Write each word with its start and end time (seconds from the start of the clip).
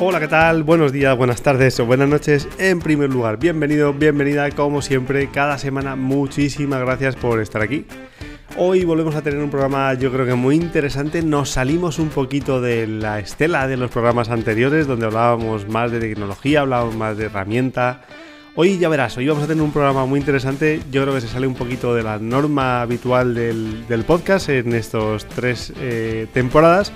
Hola, 0.00 0.20
¿qué 0.20 0.28
tal? 0.28 0.62
Buenos 0.62 0.92
días, 0.92 1.16
buenas 1.16 1.42
tardes 1.42 1.80
o 1.80 1.84
buenas 1.84 2.08
noches. 2.08 2.48
En 2.58 2.78
primer 2.78 3.10
lugar, 3.10 3.36
bienvenido, 3.36 3.92
bienvenida, 3.92 4.48
como 4.52 4.80
siempre, 4.80 5.28
cada 5.28 5.58
semana. 5.58 5.96
Muchísimas 5.96 6.80
gracias 6.82 7.16
por 7.16 7.40
estar 7.40 7.62
aquí. 7.62 7.84
Hoy 8.56 8.84
volvemos 8.84 9.16
a 9.16 9.22
tener 9.22 9.40
un 9.40 9.50
programa 9.50 9.92
yo 9.94 10.12
creo 10.12 10.24
que 10.24 10.34
muy 10.34 10.54
interesante. 10.54 11.20
Nos 11.22 11.50
salimos 11.50 11.98
un 11.98 12.10
poquito 12.10 12.60
de 12.60 12.86
la 12.86 13.18
estela 13.18 13.66
de 13.66 13.76
los 13.76 13.90
programas 13.90 14.28
anteriores 14.28 14.86
donde 14.86 15.06
hablábamos 15.06 15.68
más 15.68 15.90
de 15.90 15.98
tecnología, 15.98 16.60
hablábamos 16.60 16.94
más 16.94 17.16
de 17.16 17.24
herramienta. 17.24 18.02
Hoy 18.54 18.78
ya 18.78 18.88
verás, 18.88 19.16
hoy 19.16 19.26
vamos 19.26 19.42
a 19.42 19.46
tener 19.48 19.64
un 19.64 19.72
programa 19.72 20.06
muy 20.06 20.20
interesante. 20.20 20.80
Yo 20.92 21.02
creo 21.02 21.14
que 21.14 21.22
se 21.22 21.28
sale 21.28 21.48
un 21.48 21.54
poquito 21.56 21.92
de 21.96 22.04
la 22.04 22.20
norma 22.20 22.82
habitual 22.82 23.34
del, 23.34 24.04
podcast 24.06 24.48
en 24.48 24.74
estos 24.74 25.26
tres 25.26 25.72
eh, 25.80 26.28
temporadas 26.32 26.92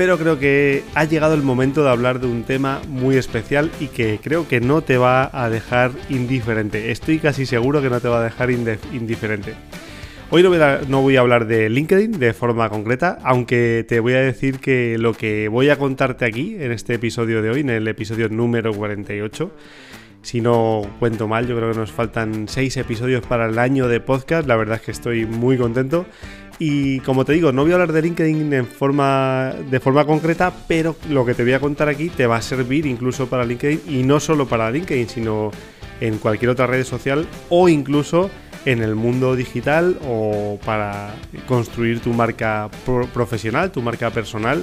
pero 0.00 0.16
creo 0.16 0.38
que 0.38 0.82
ha 0.94 1.04
llegado 1.04 1.34
el 1.34 1.42
momento 1.42 1.84
de 1.84 1.90
hablar 1.90 2.20
de 2.20 2.26
un 2.26 2.44
tema 2.44 2.80
muy 2.88 3.18
especial 3.18 3.70
y 3.80 3.88
que 3.88 4.18
creo 4.22 4.48
que 4.48 4.58
no 4.58 4.80
te 4.80 4.96
va 4.96 5.28
a 5.30 5.50
dejar 5.50 5.90
indiferente. 6.08 6.90
Estoy 6.90 7.18
casi 7.18 7.44
seguro 7.44 7.82
que 7.82 7.90
no 7.90 8.00
te 8.00 8.08
va 8.08 8.20
a 8.20 8.24
dejar 8.24 8.50
indiferente. 8.50 9.52
Hoy 10.30 10.42
no 10.42 11.02
voy, 11.02 11.16
a, 11.16 11.20
hablar 11.20 11.46
de 11.46 11.68
LinkedIn 11.68 12.12
de 12.12 12.32
forma 12.32 12.70
concreta, 12.70 13.18
aunque 13.24 13.84
te 13.86 14.00
voy 14.00 14.14
a 14.14 14.22
decir 14.22 14.58
que 14.58 14.96
lo 14.96 15.12
que 15.12 15.48
voy 15.48 15.68
a 15.68 15.76
contarte 15.76 16.24
aquí 16.24 16.56
en 16.58 16.72
este 16.72 16.94
episodio 16.94 17.42
de 17.42 17.50
hoy, 17.50 17.60
en 17.60 17.68
el 17.68 17.86
episodio 17.86 18.30
número 18.30 18.72
48, 18.72 19.54
si 20.22 20.40
no 20.40 20.80
cuento 20.98 21.28
mal, 21.28 21.46
yo 21.46 21.58
creo 21.58 21.72
que 21.72 21.78
nos 21.78 21.92
faltan 21.92 22.48
6 22.48 22.74
episodios 22.78 23.26
para 23.26 23.50
el 23.50 23.58
año 23.58 23.86
de 23.86 24.00
podcast, 24.00 24.48
la 24.48 24.56
verdad 24.56 24.76
es 24.76 24.82
que 24.82 24.92
estoy 24.92 25.26
muy 25.26 25.58
contento 25.58 26.06
y 26.62 27.00
como 27.00 27.24
te 27.24 27.32
digo, 27.32 27.52
no 27.52 27.62
voy 27.62 27.72
a 27.72 27.76
hablar 27.76 27.92
de 27.92 28.02
LinkedIn 28.02 28.52
en 28.52 28.66
forma, 28.66 29.54
de 29.70 29.80
forma 29.80 30.04
concreta, 30.04 30.52
pero 30.68 30.94
lo 31.08 31.24
que 31.24 31.32
te 31.32 31.42
voy 31.42 31.54
a 31.54 31.58
contar 31.58 31.88
aquí 31.88 32.10
te 32.10 32.26
va 32.26 32.36
a 32.36 32.42
servir 32.42 32.84
incluso 32.84 33.28
para 33.28 33.46
LinkedIn 33.46 33.80
y 33.88 34.02
no 34.02 34.20
solo 34.20 34.46
para 34.46 34.70
LinkedIn, 34.70 35.08
sino 35.08 35.50
en 36.02 36.18
cualquier 36.18 36.50
otra 36.50 36.66
red 36.66 36.84
social 36.84 37.26
o 37.48 37.70
incluso 37.70 38.30
en 38.66 38.82
el 38.82 38.94
mundo 38.94 39.36
digital 39.36 39.98
o 40.06 40.58
para 40.62 41.14
construir 41.48 42.00
tu 42.00 42.12
marca 42.12 42.68
profesional, 43.14 43.70
tu 43.70 43.80
marca 43.80 44.10
personal 44.10 44.62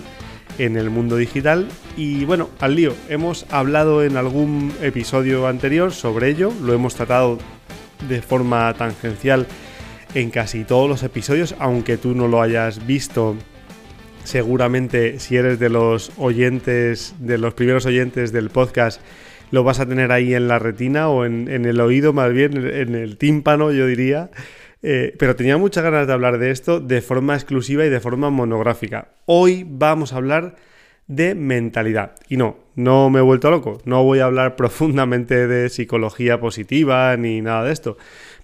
en 0.59 0.77
el 0.77 0.91
mundo 0.91 1.15
digital. 1.17 1.67
Y 1.97 2.25
bueno, 2.25 2.51
al 2.59 2.75
lío, 2.75 2.93
hemos 3.09 3.47
hablado 3.49 4.03
en 4.03 4.17
algún 4.17 4.71
episodio 4.83 5.47
anterior 5.47 5.91
sobre 5.91 6.29
ello, 6.29 6.53
lo 6.61 6.73
hemos 6.73 6.93
tratado 6.93 7.39
de 8.07 8.21
forma 8.21 8.71
tangencial 8.75 9.47
en 10.17 10.31
casi 10.31 10.63
todos 10.63 10.89
los 10.89 11.03
episodios, 11.03 11.55
aunque 11.59 11.95
tú 11.97 12.15
no 12.15 12.27
lo 12.27 12.41
hayas 12.41 12.87
visto. 12.87 13.35
Seguramente 14.23 15.19
si 15.19 15.37
eres 15.37 15.59
de 15.59 15.69
los 15.69 16.11
oyentes, 16.17 17.13
de 17.19 17.37
los 17.37 17.53
primeros 17.53 17.85
oyentes 17.85 18.31
del 18.31 18.49
podcast, 18.49 18.99
lo 19.51 19.63
vas 19.63 19.79
a 19.79 19.85
tener 19.85 20.11
ahí 20.11 20.33
en 20.33 20.47
la 20.47 20.57
retina 20.57 21.07
o 21.09 21.23
en, 21.23 21.47
el 21.47 21.79
oído, 21.79 22.13
más 22.13 22.33
bien 22.33 22.57
en 22.57 22.95
el 22.95 23.17
tímpano, 23.17 23.71
yo 23.71 23.85
diría. 23.85 24.31
Eh, 24.81 25.15
pero 25.19 25.35
tenía 25.35 25.57
muchas 25.57 25.83
ganas 25.83 26.07
de 26.07 26.13
hablar 26.13 26.39
de 26.39 26.49
esto 26.49 26.79
de 26.79 27.01
forma 27.01 27.35
exclusiva 27.35 27.85
y 27.85 27.89
de 27.89 27.99
forma 27.99 28.31
monográfica. 28.31 29.09
Hoy 29.27 29.67
vamos 29.69 30.13
a 30.13 30.17
hablar 30.17 30.55
de 31.05 31.35
mentalidad. 31.35 32.15
Y 32.27 32.37
no, 32.37 32.57
no 32.75 33.11
me 33.11 33.19
he 33.19 33.21
vuelto 33.21 33.51
loco. 33.51 33.81
No 33.85 34.03
voy 34.03 34.17
a 34.17 34.25
hablar 34.25 34.55
profundamente 34.57 35.47
de 35.47 35.69
psicología 35.69 36.39
positiva 36.39 37.15
ni 37.17 37.39
nada 37.41 37.65
de 37.65 37.73
esto 37.73 37.97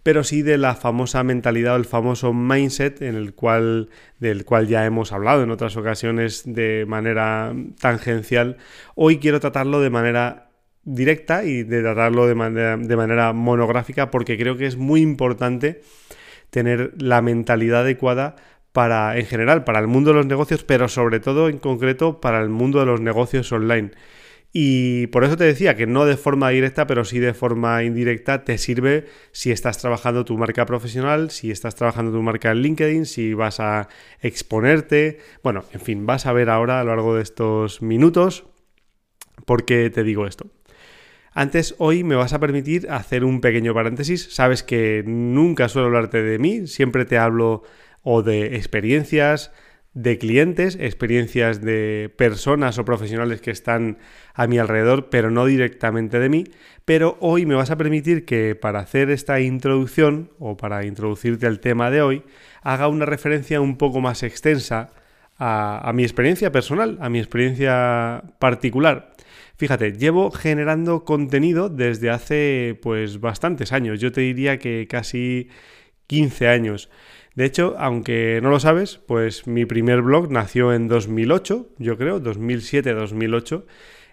pero 0.04 0.26
sí 0.26 0.42
de 0.42 0.58
la 0.58 0.76
famosa 0.76 1.24
mentalidad 1.24 1.74
o 1.74 1.78
el 1.78 1.86
famoso 1.86 2.34
mindset 2.34 3.02
en 3.02 3.16
el 3.16 3.34
cual, 3.34 3.90
del 4.20 4.44
cual 4.44 4.68
ya 4.68 4.86
hemos 4.86 5.14
hablado 5.14 5.44
en 5.44 5.52
otras 5.52 5.78
ocasiones 5.78 6.44
de 6.46 6.86
manera 6.88 7.54
tangencial. 7.80 8.58
Hoy 8.96 9.18
quiero 9.18 9.40
tratarlo 9.40 9.80
de 9.80 9.90
manera 9.90 10.50
directa 10.84 11.46
y 11.46 11.64
de 11.64 11.82
tratarlo 11.82 12.28
de 12.28 12.36
manera, 12.36 12.76
de 12.76 12.96
manera 12.98 13.32
monográfica 13.32 14.12
porque 14.12 14.38
creo 14.38 14.58
que 14.58 14.66
es 14.66 14.76
muy 14.76 15.02
importante 15.02 15.82
tener 16.50 16.94
la 17.02 17.22
mentalidad 17.22 17.82
adecuada 17.82 18.36
para, 18.74 19.18
en 19.18 19.26
general, 19.26 19.64
para 19.64 19.80
el 19.80 19.88
mundo 19.88 20.10
de 20.10 20.18
los 20.18 20.26
negocios, 20.26 20.64
pero 20.64 20.90
sobre 20.90 21.20
todo 21.20 21.48
en 21.48 21.60
concreto 21.60 22.20
para 22.20 22.42
el 22.42 22.50
mundo 22.50 22.80
de 22.80 22.88
los 22.88 23.00
negocios 23.00 23.52
online. 23.52 23.92
Y 24.56 25.08
por 25.08 25.24
eso 25.24 25.36
te 25.36 25.46
decía 25.46 25.76
que 25.76 25.88
no 25.88 26.06
de 26.06 26.16
forma 26.16 26.50
directa, 26.50 26.86
pero 26.86 27.06
sí 27.06 27.18
de 27.18 27.34
forma 27.34 27.84
indirecta 27.84 28.46
te 28.46 28.60
sirve 28.60 29.08
si 29.32 29.52
estás 29.52 29.80
trabajando 29.80 30.26
tu 30.26 30.38
marca 30.38 30.68
profesional, 30.68 31.32
si 31.32 31.50
estás 31.50 31.74
trabajando 31.74 32.12
tu 32.12 32.22
marca 32.22 32.52
en 32.52 32.62
LinkedIn, 32.62 33.08
si 33.08 33.34
vas 33.34 33.60
a 33.60 33.90
exponerte. 34.22 35.18
Bueno, 35.44 35.66
en 35.74 35.82
fin, 35.82 36.06
vas 36.06 36.28
a 36.28 36.34
ver 36.34 36.52
ahora 36.52 36.80
a 36.80 36.84
lo 36.84 36.92
largo 36.92 37.16
de 37.16 37.24
estos 37.24 37.82
minutos 37.82 38.46
por 39.48 39.66
qué 39.66 39.90
te 39.90 40.04
digo 40.04 40.28
esto. 40.28 40.46
Antes, 41.34 41.74
hoy 41.80 42.04
me 42.04 42.14
vas 42.14 42.34
a 42.34 42.40
permitir 42.40 42.92
hacer 42.92 43.24
un 43.24 43.42
pequeño 43.42 43.74
paréntesis. 43.74 44.28
Sabes 44.32 44.62
que 44.62 45.04
nunca 45.04 45.68
suelo 45.68 45.88
hablarte 45.88 46.22
de 46.22 46.38
mí, 46.38 46.68
siempre 46.68 47.06
te 47.06 47.18
hablo 47.18 47.64
o 48.04 48.22
de 48.22 48.56
experiencias, 48.56 49.52
de 49.94 50.18
clientes, 50.18 50.78
experiencias 50.80 51.62
de 51.62 52.12
personas 52.18 52.80
o 52.80 52.86
profesionales 52.86 53.42
que 53.42 53.52
están 53.52 54.00
a 54.34 54.48
mi 54.48 54.58
alrededor, 54.58 55.10
pero 55.10 55.30
no 55.30 55.46
directamente 55.46 56.20
de 56.20 56.30
mí. 56.30 56.46
Pero 56.86 57.18
hoy 57.20 57.46
me 57.46 57.56
vas 57.56 57.70
a 57.70 57.78
permitir 57.78 58.26
que 58.26 58.56
para 58.56 58.80
hacer 58.80 59.10
esta 59.10 59.40
introducción 59.40 60.32
o 60.40 60.58
para 60.58 60.86
introducirte 60.86 61.46
al 61.46 61.60
tema 61.60 61.92
de 61.92 62.02
hoy, 62.02 62.24
haga 62.62 62.88
una 62.88 63.06
referencia 63.06 63.62
un 63.62 63.78
poco 63.78 64.02
más 64.02 64.24
extensa 64.24 64.94
a, 65.38 65.92
mi 65.94 66.04
experiencia 66.04 66.52
personal, 66.52 66.98
a 67.02 67.10
mi 67.10 67.20
experiencia 67.20 68.24
particular. 68.40 69.14
Fíjate, 69.58 69.94
llevo 69.94 70.32
generando 70.32 71.06
contenido 71.06 71.70
desde 71.70 72.10
hace 72.10 72.80
pues 72.82 73.20
bastantes 73.20 73.72
años, 73.72 74.00
yo 74.00 74.12
te 74.12 74.22
diría 74.22 74.58
que 74.58 74.88
casi 74.90 75.50
15 76.08 76.48
años. 76.48 76.90
De 77.36 77.46
hecho, 77.46 77.76
aunque 77.80 78.40
no 78.44 78.50
lo 78.50 78.60
sabes, 78.60 79.00
pues 79.08 79.48
mi 79.48 79.66
primer 79.66 80.02
blog 80.02 80.32
nació 80.32 80.72
en 80.74 80.88
2008, 80.88 81.70
yo 81.80 81.98
creo, 81.98 82.22
2007-2008, 82.22 83.66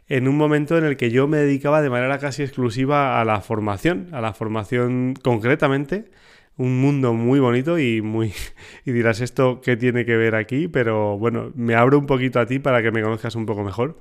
en 0.08 0.26
un 0.26 0.36
momento 0.36 0.78
en 0.78 0.84
el 0.84 0.96
que 0.96 1.10
yo 1.10 1.28
me 1.28 1.36
dedicaba 1.36 1.82
de 1.82 1.90
manera 1.90 2.18
casi 2.18 2.42
exclusiva 2.42 3.20
a 3.20 3.24
la 3.24 3.42
formación, 3.42 4.08
a 4.12 4.20
la 4.20 4.32
formación 4.32 5.14
concretamente, 5.22 6.10
un 6.56 6.80
mundo 6.80 7.12
muy 7.12 7.40
bonito 7.40 7.78
y 7.78 8.02
muy 8.02 8.32
y 8.84 8.92
dirás 8.92 9.20
esto 9.20 9.60
qué 9.62 9.76
tiene 9.76 10.04
que 10.04 10.16
ver 10.16 10.34
aquí, 10.34 10.68
pero 10.68 11.18
bueno, 11.18 11.52
me 11.54 11.74
abro 11.74 11.98
un 11.98 12.06
poquito 12.06 12.40
a 12.40 12.46
ti 12.46 12.58
para 12.58 12.82
que 12.82 12.90
me 12.90 13.02
conozcas 13.02 13.34
un 13.34 13.46
poco 13.46 13.62
mejor. 13.62 13.98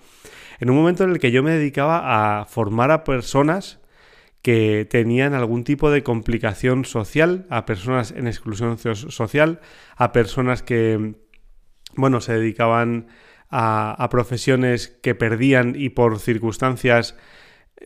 En 0.60 0.70
un 0.70 0.78
momento 0.78 1.04
en 1.04 1.12
el 1.12 1.20
que 1.20 1.32
yo 1.32 1.44
me 1.44 1.52
dedicaba 1.52 2.42
a 2.42 2.46
formar 2.46 2.92
a 2.92 3.04
personas 3.04 3.80
que 4.42 4.88
tenían 4.90 5.34
algún 5.34 5.64
tipo 5.64 5.92
de 5.92 6.04
complicación 6.04 6.86
social, 6.86 7.46
a 7.50 7.66
personas 7.66 8.12
en 8.12 8.28
exclusión 8.28 8.78
social, 8.78 9.60
a 9.98 10.12
personas 10.12 10.64
que, 10.64 11.16
bueno, 11.96 12.22
se 12.22 12.34
dedicaban 12.34 13.08
a, 13.50 14.08
profesiones 14.10 14.88
que 15.02 15.16
perdían 15.16 15.76
y 15.76 15.90
por 15.90 16.20
circunstancias 16.20 17.18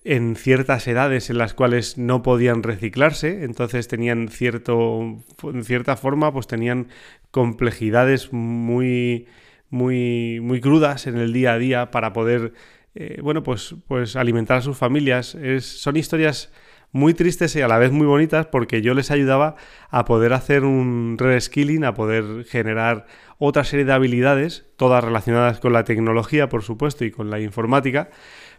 en 0.03 0.35
ciertas 0.35 0.87
edades 0.87 1.29
en 1.29 1.37
las 1.37 1.53
cuales 1.53 1.97
no 1.97 2.23
podían 2.23 2.63
reciclarse, 2.63 3.43
entonces 3.43 3.87
tenían 3.87 4.27
cierto, 4.27 5.23
en 5.43 5.63
cierta 5.63 5.95
forma, 5.95 6.33
pues 6.33 6.47
tenían 6.47 6.87
complejidades 7.31 8.33
muy, 8.33 9.27
muy, 9.69 10.39
muy 10.41 10.61
crudas 10.61 11.07
en 11.07 11.17
el 11.17 11.31
día 11.31 11.53
a 11.53 11.57
día 11.59 11.91
para 11.91 12.11
poder 12.11 12.53
eh, 12.95 13.19
bueno, 13.21 13.43
pues, 13.43 13.75
pues 13.87 14.15
alimentar 14.15 14.57
a 14.57 14.61
sus 14.61 14.77
familias. 14.77 15.35
Es, 15.35 15.65
son 15.65 15.97
historias 15.97 16.51
muy 16.91 17.13
tristes 17.15 17.55
y 17.55 17.61
a 17.61 17.67
la 17.67 17.79
vez 17.79 17.91
muy 17.91 18.05
bonitas 18.05 18.45
porque 18.45 18.81
yo 18.81 18.93
les 18.93 19.11
ayudaba 19.11 19.55
a 19.89 20.05
poder 20.05 20.31
hacer 20.31 20.63
un 20.63 21.17
reskilling, 21.17 21.83
a 21.83 21.95
poder 21.95 22.45
generar 22.45 23.07
otra 23.39 23.63
serie 23.63 23.83
de 23.83 23.93
habilidades, 23.93 24.65
todas 24.77 25.03
relacionadas 25.03 25.59
con 25.59 25.73
la 25.73 25.83
tecnología, 25.83 26.49
por 26.49 26.61
supuesto, 26.61 27.03
y 27.03 27.11
con 27.11 27.29
la 27.31 27.39
informática, 27.39 28.09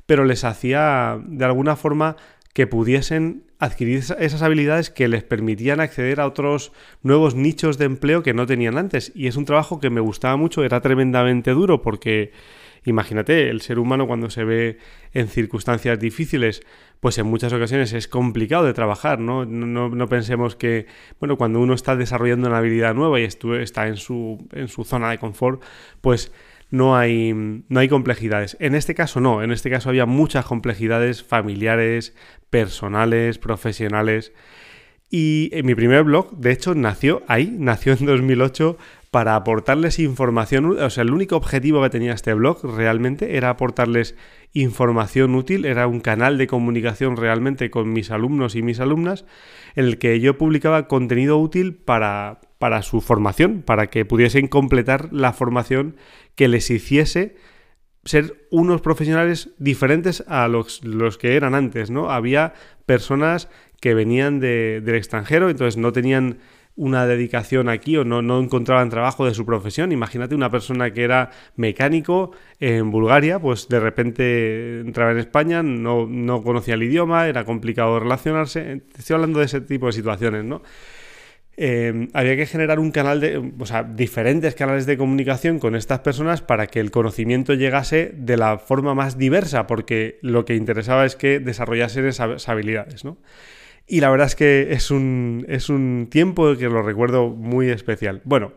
pero 0.04 0.24
les 0.24 0.44
hacía 0.44 1.18
de 1.24 1.44
alguna 1.44 1.76
forma 1.76 2.16
que 2.52 2.66
pudiesen 2.66 3.44
adquirir 3.58 3.98
esas 4.18 4.42
habilidades 4.42 4.90
que 4.90 5.08
les 5.08 5.22
permitían 5.24 5.80
acceder 5.80 6.20
a 6.20 6.26
otros 6.26 6.72
nuevos 7.02 7.34
nichos 7.34 7.78
de 7.78 7.86
empleo 7.86 8.22
que 8.22 8.34
no 8.34 8.46
tenían 8.46 8.78
antes. 8.78 9.10
Y 9.14 9.26
es 9.26 9.36
un 9.36 9.44
trabajo 9.44 9.80
que 9.80 9.90
me 9.90 10.00
gustaba 10.00 10.36
mucho, 10.36 10.64
era 10.64 10.80
tremendamente 10.80 11.52
duro 11.52 11.82
porque 11.82 12.32
Imagínate, 12.84 13.48
el 13.48 13.62
ser 13.62 13.78
humano 13.78 14.06
cuando 14.06 14.28
se 14.28 14.44
ve 14.44 14.78
en 15.12 15.28
circunstancias 15.28 15.98
difíciles, 15.98 16.62
pues 17.00 17.16
en 17.18 17.26
muchas 17.26 17.52
ocasiones 17.52 17.92
es 17.94 18.08
complicado 18.08 18.64
de 18.64 18.74
trabajar, 18.74 19.18
¿no? 19.18 19.46
No, 19.46 20.08
pensemos 20.08 20.54
que, 20.54 20.86
bueno, 21.18 21.36
cuando 21.36 21.60
uno 21.60 21.74
está 21.74 21.96
desarrollando 21.96 22.48
una 22.48 22.58
habilidad 22.58 22.94
nueva 22.94 23.20
y 23.20 23.24
está 23.24 23.88
en 23.88 23.96
su, 23.96 24.46
en 24.52 24.68
su 24.68 24.84
zona 24.84 25.10
de 25.10 25.18
confort, 25.18 25.62
pues 26.02 26.30
no 26.70 26.96
hay, 26.96 27.32
no 27.32 27.80
hay 27.80 27.88
complejidades. 27.88 28.56
En 28.60 28.74
este 28.74 28.94
caso 28.94 29.20
no, 29.20 29.42
en 29.42 29.52
este 29.52 29.70
caso 29.70 29.88
había 29.88 30.06
muchas 30.06 30.44
complejidades 30.44 31.22
familiares, 31.22 32.14
personales, 32.50 33.38
profesionales. 33.38 34.32
Y 35.08 35.50
en 35.52 35.66
mi 35.66 35.74
primer 35.74 36.02
blog, 36.04 36.36
de 36.36 36.52
hecho, 36.52 36.74
nació 36.74 37.22
ahí, 37.28 37.54
nació 37.58 37.92
en 37.92 38.06
2008 38.06 38.76
para 39.14 39.36
aportarles 39.36 40.00
información, 40.00 40.76
o 40.76 40.90
sea, 40.90 41.02
el 41.02 41.12
único 41.12 41.36
objetivo 41.36 41.80
que 41.80 41.88
tenía 41.88 42.14
este 42.14 42.34
blog 42.34 42.64
realmente 42.64 43.36
era 43.36 43.48
aportarles 43.48 44.16
información 44.52 45.36
útil, 45.36 45.66
era 45.66 45.86
un 45.86 46.00
canal 46.00 46.36
de 46.36 46.48
comunicación 46.48 47.16
realmente 47.16 47.70
con 47.70 47.92
mis 47.92 48.10
alumnos 48.10 48.56
y 48.56 48.62
mis 48.62 48.80
alumnas, 48.80 49.24
en 49.76 49.84
el 49.84 49.98
que 49.98 50.18
yo 50.18 50.36
publicaba 50.36 50.88
contenido 50.88 51.38
útil 51.38 51.76
para, 51.76 52.40
para 52.58 52.82
su 52.82 53.00
formación, 53.00 53.62
para 53.62 53.86
que 53.86 54.04
pudiesen 54.04 54.48
completar 54.48 55.12
la 55.12 55.32
formación 55.32 55.94
que 56.34 56.48
les 56.48 56.68
hiciese 56.68 57.36
ser 58.04 58.48
unos 58.50 58.80
profesionales 58.80 59.50
diferentes 59.58 60.24
a 60.26 60.48
los, 60.48 60.82
los 60.82 61.18
que 61.18 61.36
eran 61.36 61.54
antes, 61.54 61.88
¿no? 61.88 62.10
Había 62.10 62.54
personas 62.84 63.48
que 63.80 63.94
venían 63.94 64.40
del 64.40 64.88
extranjero, 64.96 65.50
entonces 65.50 65.76
no 65.76 65.92
tenían 65.92 66.38
una 66.76 67.06
dedicación 67.06 67.68
aquí 67.68 67.96
o 67.96 68.04
no, 68.04 68.20
no 68.22 68.40
encontraban 68.40 68.90
trabajo 68.90 69.26
de 69.26 69.34
su 69.34 69.46
profesión. 69.46 69.92
Imagínate 69.92 70.34
una 70.34 70.50
persona 70.50 70.92
que 70.92 71.04
era 71.04 71.30
mecánico 71.56 72.32
en 72.58 72.90
Bulgaria, 72.90 73.38
pues 73.38 73.68
de 73.68 73.80
repente 73.80 74.80
entraba 74.80 75.12
en 75.12 75.18
España, 75.18 75.62
no, 75.62 76.06
no 76.06 76.42
conocía 76.42 76.74
el 76.74 76.82
idioma, 76.82 77.28
era 77.28 77.44
complicado 77.44 78.00
relacionarse. 78.00 78.82
Estoy 78.98 79.14
hablando 79.14 79.38
de 79.38 79.46
ese 79.46 79.60
tipo 79.60 79.86
de 79.86 79.92
situaciones, 79.92 80.44
¿no? 80.44 80.62
Eh, 81.56 82.08
había 82.14 82.34
que 82.36 82.46
generar 82.46 82.80
un 82.80 82.90
canal 82.90 83.20
de, 83.20 83.52
o 83.58 83.66
sea, 83.66 83.84
diferentes 83.84 84.56
canales 84.56 84.86
de 84.86 84.96
comunicación 84.96 85.60
con 85.60 85.76
estas 85.76 86.00
personas 86.00 86.42
para 86.42 86.66
que 86.66 86.80
el 86.80 86.90
conocimiento 86.90 87.54
llegase 87.54 88.12
de 88.16 88.36
la 88.36 88.58
forma 88.58 88.94
más 88.94 89.18
diversa, 89.18 89.68
porque 89.68 90.18
lo 90.20 90.44
que 90.44 90.56
interesaba 90.56 91.04
es 91.04 91.14
que 91.14 91.38
desarrollasen 91.38 92.06
esas 92.06 92.48
habilidades, 92.48 93.04
¿no? 93.04 93.18
Y 93.86 94.00
la 94.00 94.10
verdad 94.10 94.26
es 94.26 94.34
que 94.34 94.72
es 94.72 94.90
un, 94.90 95.44
es 95.48 95.68
un 95.68 96.08
tiempo 96.10 96.56
que 96.56 96.68
lo 96.68 96.82
recuerdo 96.82 97.28
muy 97.28 97.68
especial. 97.68 98.22
Bueno, 98.24 98.52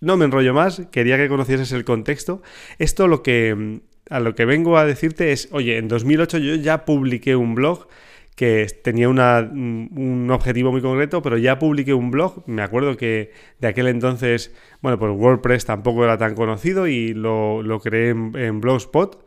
no 0.00 0.16
me 0.16 0.24
enrollo 0.24 0.54
más, 0.54 0.82
quería 0.90 1.18
que 1.18 1.28
conocieses 1.28 1.72
el 1.72 1.84
contexto. 1.84 2.42
Esto 2.78 3.06
lo 3.06 3.22
que, 3.22 3.80
a 4.08 4.20
lo 4.20 4.34
que 4.34 4.46
vengo 4.46 4.78
a 4.78 4.86
decirte 4.86 5.32
es, 5.32 5.48
oye, 5.52 5.76
en 5.76 5.88
2008 5.88 6.38
yo 6.38 6.54
ya 6.54 6.84
publiqué 6.86 7.36
un 7.36 7.54
blog 7.54 7.86
que 8.34 8.66
tenía 8.82 9.10
un 9.10 10.28
objetivo 10.32 10.72
muy 10.72 10.80
concreto, 10.80 11.20
pero 11.20 11.36
ya 11.36 11.58
publiqué 11.58 11.92
un 11.92 12.10
blog. 12.10 12.42
Me 12.46 12.62
acuerdo 12.62 12.96
que 12.96 13.32
de 13.58 13.68
aquel 13.68 13.86
entonces, 13.88 14.54
bueno, 14.80 14.98
pues 14.98 15.12
WordPress 15.14 15.66
tampoco 15.66 16.04
era 16.04 16.16
tan 16.16 16.34
conocido 16.34 16.86
y 16.86 17.12
lo, 17.12 17.62
creé 17.82 18.10
en, 18.10 18.32
en 18.36 18.62
Blogspot. 18.62 19.26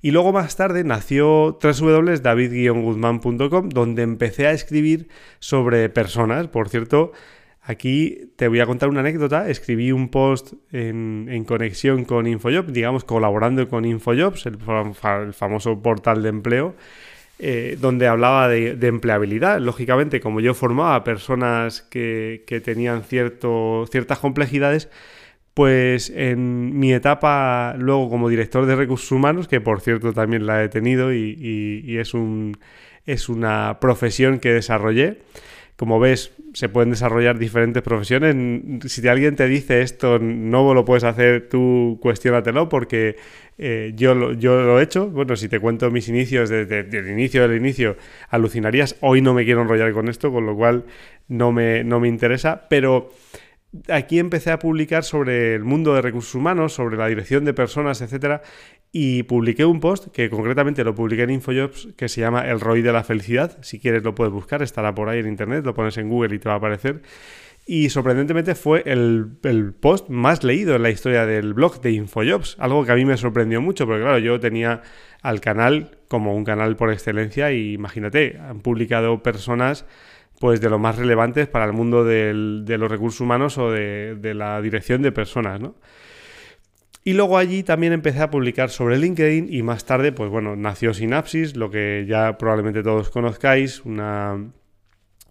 Y 0.00 0.12
luego 0.12 0.32
más 0.32 0.54
tarde 0.56 0.84
nació 0.84 1.58
www.david-guzman.com, 1.60 3.68
donde 3.70 4.02
empecé 4.02 4.46
a 4.46 4.52
escribir 4.52 5.08
sobre 5.40 5.88
personas. 5.88 6.46
Por 6.48 6.68
cierto, 6.68 7.10
aquí 7.62 8.30
te 8.36 8.46
voy 8.46 8.60
a 8.60 8.66
contar 8.66 8.90
una 8.90 9.00
anécdota. 9.00 9.48
Escribí 9.48 9.90
un 9.90 10.08
post 10.08 10.52
en, 10.72 11.44
conexión 11.44 12.04
con 12.04 12.28
InfoJobs, 12.28 12.72
digamos, 12.72 13.02
colaborando 13.04 13.68
con 13.68 13.84
InfoJobs, 13.84 14.46
el, 14.46 14.58
famoso 15.32 15.82
portal 15.82 16.22
de 16.22 16.28
empleo. 16.28 16.76
Eh, 17.40 17.76
donde 17.80 18.08
hablaba 18.08 18.48
de, 18.48 18.76
empleabilidad. 18.82 19.60
Lógicamente, 19.60 20.20
como 20.20 20.40
yo 20.40 20.54
formaba 20.54 21.04
personas 21.04 21.82
que, 21.82 22.42
que 22.48 22.60
tenían 22.60 23.04
cierto, 23.04 23.86
ciertas 23.92 24.18
complejidades, 24.18 24.90
pues 25.58 26.12
en 26.14 26.78
mi 26.78 26.92
etapa 26.92 27.74
luego 27.76 28.08
como 28.08 28.28
director 28.28 28.64
de 28.64 28.76
recursos 28.76 29.10
humanos, 29.10 29.48
que 29.48 29.60
por 29.60 29.80
cierto 29.80 30.12
también 30.12 30.46
la 30.46 30.62
he 30.62 30.68
tenido 30.68 31.12
y, 31.12 31.98
es, 31.98 32.14
un, 32.14 32.56
es 33.06 33.28
una 33.28 33.78
profesión 33.80 34.38
que 34.38 34.52
desarrollé, 34.52 35.18
como 35.74 35.98
ves, 35.98 36.30
se 36.52 36.68
pueden 36.68 36.90
desarrollar 36.90 37.40
diferentes 37.40 37.82
profesiones. 37.82 38.36
Si 38.88 39.08
alguien 39.08 39.34
te 39.34 39.48
dice 39.48 39.82
esto, 39.82 40.20
no 40.20 40.72
lo 40.74 40.84
puedes 40.84 41.02
hacer, 41.02 41.48
tú 41.48 41.98
cuestiónatelo 42.00 42.68
porque 42.68 43.16
eh, 43.58 43.94
yo, 43.96 44.14
lo, 44.14 44.78
he 44.78 44.82
hecho. 44.84 45.08
Bueno, 45.08 45.34
si 45.34 45.48
te 45.48 45.58
cuento 45.58 45.90
mis 45.90 46.08
inicios 46.08 46.50
desde, 46.50 46.82
el 46.96 47.10
inicio 47.10 47.48
del 47.48 47.56
inicio, 47.56 47.96
alucinarías. 48.28 48.94
Hoy 49.00 49.22
no 49.22 49.34
me 49.34 49.44
quiero 49.44 49.62
enrollar 49.62 49.92
con 49.92 50.08
esto, 50.08 50.30
con 50.30 50.46
lo 50.46 50.54
cual 50.54 50.84
no 51.26 51.50
me, 51.50 51.82
no 51.82 51.98
me 51.98 52.06
interesa, 52.06 52.68
pero 52.70 53.10
aquí 53.88 54.18
empecé 54.18 54.50
a 54.50 54.58
publicar 54.58 55.04
sobre 55.04 55.54
el 55.54 55.64
mundo 55.64 55.94
de 55.94 56.02
recursos 56.02 56.34
humanos, 56.34 56.72
sobre 56.72 56.96
la 56.96 57.06
dirección 57.06 57.44
de 57.44 57.54
personas, 57.54 58.00
etcétera, 58.00 58.42
y 58.92 59.24
publiqué 59.24 59.64
un 59.64 59.80
post 59.80 60.08
que 60.08 60.30
concretamente 60.30 60.84
lo 60.84 60.94
publiqué 60.94 61.24
en 61.24 61.30
InfoJobs 61.30 61.88
que 61.96 62.08
se 62.08 62.20
llama 62.20 62.48
El 62.48 62.60
ROI 62.60 62.82
de 62.82 62.92
la 62.92 63.04
felicidad. 63.04 63.58
Si 63.62 63.78
quieres 63.78 64.02
lo 64.02 64.14
puedes 64.14 64.32
buscar, 64.32 64.62
estará 64.62 64.94
por 64.94 65.08
ahí 65.08 65.20
en 65.20 65.28
internet, 65.28 65.64
lo 65.64 65.74
pones 65.74 65.96
en 65.98 66.08
Google 66.08 66.34
y 66.34 66.38
te 66.38 66.48
va 66.48 66.54
a 66.54 66.58
aparecer. 66.58 67.02
Y 67.66 67.90
sorprendentemente 67.90 68.54
fue 68.54 68.82
el, 68.86 69.32
el, 69.42 69.74
post 69.74 70.08
más 70.08 70.42
leído 70.42 70.74
en 70.74 70.82
la 70.82 70.88
historia 70.88 71.26
del 71.26 71.52
blog 71.52 71.82
de 71.82 71.92
InfoJobs, 71.92 72.56
algo 72.58 72.86
que 72.86 72.92
a 72.92 72.94
mí 72.94 73.04
me 73.04 73.18
sorprendió 73.18 73.60
mucho, 73.60 73.84
porque 73.84 74.00
claro, 74.00 74.18
yo 74.18 74.40
tenía 74.40 74.80
al 75.20 75.42
canal 75.42 75.98
como 76.08 76.34
un 76.34 76.44
canal 76.44 76.76
por 76.76 76.90
excelencia 76.90 77.52
y 77.52 77.74
imagínate, 77.74 78.38
han 78.38 78.60
publicado 78.60 79.22
personas 79.22 79.84
pues 80.38 80.60
de 80.60 80.70
lo 80.70 80.78
más 80.78 80.96
relevantes 80.96 81.48
para 81.48 81.64
el 81.64 81.72
mundo 81.72 82.04
de 82.04 82.32
los 82.32 82.90
recursos 82.90 83.20
humanos 83.20 83.58
o 83.58 83.70
de, 83.70 84.32
la 84.34 84.60
dirección 84.62 85.02
de 85.02 85.12
personas, 85.12 85.60
¿no? 85.60 85.74
Y 87.04 87.14
luego 87.14 87.38
allí 87.38 87.62
también 87.62 87.94
empecé 87.94 88.20
a 88.20 88.30
publicar 88.30 88.68
sobre 88.68 88.98
LinkedIn 88.98 89.48
y 89.50 89.62
más 89.62 89.86
tarde, 89.86 90.12
pues 90.12 90.30
bueno, 90.30 90.56
nació 90.56 90.92
Synapsis, 90.92 91.56
lo 91.56 91.70
que 91.70 92.04
ya 92.06 92.36
probablemente 92.36 92.82
todos 92.82 93.08
conozcáis, 93.08 93.82
una, 93.86 94.34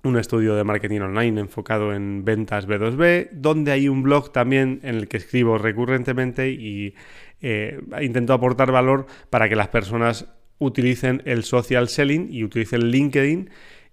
un 0.04 0.18
estudio 0.18 0.56
de 0.56 0.64
marketing 0.64 1.02
online 1.02 1.40
enfocado 1.40 1.94
en 1.94 2.26
ventas 2.26 2.68
B2B, 2.68 3.30
donde 3.32 3.72
hay 3.72 3.90
un 3.90 4.02
blog 4.02 4.32
también 4.32 4.80
en 4.82 4.96
el 4.96 5.08
que 5.08 5.18
escribo 5.18 5.60
recurrentemente 5.60 6.50
y 6.50 6.96
eh, 7.42 7.80
intento 8.02 8.34
aportar 8.34 8.72
valor 8.72 9.06
para 9.30 9.48
que 9.48 9.56
las 9.56 9.68
personas 9.68 10.34
utilicen 10.58 11.22
el 11.26 11.44
social 11.44 11.90
selling 11.90 12.28
y 12.32 12.44
utilicen 12.44 12.88
LinkedIn 12.90 13.52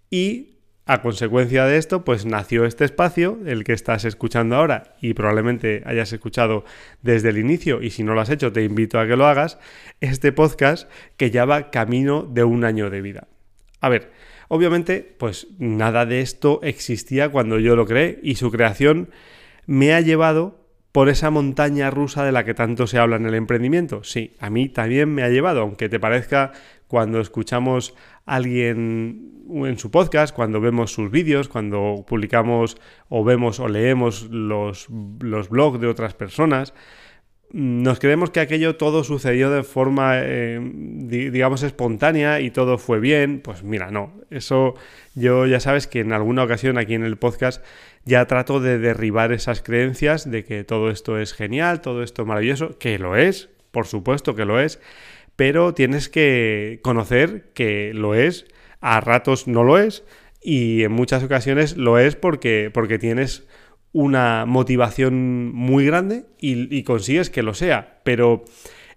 y 0.09 0.54
a 0.87 1.01
consecuencia 1.01 1.65
de 1.65 1.79
esto, 1.79 2.05
pues 2.05 2.27
nació 2.27 2.67
este 2.67 2.85
espacio, 2.85 3.39
el 3.47 3.65
que 3.65 3.73
estás 3.73 4.05
escuchando 4.05 4.57
ahora 4.57 4.95
y 5.01 5.15
probablemente 5.15 5.83
hayas 5.87 6.13
escuchado 6.13 6.65
desde 7.01 7.31
el 7.31 7.39
inicio 7.39 7.81
y 7.83 7.91
si 7.91 8.03
no 8.03 8.15
lo 8.15 8.21
has 8.21 8.29
hecho 8.29 8.53
te 8.53 8.65
invito 8.65 8.99
a 8.99 9.07
que 9.07 9.17
lo 9.17 9.27
hagas, 9.27 9.59
este 10.01 10.33
podcast 10.33 10.91
que 11.17 11.31
ya 11.31 11.47
va 11.47 11.71
camino 11.71 12.23
de 12.23 12.45
un 12.45 12.65
año 12.65 12.91
de 12.91 13.01
vida. 13.01 13.29
A 13.81 13.89
ver, 13.89 14.13
obviamente 14.49 15.17
pues 15.19 15.47
nada 15.59 16.05
de 16.05 16.21
esto 16.21 16.61
existía 16.63 17.31
cuando 17.31 17.59
yo 17.59 17.77
lo 17.77 17.87
creé 17.87 18.21
y 18.23 18.35
su 18.35 18.51
creación 18.51 19.09
me 19.67 19.95
ha 19.95 20.03
llevado 20.03 20.65
por 20.93 21.09
esa 21.09 21.31
montaña 21.31 21.91
rusa 21.91 22.25
de 22.25 22.31
la 22.31 22.45
que 22.45 22.55
tanto 22.55 22.87
se 22.87 22.99
habla 22.99 23.17
en 23.17 23.27
el 23.27 23.35
emprendimiento. 23.35 24.05
Sí, 24.05 24.37
a 24.39 24.49
mí 24.49 24.69
también 24.69 25.13
me 25.13 25.25
ha 25.25 25.29
llevado, 25.29 25.63
aunque 25.63 25.89
te 25.89 25.99
parezca 25.99 26.53
cuando 26.87 27.21
escuchamos 27.21 27.95
alguien 28.27 29.33
en 29.49 29.79
su 29.79 29.91
podcast, 29.91 30.35
cuando 30.35 30.61
vemos 30.61 30.93
sus 30.93 31.11
vídeos, 31.11 31.49
cuando 31.49 32.05
publicamos 32.07 32.77
o 33.09 33.25
vemos 33.25 33.61
o 33.61 33.69
leemos 33.69 34.29
los, 34.31 34.89
los 35.21 35.49
blogs 35.49 35.81
de 35.81 35.87
otras 35.87 36.15
personas, 36.15 36.73
nos 37.55 38.01
creemos 38.01 38.31
que 38.31 38.41
aquello 38.41 38.75
todo 38.75 39.05
sucedió 39.05 39.49
de 39.49 39.63
forma, 39.63 40.15
eh, 40.17 40.59
digamos, 40.61 41.63
espontánea 41.63 42.41
y 42.41 42.51
todo 42.51 42.79
fue 42.79 42.99
bien. 42.99 43.39
Pues 43.41 43.63
mira, 43.63 43.93
no. 43.93 44.13
Eso 44.31 44.75
yo 45.15 45.47
ya 45.47 45.61
sabes 45.61 45.87
que 45.87 46.01
en 46.01 46.13
alguna 46.13 46.43
ocasión 46.43 46.79
aquí 46.79 46.95
en 46.95 47.05
el 47.05 47.17
podcast 47.17 47.65
ya 48.05 48.27
trato 48.27 48.59
de 48.59 48.81
derribar 48.81 49.33
esas 49.33 49.63
creencias 49.63 50.29
de 50.29 50.45
que 50.45 50.65
todo 50.65 50.91
esto 50.91 51.17
es 51.17 51.33
genial, 51.33 51.81
todo 51.81 52.03
esto 52.03 52.23
es 52.23 52.29
maravilloso, 52.29 52.77
que 52.77 52.99
lo 52.99 53.17
es, 53.17 53.51
por 53.71 53.87
supuesto 53.87 54.35
que 54.35 54.45
lo 54.45 54.59
es, 54.59 54.81
pero 55.37 55.75
tienes 55.75 56.09
que 56.09 56.81
conocer 56.83 57.51
que 57.55 57.93
lo 57.95 58.15
es 58.15 58.47
a 58.81 59.01
ratos 59.01 59.49
no 59.49 59.65
lo 59.65 59.79
es 59.79 60.05
y 60.43 60.83
en 60.85 60.93
muchas 60.93 61.23
ocasiones 61.23 61.77
lo 61.77 61.99
es 61.99 62.17
porque, 62.17 62.71
porque 62.73 62.99
tienes 62.99 63.47
una 63.93 64.45
motivación 64.45 65.55
muy 65.55 65.87
grande 65.87 66.27
y, 66.39 66.83
consigues 66.83 67.31
que 67.31 67.43
lo 67.43 67.55
sea, 67.55 68.01
pero 68.03 68.45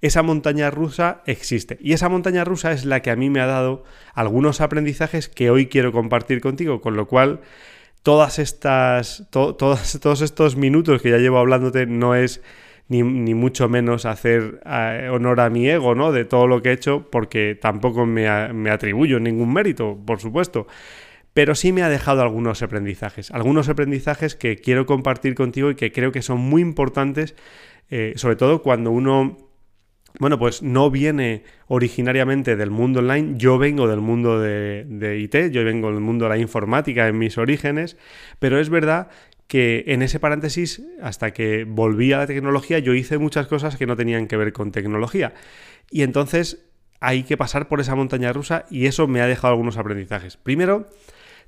esa 0.02 0.24
montaña 0.24 0.72
rusa 0.72 1.22
existe. 1.26 1.78
Y 1.80 1.94
esa 1.94 2.10
montaña 2.10 2.44
rusa 2.44 2.72
es 2.72 2.84
la 2.84 3.02
que 3.02 3.12
a 3.12 3.16
mí 3.16 3.30
me 3.30 3.40
ha 3.40 3.46
dado 3.46 3.84
algunos 4.14 4.60
aprendizajes 4.60 5.30
que 5.30 5.52
hoy 5.52 5.68
quiero 5.68 5.92
compartir 5.92 6.42
contigo, 6.42 6.82
con 6.82 6.98
lo 6.98 7.08
cual 7.08 7.42
todas 8.02 8.40
estas, 8.40 9.28
todos 9.30 10.22
estos 10.22 10.56
minutos 10.56 11.02
que 11.02 11.12
ya 11.12 11.18
llevo 11.18 11.38
hablándote 11.38 11.86
no 11.86 12.16
es 12.16 12.42
ni, 12.90 13.04
mucho 13.34 13.68
menos 13.68 14.06
hacer 14.06 14.62
eh, 14.66 15.10
honor 15.12 15.42
a 15.42 15.50
mi 15.50 15.68
ego, 15.68 15.94
¿no? 15.96 16.12
De 16.12 16.26
todo 16.26 16.48
lo 16.48 16.62
que 16.62 16.70
he 16.70 16.74
hecho, 16.74 17.08
porque 17.12 17.58
tampoco 17.60 18.06
me, 18.06 18.28
atribuyo 18.28 19.20
ningún 19.20 19.54
mérito, 19.54 19.98
por 20.06 20.20
supuesto 20.20 20.68
pero 21.34 21.54
sí 21.54 21.72
me 21.72 21.84
ha 21.84 21.90
dejado 21.90 22.24
algunos 22.24 22.64
aprendizajes, 22.64 23.30
algunos 23.30 23.70
aprendizajes 23.70 24.34
que 24.34 24.56
quiero 24.56 24.88
compartir 24.88 25.36
contigo 25.36 25.70
y 25.70 25.76
que 25.76 25.92
creo 25.92 26.12
que 26.12 26.24
son 26.24 26.40
muy 26.40 26.64
importantes, 26.64 27.36
eh, 27.92 28.14
sobre 28.16 28.38
todo 28.38 28.64
cuando 28.64 28.90
uno, 28.90 29.38
bueno, 30.20 30.40
pues 30.40 30.64
no 30.64 30.90
viene 30.90 31.44
originariamente 31.68 32.56
del 32.56 32.72
mundo 32.72 33.02
online, 33.02 33.36
yo 33.38 33.60
vengo 33.60 33.88
del 33.88 34.02
mundo 34.02 34.40
de, 34.40 34.84
de 34.90 35.20
IT, 35.20 35.52
yo 35.52 35.64
vengo 35.64 35.92
del 35.92 36.00
mundo 36.00 36.26
de 36.26 36.30
la 36.30 36.38
informática 36.40 37.08
en 37.08 37.20
mis 37.20 37.38
orígenes, 37.38 37.98
pero 38.40 38.60
es 38.60 38.72
verdad 38.72 39.10
que 39.48 39.86
en 39.88 40.02
ese 40.02 40.20
paréntesis, 40.20 40.82
hasta 41.02 41.32
que 41.32 41.64
volví 41.64 42.12
a 42.14 42.20
la 42.20 42.28
tecnología, 42.28 42.80
yo 42.80 42.94
hice 42.94 43.18
muchas 43.18 43.48
cosas 43.48 43.78
que 43.78 43.86
no 43.86 43.96
tenían 43.96 44.28
que 44.28 44.38
ver 44.38 44.54
con 44.54 44.72
tecnología. 44.72 45.34
Y 45.90 46.04
entonces 46.04 46.66
hay 47.00 47.24
que 47.24 47.38
pasar 47.38 47.68
por 47.68 47.80
esa 47.80 47.96
montaña 47.96 48.34
rusa 48.34 48.66
y 48.70 48.88
eso 48.88 49.08
me 49.08 49.22
ha 49.22 49.28
dejado 49.28 49.54
algunos 49.54 49.78
aprendizajes. 49.78 50.36
Primero, 50.36 50.88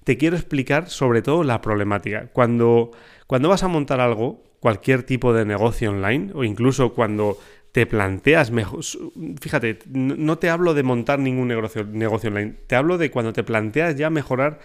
te 0.04 0.18
quiero 0.18 0.38
explicar 0.38 0.90
sobre 0.90 1.22
todo 1.22 1.44
la 1.44 1.62
problemática. 1.62 2.28
Cuando, 2.32 2.92
cuando 3.28 3.50
vas 3.50 3.64
a 3.64 3.68
montar 3.68 4.00
algo, 4.00 4.44
cualquier 4.60 5.04
tipo 5.04 5.34
de 5.34 5.46
negocio 5.46 5.92
online, 5.92 6.32
o 6.34 6.44
incluso 6.44 6.94
cuando 6.94 7.38
te 7.72 7.86
planteas 7.86 8.52
mejor. 8.52 8.84
Fíjate, 9.42 9.80
no 9.88 10.38
te 10.38 10.50
hablo 10.50 10.74
de 10.74 10.84
montar 10.84 11.20
ningún 11.20 11.48
negocio, 11.48 11.84
negocio 11.84 12.30
online, 12.30 12.56
te 12.68 12.76
hablo 12.76 12.98
de 12.98 13.12
cuando 13.12 13.34
te 13.34 13.44
planteas 13.44 13.96
ya 13.96 14.10
mejorar 14.10 14.60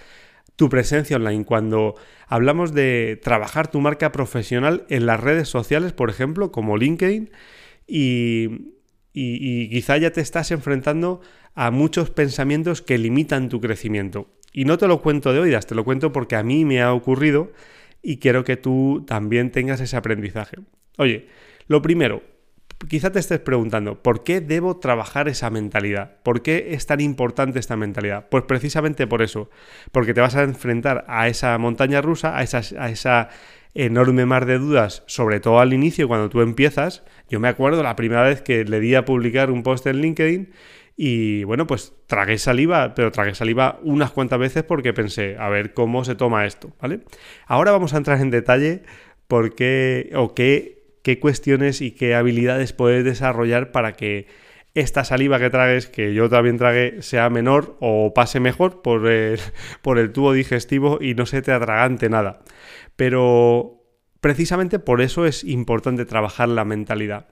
tu 0.56 0.68
presencia 0.68 1.16
online, 1.16 1.44
cuando 1.44 1.96
hablamos 2.26 2.72
de 2.72 3.20
trabajar 3.22 3.70
tu 3.70 3.80
marca 3.80 4.12
profesional 4.12 4.84
en 4.88 5.06
las 5.06 5.20
redes 5.20 5.48
sociales, 5.48 5.92
por 5.92 6.10
ejemplo, 6.10 6.52
como 6.52 6.76
LinkedIn, 6.76 7.30
y, 7.86 8.72
y, 9.12 9.68
quizá 9.68 9.96
ya 9.98 10.10
te 10.10 10.20
estás 10.20 10.50
enfrentando 10.50 11.20
a 11.54 11.70
muchos 11.70 12.10
pensamientos 12.10 12.82
que 12.82 12.98
limitan 12.98 13.48
tu 13.48 13.60
crecimiento. 13.60 14.28
Y 14.52 14.64
no 14.64 14.78
te 14.78 14.88
lo 14.88 15.02
cuento 15.02 15.32
de 15.32 15.40
oídas, 15.40 15.66
te 15.66 15.74
lo 15.74 15.84
cuento 15.84 16.12
porque 16.12 16.36
a 16.36 16.42
mí 16.42 16.64
me 16.64 16.80
ha 16.80 16.92
ocurrido 16.92 17.52
y 18.02 18.18
quiero 18.18 18.44
que 18.44 18.56
tú 18.56 19.04
también 19.06 19.50
tengas 19.50 19.80
ese 19.80 19.96
aprendizaje. 19.96 20.58
Oye, 20.96 21.28
lo 21.66 21.82
primero, 21.82 22.22
quizá 22.88 23.10
te 23.10 23.18
estés 23.18 23.40
preguntando, 23.40 24.02
¿por 24.02 24.24
qué 24.24 24.40
debo 24.40 24.76
trabajar 24.78 25.28
esa 25.28 25.50
mentalidad? 25.50 26.16
¿Por 26.22 26.42
qué 26.42 26.74
es 26.74 26.86
tan 26.86 27.00
importante 27.00 27.58
esta 27.58 27.76
mentalidad? 27.76 28.28
Pues 28.30 28.44
precisamente 28.44 29.06
por 29.06 29.22
eso, 29.22 29.50
porque 29.92 30.14
te 30.14 30.20
vas 30.20 30.36
a 30.36 30.42
enfrentar 30.42 31.04
a 31.08 31.28
esa 31.28 31.56
montaña 31.58 32.00
rusa, 32.00 32.36
a 32.36 32.42
esa, 32.42 32.58
a 32.80 32.88
esa 32.90 33.28
enorme 33.74 34.24
mar 34.26 34.46
de 34.46 34.58
dudas, 34.58 35.02
sobre 35.06 35.40
todo 35.40 35.60
al 35.60 35.72
inicio, 35.72 36.08
cuando 36.08 36.28
tú 36.28 36.40
empiezas. 36.40 37.02
Yo 37.28 37.40
me 37.40 37.48
acuerdo 37.48 37.82
la 37.82 37.96
primera 37.96 38.22
vez 38.22 38.40
que 38.40 38.64
le 38.64 38.80
di 38.80 38.94
a 38.94 39.04
publicar 39.04 39.50
un 39.50 39.62
post 39.62 39.86
en 39.86 40.00
LinkedIn 40.00 40.52
y 40.96 41.42
bueno, 41.44 41.66
pues 41.66 41.92
tragué 42.06 42.38
saliva, 42.38 42.94
pero 42.94 43.10
tragué 43.10 43.34
saliva 43.34 43.80
unas 43.82 44.12
cuantas 44.12 44.38
veces 44.38 44.62
porque 44.62 44.92
pensé, 44.92 45.36
a 45.38 45.48
ver 45.48 45.74
cómo 45.74 46.04
se 46.04 46.14
toma 46.14 46.46
esto, 46.46 46.72
¿vale? 46.80 47.00
Ahora 47.46 47.72
vamos 47.72 47.94
a 47.94 47.96
entrar 47.96 48.20
en 48.20 48.30
detalle 48.30 48.82
por 49.26 49.56
qué 49.56 50.10
o 50.14 50.34
qué 50.34 50.83
qué 51.04 51.20
cuestiones 51.20 51.82
y 51.82 51.92
qué 51.92 52.14
habilidades 52.14 52.72
puedes 52.72 53.04
desarrollar 53.04 53.70
para 53.70 53.92
que 53.92 54.26
esta 54.72 55.04
saliva 55.04 55.38
que 55.38 55.50
tragues, 55.50 55.86
que 55.86 56.14
yo 56.14 56.28
también 56.28 56.56
tragué, 56.56 57.02
sea 57.02 57.28
menor 57.30 57.76
o 57.78 58.12
pase 58.14 58.40
mejor 58.40 58.82
por 58.82 59.06
el, 59.06 59.38
por 59.82 59.98
el 59.98 60.10
tubo 60.12 60.32
digestivo 60.32 60.98
y 61.00 61.14
no 61.14 61.26
se 61.26 61.42
te 61.42 61.52
atragante 61.52 62.08
nada. 62.08 62.40
Pero 62.96 63.84
precisamente 64.20 64.78
por 64.78 65.02
eso 65.02 65.26
es 65.26 65.44
importante 65.44 66.06
trabajar 66.06 66.48
la 66.48 66.64
mentalidad. 66.64 67.28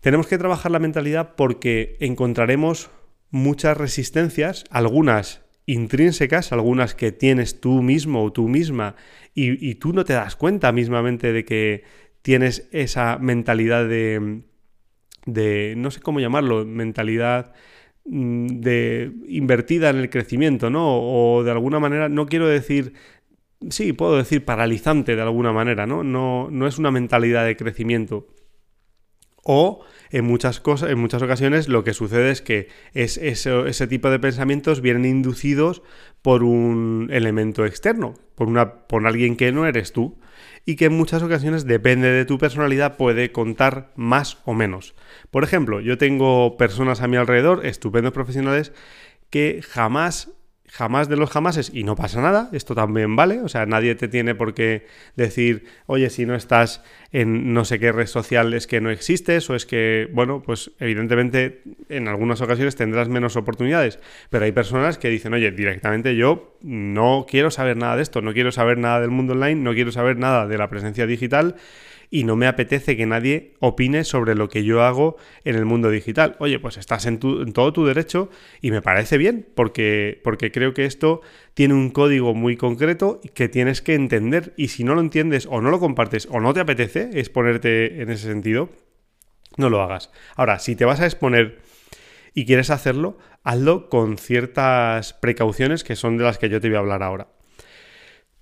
Tenemos 0.00 0.26
que 0.26 0.36
trabajar 0.36 0.72
la 0.72 0.80
mentalidad 0.80 1.36
porque 1.36 1.96
encontraremos 2.00 2.90
muchas 3.30 3.76
resistencias, 3.76 4.64
algunas 4.68 5.42
intrínsecas, 5.64 6.52
algunas 6.52 6.94
que 6.94 7.12
tienes 7.12 7.60
tú 7.60 7.82
mismo 7.82 8.24
o 8.24 8.32
tú 8.32 8.48
misma 8.48 8.96
y, 9.32 9.66
y 9.66 9.76
tú 9.76 9.92
no 9.92 10.04
te 10.04 10.12
das 10.12 10.34
cuenta 10.36 10.72
mismamente 10.72 11.32
de 11.32 11.44
que 11.44 12.03
tienes 12.24 12.66
esa 12.72 13.18
mentalidad 13.18 13.86
de, 13.86 14.44
de 15.26 15.74
no 15.76 15.90
sé 15.90 16.00
cómo 16.00 16.20
llamarlo, 16.20 16.64
mentalidad 16.64 17.52
mm, 18.06 18.46
de 18.46 19.12
invertida 19.28 19.90
en 19.90 19.96
el 19.96 20.08
crecimiento, 20.08 20.70
¿no? 20.70 21.02
O 21.02 21.44
de 21.44 21.50
alguna 21.50 21.80
manera, 21.80 22.08
no 22.08 22.24
quiero 22.24 22.48
decir, 22.48 22.94
sí, 23.68 23.92
puedo 23.92 24.16
decir 24.16 24.42
paralizante 24.42 25.16
de 25.16 25.20
alguna 25.20 25.52
manera, 25.52 25.86
¿no? 25.86 26.02
No, 26.02 26.48
no 26.50 26.66
es 26.66 26.78
una 26.78 26.90
mentalidad 26.90 27.44
de 27.44 27.58
crecimiento. 27.58 28.26
O 29.42 29.84
en 30.10 30.24
muchas 30.24 30.60
cosas, 30.60 30.90
en 30.90 30.98
muchas 30.98 31.20
ocasiones 31.20 31.68
lo 31.68 31.84
que 31.84 31.92
sucede 31.92 32.30
es 32.30 32.40
que 32.40 32.68
es, 32.94 33.18
ese 33.18 33.86
tipo 33.86 34.08
de 34.08 34.18
pensamientos 34.18 34.80
vienen 34.80 35.04
inducidos 35.04 35.82
por 36.22 36.42
un 36.42 37.10
elemento 37.12 37.66
externo, 37.66 38.14
por, 38.34 38.48
una, 38.48 38.86
por 38.86 39.06
alguien 39.06 39.36
que 39.36 39.52
no 39.52 39.66
eres 39.66 39.92
tú 39.92 40.16
y 40.64 40.76
que 40.76 40.86
en 40.86 40.96
muchas 40.96 41.22
ocasiones 41.22 41.66
depende 41.66 42.08
de 42.08 42.24
tu 42.24 42.38
personalidad 42.38 42.96
puede 42.96 43.32
contar 43.32 43.92
más 43.96 44.38
o 44.44 44.54
menos. 44.54 44.94
Por 45.30 45.44
ejemplo, 45.44 45.80
yo 45.80 45.98
tengo 45.98 46.56
personas 46.56 47.00
a 47.00 47.08
mi 47.08 47.16
alrededor, 47.16 47.66
estupendos 47.66 48.12
profesionales, 48.12 48.72
que 49.30 49.60
jamás 49.62 50.30
jamás 50.74 51.08
de 51.08 51.16
los 51.16 51.30
jamases 51.30 51.70
y 51.72 51.84
no 51.84 51.94
pasa 51.94 52.20
nada, 52.20 52.48
esto 52.50 52.74
también 52.74 53.14
vale, 53.14 53.40
o 53.42 53.48
sea, 53.48 53.64
nadie 53.64 53.94
te 53.94 54.08
tiene 54.08 54.34
por 54.34 54.54
qué 54.54 54.88
decir, 55.14 55.66
oye, 55.86 56.10
si 56.10 56.26
no 56.26 56.34
estás 56.34 56.82
en 57.12 57.54
no 57.54 57.64
sé 57.64 57.78
qué 57.78 57.92
red 57.92 58.08
social 58.08 58.52
es 58.54 58.66
que 58.66 58.80
no 58.80 58.90
existes 58.90 59.48
o 59.50 59.54
es 59.54 59.66
que, 59.66 60.08
bueno, 60.12 60.42
pues 60.44 60.72
evidentemente 60.80 61.62
en 61.88 62.08
algunas 62.08 62.40
ocasiones 62.40 62.74
tendrás 62.74 63.08
menos 63.08 63.36
oportunidades, 63.36 64.00
pero 64.30 64.46
hay 64.46 64.50
personas 64.50 64.98
que 64.98 65.10
dicen, 65.10 65.32
oye, 65.32 65.52
directamente 65.52 66.16
yo 66.16 66.58
no 66.60 67.24
quiero 67.30 67.52
saber 67.52 67.76
nada 67.76 67.94
de 67.94 68.02
esto, 68.02 68.20
no 68.20 68.32
quiero 68.32 68.50
saber 68.50 68.78
nada 68.78 69.00
del 69.00 69.12
mundo 69.12 69.34
online, 69.34 69.62
no 69.62 69.74
quiero 69.74 69.92
saber 69.92 70.16
nada 70.16 70.48
de 70.48 70.58
la 70.58 70.68
presencia 70.70 71.06
digital 71.06 71.54
y 72.14 72.22
no 72.22 72.36
me 72.36 72.46
apetece 72.46 72.96
que 72.96 73.06
nadie 73.06 73.54
opine 73.58 74.04
sobre 74.04 74.36
lo 74.36 74.48
que 74.48 74.62
yo 74.62 74.84
hago 74.84 75.16
en 75.42 75.56
el 75.56 75.64
mundo 75.64 75.90
digital. 75.90 76.36
Oye, 76.38 76.60
pues 76.60 76.76
estás 76.76 77.06
en, 77.06 77.18
todo 77.18 77.72
tu 77.72 77.84
derecho 77.86 78.30
y 78.60 78.70
me 78.70 78.82
parece 78.82 79.18
bien 79.18 79.48
porque, 79.56 80.20
porque 80.22 80.52
creo 80.52 80.74
que 80.74 80.84
esto 80.84 81.22
tiene 81.54 81.74
un 81.74 81.90
código 81.90 82.32
muy 82.32 82.56
concreto 82.56 83.20
que 83.34 83.48
tienes 83.48 83.82
que 83.82 83.94
entender 83.94 84.54
y 84.56 84.68
si 84.68 84.84
no 84.84 84.94
lo 84.94 85.00
entiendes 85.00 85.48
o 85.50 85.60
no 85.60 85.72
lo 85.72 85.80
compartes 85.80 86.28
o 86.30 86.38
no 86.38 86.54
te 86.54 86.60
apetece 86.60 87.10
exponerte 87.18 88.00
en 88.00 88.08
ese 88.08 88.28
sentido, 88.28 88.70
no 89.56 89.68
lo 89.68 89.82
hagas. 89.82 90.12
Ahora, 90.36 90.60
si 90.60 90.76
te 90.76 90.84
vas 90.84 91.00
a 91.00 91.06
exponer 91.06 91.62
y 92.32 92.46
quieres 92.46 92.70
hacerlo, 92.70 93.18
hazlo 93.42 93.88
con 93.88 94.18
ciertas 94.18 95.14
precauciones 95.14 95.82
que 95.82 95.96
son 95.96 96.16
de 96.16 96.22
las 96.22 96.38
que 96.38 96.48
yo 96.48 96.60
te 96.60 96.68
voy 96.68 96.76
a 96.76 96.78
hablar 96.78 97.02
ahora. 97.02 97.33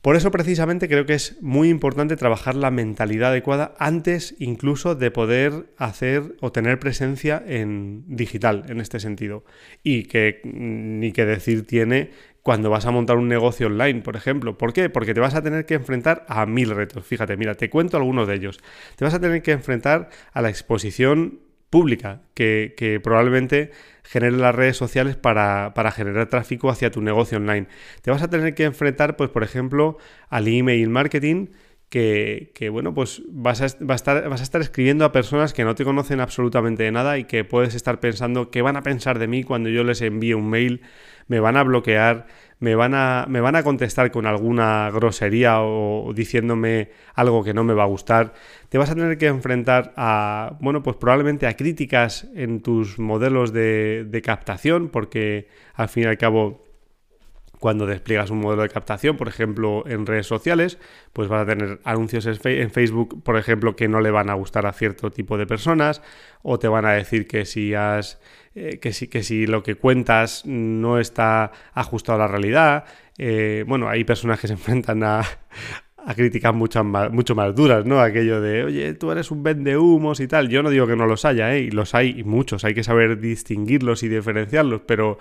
Por 0.03 0.17
eso 0.17 0.33
precisamente 0.33 0.89
creo 0.89 1.07
que 1.07 1.15
es 1.15 1.41
muy 1.43 1.69
importante 1.69 2.17
trabajar 2.17 2.57
la 2.57 2.73
mentalidad 2.73 3.31
adecuada 3.31 3.73
antes 3.79 4.35
incluso 4.41 4.97
de 4.97 5.13
poder 5.13 5.67
hacer 5.77 6.35
o 6.41 6.51
tener 6.51 6.81
presencia 6.81 7.41
en 7.47 8.05
digital 8.09 8.65
en 8.69 8.81
este 8.81 8.99
sentido. 8.99 9.45
Y 9.85 10.05
que 10.05 10.41
ni 10.43 11.13
que 11.13 11.25
decir 11.25 11.65
tiene 11.69 12.11
cuando 12.43 12.69
vas 12.69 12.85
a 12.85 12.91
montar 12.91 13.17
un 13.17 13.29
negocio 13.29 13.69
online, 13.69 14.03
por 14.03 14.17
ejemplo. 14.17 14.59
¿Por 14.59 14.73
qué? 14.73 14.91
Porque 14.91 15.15
te 15.15 15.21
vas 15.21 15.37
a 15.37 15.43
tener 15.43 15.67
que 15.67 15.75
enfrentar 15.75 16.27
a 16.29 16.47
mil 16.47 16.71
retos. 16.71 17.07
Fíjate, 17.07 17.37
mira, 17.37 17.55
te 17.55 17.71
cuento 17.71 17.97
algunos 17.97 18.27
de 18.27 18.35
ellos. 18.35 18.59
Te 18.97 19.05
vas 19.05 19.15
a 19.15 19.21
tener 19.21 19.41
que 19.43 19.53
enfrentar 19.53 20.11
a 20.33 20.43
la 20.43 20.49
exposición 20.49 21.39
pública 21.73 22.21
que, 22.35 23.01
probablemente 23.03 23.73
genere 24.05 24.37
las 24.37 24.55
redes 24.55 24.77
sociales 24.77 25.17
para, 25.17 25.73
generar 25.91 26.29
tráfico 26.29 26.69
hacia 26.69 26.91
tu 26.91 27.01
negocio 27.01 27.39
online. 27.39 27.67
Te 28.03 28.11
vas 28.11 28.23
a 28.23 28.29
tener 28.29 28.55
que 28.55 28.65
enfrentar, 28.65 29.17
pues, 29.17 29.31
por 29.31 29.43
ejemplo, 29.43 29.97
al 30.29 30.47
email 30.47 30.89
marketing. 30.91 31.49
Que, 31.89 32.71
bueno, 32.71 32.95
pues 32.95 33.23
vas 33.29 33.61
a, 33.61 33.67
estar, 33.67 34.29
vas 34.29 34.41
a 34.41 34.45
estar 34.45 34.63
escribiendo 34.63 35.05
a 35.05 35.13
personas 35.13 35.53
que 35.53 35.63
no 35.63 35.75
te 35.75 35.85
conocen 35.85 36.21
absolutamente 36.21 36.85
de 36.85 36.91
nada 36.91 37.19
y 37.19 37.25
que 37.25 37.45
puedes 37.45 37.75
estar 37.75 38.01
pensando 38.01 38.51
qué 38.51 38.63
van 38.63 38.77
a 38.77 38.83
pensar 38.83 39.19
de 39.19 39.27
mí 39.27 39.43
cuando 39.43 39.69
yo 39.69 39.85
les 39.85 40.01
envíe 40.01 40.33
un 40.33 40.49
mail, 40.49 40.81
me 41.27 41.39
van 41.39 41.59
a 41.59 41.63
bloquear, 41.63 42.27
me 42.63 42.77
van 42.77 42.95
a, 42.95 43.27
me 43.29 43.41
van 43.41 43.57
a 43.57 43.65
contestar 43.65 44.13
con 44.13 44.25
alguna 44.25 44.89
grosería 44.93 45.63
o 45.63 46.13
diciéndome 46.15 46.91
algo 47.13 47.43
que 47.43 47.53
no 47.53 47.65
me 47.65 47.75
va 47.75 47.83
a 47.83 47.87
gustar. 47.87 48.35
Te 48.69 48.79
vas 48.79 48.89
a 48.89 48.95
tener 48.95 49.19
que 49.19 49.27
enfrentar 49.27 49.93
a, 49.97 50.59
bueno, 50.61 50.81
pues 50.81 50.95
probablemente 50.95 51.49
a 51.49 51.57
críticas 51.57 52.29
en 52.37 52.63
tus 52.63 53.01
modelos 53.01 53.53
de, 53.53 54.23
captación, 54.25 54.91
porque 54.91 55.49
al 55.75 55.89
fin 55.89 56.05
y 56.05 56.07
al 56.07 56.19
cabo 56.19 56.63
cuando 57.59 57.85
despliegas 57.85 58.31
un 58.31 58.39
modelo 58.39 58.63
de 58.63 58.69
captación, 58.69 59.17
por 59.17 59.27
ejemplo, 59.27 59.83
en 59.89 60.07
redes 60.07 60.29
sociales, 60.29 60.79
pues 61.13 61.27
vas 61.27 61.43
a 61.43 61.47
tener 61.47 61.81
anuncios 61.83 62.27
en 62.27 62.71
Facebook, 62.71 63.25
por 63.25 63.37
ejemplo, 63.39 63.75
que 63.75 63.89
no 63.89 64.01
le 64.01 64.13
van 64.13 64.31
a 64.31 64.35
gustar 64.35 64.67
a 64.67 64.73
cierto 64.73 65.11
tipo 65.11 65.37
de 65.37 65.47
personas, 65.47 66.01
o 66.43 66.61
te 66.61 66.69
van 66.69 66.85
a 66.85 66.93
decir 66.93 67.27
que 67.27 67.45
si 67.45 67.75
has 67.75 68.21
eh, 68.55 68.79
que, 68.81 68.93
si, 68.93 69.09
que 69.09 69.23
si 69.23 69.47
lo 69.47 69.63
que 69.63 69.77
cuentas 69.77 70.45
no 70.45 70.99
está 70.99 71.53
ajustado 71.73 72.17
a 72.17 72.27
la 72.27 72.29
realidad. 72.29 72.85
Eh, 73.19 73.65
bueno, 73.67 73.89
hay 73.89 74.05
personas 74.05 74.41
que 74.41 74.47
se 74.47 74.53
enfrentan 74.55 75.03
a, 75.05 75.23
a 76.05 76.15
críticas 76.15 76.55
mucho 76.55 76.83
más, 76.85 77.11
mucho 77.11 77.35
más 77.35 77.55
duras, 77.55 77.85
¿no? 77.87 78.01
Aquello 78.01 78.41
de, 78.41 78.65
oye, 78.65 78.95
tú 78.95 79.11
eres 79.11 79.31
un 79.31 79.43
vende 79.43 79.77
humos 79.77 80.21
y 80.21 80.27
tal. 80.27 80.49
Yo 80.49 80.63
no 80.63 80.71
digo 80.71 80.87
que 80.87 80.97
no 80.97 81.07
los 81.07 81.25
haya, 81.25 81.55
¿eh? 81.55 81.61
Y 81.61 81.71
los 81.71 81.95
hay 81.95 82.15
y 82.19 82.25
muchos, 82.25 82.65
hay 82.65 82.75
que 82.75 82.85
saber 82.85 83.21
distinguirlos 83.21 84.03
y 84.03 84.09
diferenciarlos, 84.09 84.83
pero 84.87 85.19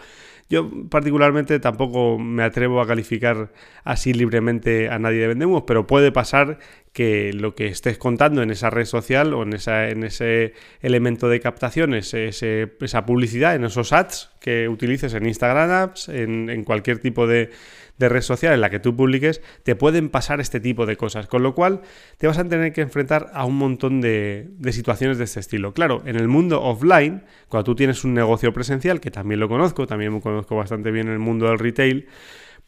yo 0.49 0.69
particularmente 0.89 1.59
tampoco 1.59 2.19
me 2.19 2.43
atrevo 2.43 2.81
a 2.81 2.87
calificar 2.87 3.53
así 3.85 4.13
libremente 4.13 4.89
a 4.89 4.99
nadie 4.99 5.19
de 5.19 5.29
vende 5.29 5.45
humos, 5.45 5.63
pero 5.65 5.87
puede 5.87 6.11
pasar 6.11 6.59
que 6.93 7.31
lo 7.31 7.55
que 7.55 7.67
estés 7.67 7.97
contando 7.97 8.43
en 8.43 8.51
esa 8.51 8.69
red 8.69 8.85
social 8.85 9.33
o 9.33 9.43
en, 9.43 9.53
esa, 9.53 9.89
en 9.89 10.03
ese 10.03 10.53
elemento 10.81 11.29
de 11.29 11.39
captación, 11.39 11.93
esa 11.93 13.05
publicidad, 13.05 13.55
en 13.55 13.63
esos 13.63 13.93
ads 13.93 14.29
que 14.41 14.67
utilices 14.67 15.13
en 15.13 15.25
Instagram 15.25 15.71
Apps, 15.71 16.09
en, 16.09 16.63
cualquier 16.65 16.99
tipo 16.99 17.27
de, 17.27 17.49
red 17.97 18.21
social 18.21 18.53
en 18.53 18.61
la 18.61 18.69
que 18.69 18.79
tú 18.79 18.95
publiques, 18.95 19.41
te 19.63 19.75
pueden 19.75 20.09
pasar 20.09 20.41
este 20.41 20.59
tipo 20.59 20.85
de 20.85 20.97
cosas. 20.97 21.27
Con 21.27 21.43
lo 21.43 21.53
cual, 21.53 21.81
te 22.17 22.27
vas 22.27 22.39
a 22.39 22.43
tener 22.43 22.73
que 22.73 22.81
enfrentar 22.81 23.29
a 23.33 23.45
un 23.45 23.55
montón 23.55 24.01
de, 24.01 24.47
de, 24.57 24.73
situaciones 24.73 25.17
de 25.17 25.25
este 25.25 25.39
estilo. 25.39 25.73
Claro, 25.73 26.01
en 26.05 26.17
el 26.17 26.27
mundo 26.27 26.61
offline, 26.61 27.23
cuando 27.47 27.63
tú 27.65 27.75
tienes 27.75 28.03
un 28.03 28.15
negocio 28.15 28.51
presencial, 28.51 28.99
que 28.99 29.11
también 29.11 29.39
lo 29.39 29.47
conozco, 29.47 29.85
también 29.87 30.13
me 30.13 30.19
conozco 30.19 30.55
bastante 30.57 30.91
bien 30.91 31.07
en 31.07 31.13
el 31.13 31.19
mundo 31.19 31.47
del 31.47 31.59
retail, 31.59 32.07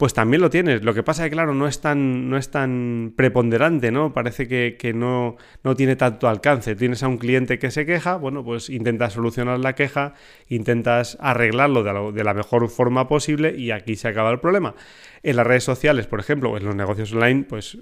pues 0.04 0.14
también 0.14 0.42
lo 0.42 0.50
tienes. 0.50 0.84
Lo 0.84 0.94
que 0.94 1.02
pasa 1.02 1.24
es 1.24 1.30
que, 1.30 1.34
claro, 1.34 1.56
no 1.56 1.66
es 1.66 1.80
tan, 1.80 2.30
no 2.30 2.36
es 2.36 2.52
tan 2.52 3.14
preponderante, 3.16 3.90
¿no? 3.90 4.14
Parece 4.14 4.50
que, 4.50 4.94
no, 4.94 5.38
no, 5.64 5.76
tiene 5.78 5.96
tanto 5.96 6.28
alcance. 6.28 6.76
Tienes 6.76 7.04
a 7.04 7.08
un 7.08 7.18
cliente 7.18 7.58
que 7.58 7.72
se 7.72 7.86
queja, 7.86 8.18
bueno, 8.18 8.44
pues 8.44 8.70
intentas 8.70 9.14
solucionar 9.14 9.60
la 9.60 9.76
queja, 9.76 10.14
intentas 10.50 11.18
arreglarlo 11.22 12.12
de 12.12 12.22
la, 12.26 12.34
mejor 12.34 12.68
forma 12.68 13.08
posible 13.08 13.56
y 13.58 13.72
aquí 13.72 13.96
se 13.96 14.10
acaba 14.10 14.30
el 14.32 14.42
problema. 14.42 14.76
En 15.22 15.38
las 15.38 15.48
redes 15.48 15.64
sociales, 15.64 16.06
por 16.06 16.20
ejemplo, 16.20 16.58
en 16.58 16.66
los 16.66 16.76
negocios 16.76 17.14
online, 17.14 17.46
pues 17.48 17.78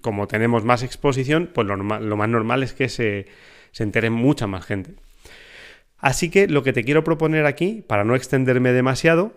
como 0.00 0.26
tenemos 0.26 0.64
más 0.64 0.82
exposición, 0.82 1.50
pues 1.54 1.68
lo, 1.68 1.76
lo 1.76 2.16
más 2.16 2.28
normal 2.28 2.64
es 2.64 2.72
que 2.72 2.88
se, 2.88 3.26
se 3.70 3.84
entere 3.84 4.10
mucha 4.10 4.48
más 4.48 4.66
gente. 4.66 4.96
Así 5.98 6.30
que 6.30 6.48
lo 6.48 6.64
que 6.64 6.72
te 6.72 6.82
quiero 6.82 7.04
proponer 7.04 7.46
aquí, 7.46 7.84
para 7.86 8.02
no 8.02 8.16
extenderme 8.16 8.72
demasiado, 8.72 9.32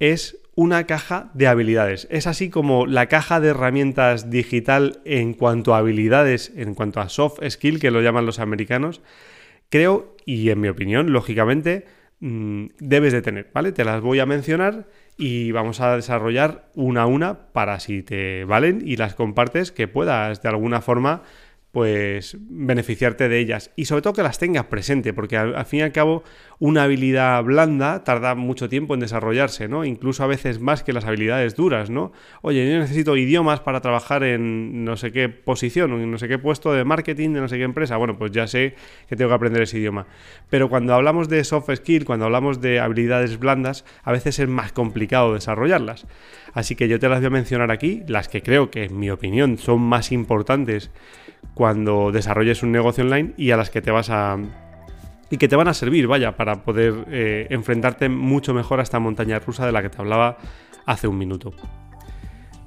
es 0.00 0.40
una 0.56 0.84
caja 0.86 1.30
de 1.34 1.46
habilidades. 1.46 2.08
Es 2.10 2.26
así 2.26 2.48
como 2.48 2.86
la 2.86 3.06
caja 3.06 3.40
de 3.40 3.48
herramientas 3.48 4.30
digital 4.30 5.00
en 5.04 5.34
cuanto 5.34 5.74
a 5.74 5.78
habilidades, 5.78 6.50
en 6.56 6.74
cuanto 6.74 7.00
a 7.00 7.10
soft 7.10 7.40
skill, 7.48 7.78
que 7.78 7.90
lo 7.90 8.00
llaman 8.00 8.24
los 8.24 8.40
americanos, 8.40 9.02
creo, 9.68 10.16
y 10.24 10.48
en 10.48 10.60
mi 10.60 10.68
opinión, 10.68 11.12
lógicamente, 11.12 11.84
mm, 12.20 12.68
debes 12.78 13.12
de 13.12 13.20
tener, 13.20 13.50
¿vale? 13.52 13.72
Te 13.72 13.84
las 13.84 14.00
voy 14.00 14.18
a 14.18 14.26
mencionar 14.26 14.88
y 15.18 15.52
vamos 15.52 15.80
a 15.80 15.94
desarrollar 15.94 16.70
una 16.74 17.02
a 17.02 17.06
una 17.06 17.52
para 17.52 17.78
si 17.78 18.02
te 18.02 18.44
valen 18.44 18.82
y 18.82 18.96
las 18.96 19.14
compartes 19.14 19.72
que 19.72 19.88
puedas 19.88 20.40
de 20.40 20.48
alguna 20.48 20.80
forma 20.80 21.22
pues 21.76 22.38
beneficiarte 22.40 23.28
de 23.28 23.38
ellas 23.38 23.70
y 23.76 23.84
sobre 23.84 24.00
todo 24.00 24.14
que 24.14 24.22
las 24.22 24.38
tengas 24.38 24.64
presente 24.64 25.12
porque 25.12 25.36
al, 25.36 25.62
fin 25.66 25.80
y 25.80 25.82
al 25.82 25.92
cabo 25.92 26.24
una 26.58 26.84
habilidad 26.84 27.44
blanda 27.44 28.02
tarda 28.02 28.34
mucho 28.34 28.70
tiempo 28.70 28.94
en 28.94 29.00
desarrollarse, 29.00 29.68
¿no? 29.68 29.84
Incluso 29.84 30.24
a 30.24 30.26
veces 30.26 30.58
más 30.58 30.82
que 30.82 30.94
las 30.94 31.04
habilidades 31.04 31.54
duras, 31.54 31.90
¿no? 31.90 32.12
Oye, 32.40 32.66
yo 32.66 32.78
necesito 32.78 33.14
idiomas 33.18 33.60
para 33.60 33.82
trabajar 33.82 34.24
en 34.24 34.86
no 34.86 34.96
sé 34.96 35.12
qué 35.12 35.28
posición, 35.28 35.92
en 35.92 36.10
no 36.10 36.16
sé 36.16 36.28
qué 36.28 36.38
puesto 36.38 36.72
de 36.72 36.82
marketing 36.82 37.34
de 37.34 37.40
no 37.42 37.48
sé 37.48 37.58
qué 37.58 37.64
empresa. 37.64 37.98
Bueno, 37.98 38.16
pues 38.16 38.32
ya 38.32 38.46
sé 38.46 38.74
que 39.06 39.14
tengo 39.14 39.28
que 39.28 39.34
aprender 39.34 39.60
ese 39.60 39.76
idioma. 39.76 40.06
Pero 40.48 40.70
cuando 40.70 40.94
hablamos 40.94 41.28
de 41.28 41.44
soft 41.44 41.68
skill, 41.74 42.06
cuando 42.06 42.24
hablamos 42.24 42.62
de 42.62 42.80
habilidades 42.80 43.38
blandas, 43.38 43.84
a 44.02 44.12
veces 44.12 44.38
es 44.38 44.48
más 44.48 44.72
complicado 44.72 45.34
desarrollarlas. 45.34 46.06
Así 46.54 46.74
que 46.74 46.88
yo 46.88 46.98
te 46.98 47.10
las 47.10 47.18
voy 47.18 47.26
a 47.26 47.30
mencionar 47.30 47.70
aquí, 47.70 48.02
las 48.08 48.28
que 48.28 48.42
creo 48.42 48.70
que 48.70 48.84
en 48.84 48.98
mi 48.98 49.10
opinión 49.10 49.58
son 49.58 49.82
más 49.82 50.10
importantes 50.10 50.90
cuando 51.54 52.12
desarrolles 52.12 52.62
un 52.62 52.72
negocio 52.72 53.04
online 53.04 53.32
y 53.36 53.50
a 53.50 53.56
las 53.56 53.70
que 53.70 53.82
te 53.82 53.90
vas 53.90 54.10
a 54.10 54.38
y 55.30 55.38
que 55.38 55.48
te 55.48 55.56
van 55.56 55.68
a 55.68 55.74
servir, 55.74 56.06
vaya, 56.06 56.36
para 56.36 56.62
poder 56.62 57.04
eh, 57.10 57.48
enfrentarte 57.50 58.08
mucho 58.08 58.54
mejor 58.54 58.80
a 58.80 58.82
esta 58.82 59.00
montaña 59.00 59.38
rusa 59.40 59.66
de 59.66 59.72
la 59.72 59.82
que 59.82 59.90
te 59.90 60.00
hablaba 60.00 60.38
hace 60.84 61.08
un 61.08 61.18
minuto. 61.18 61.52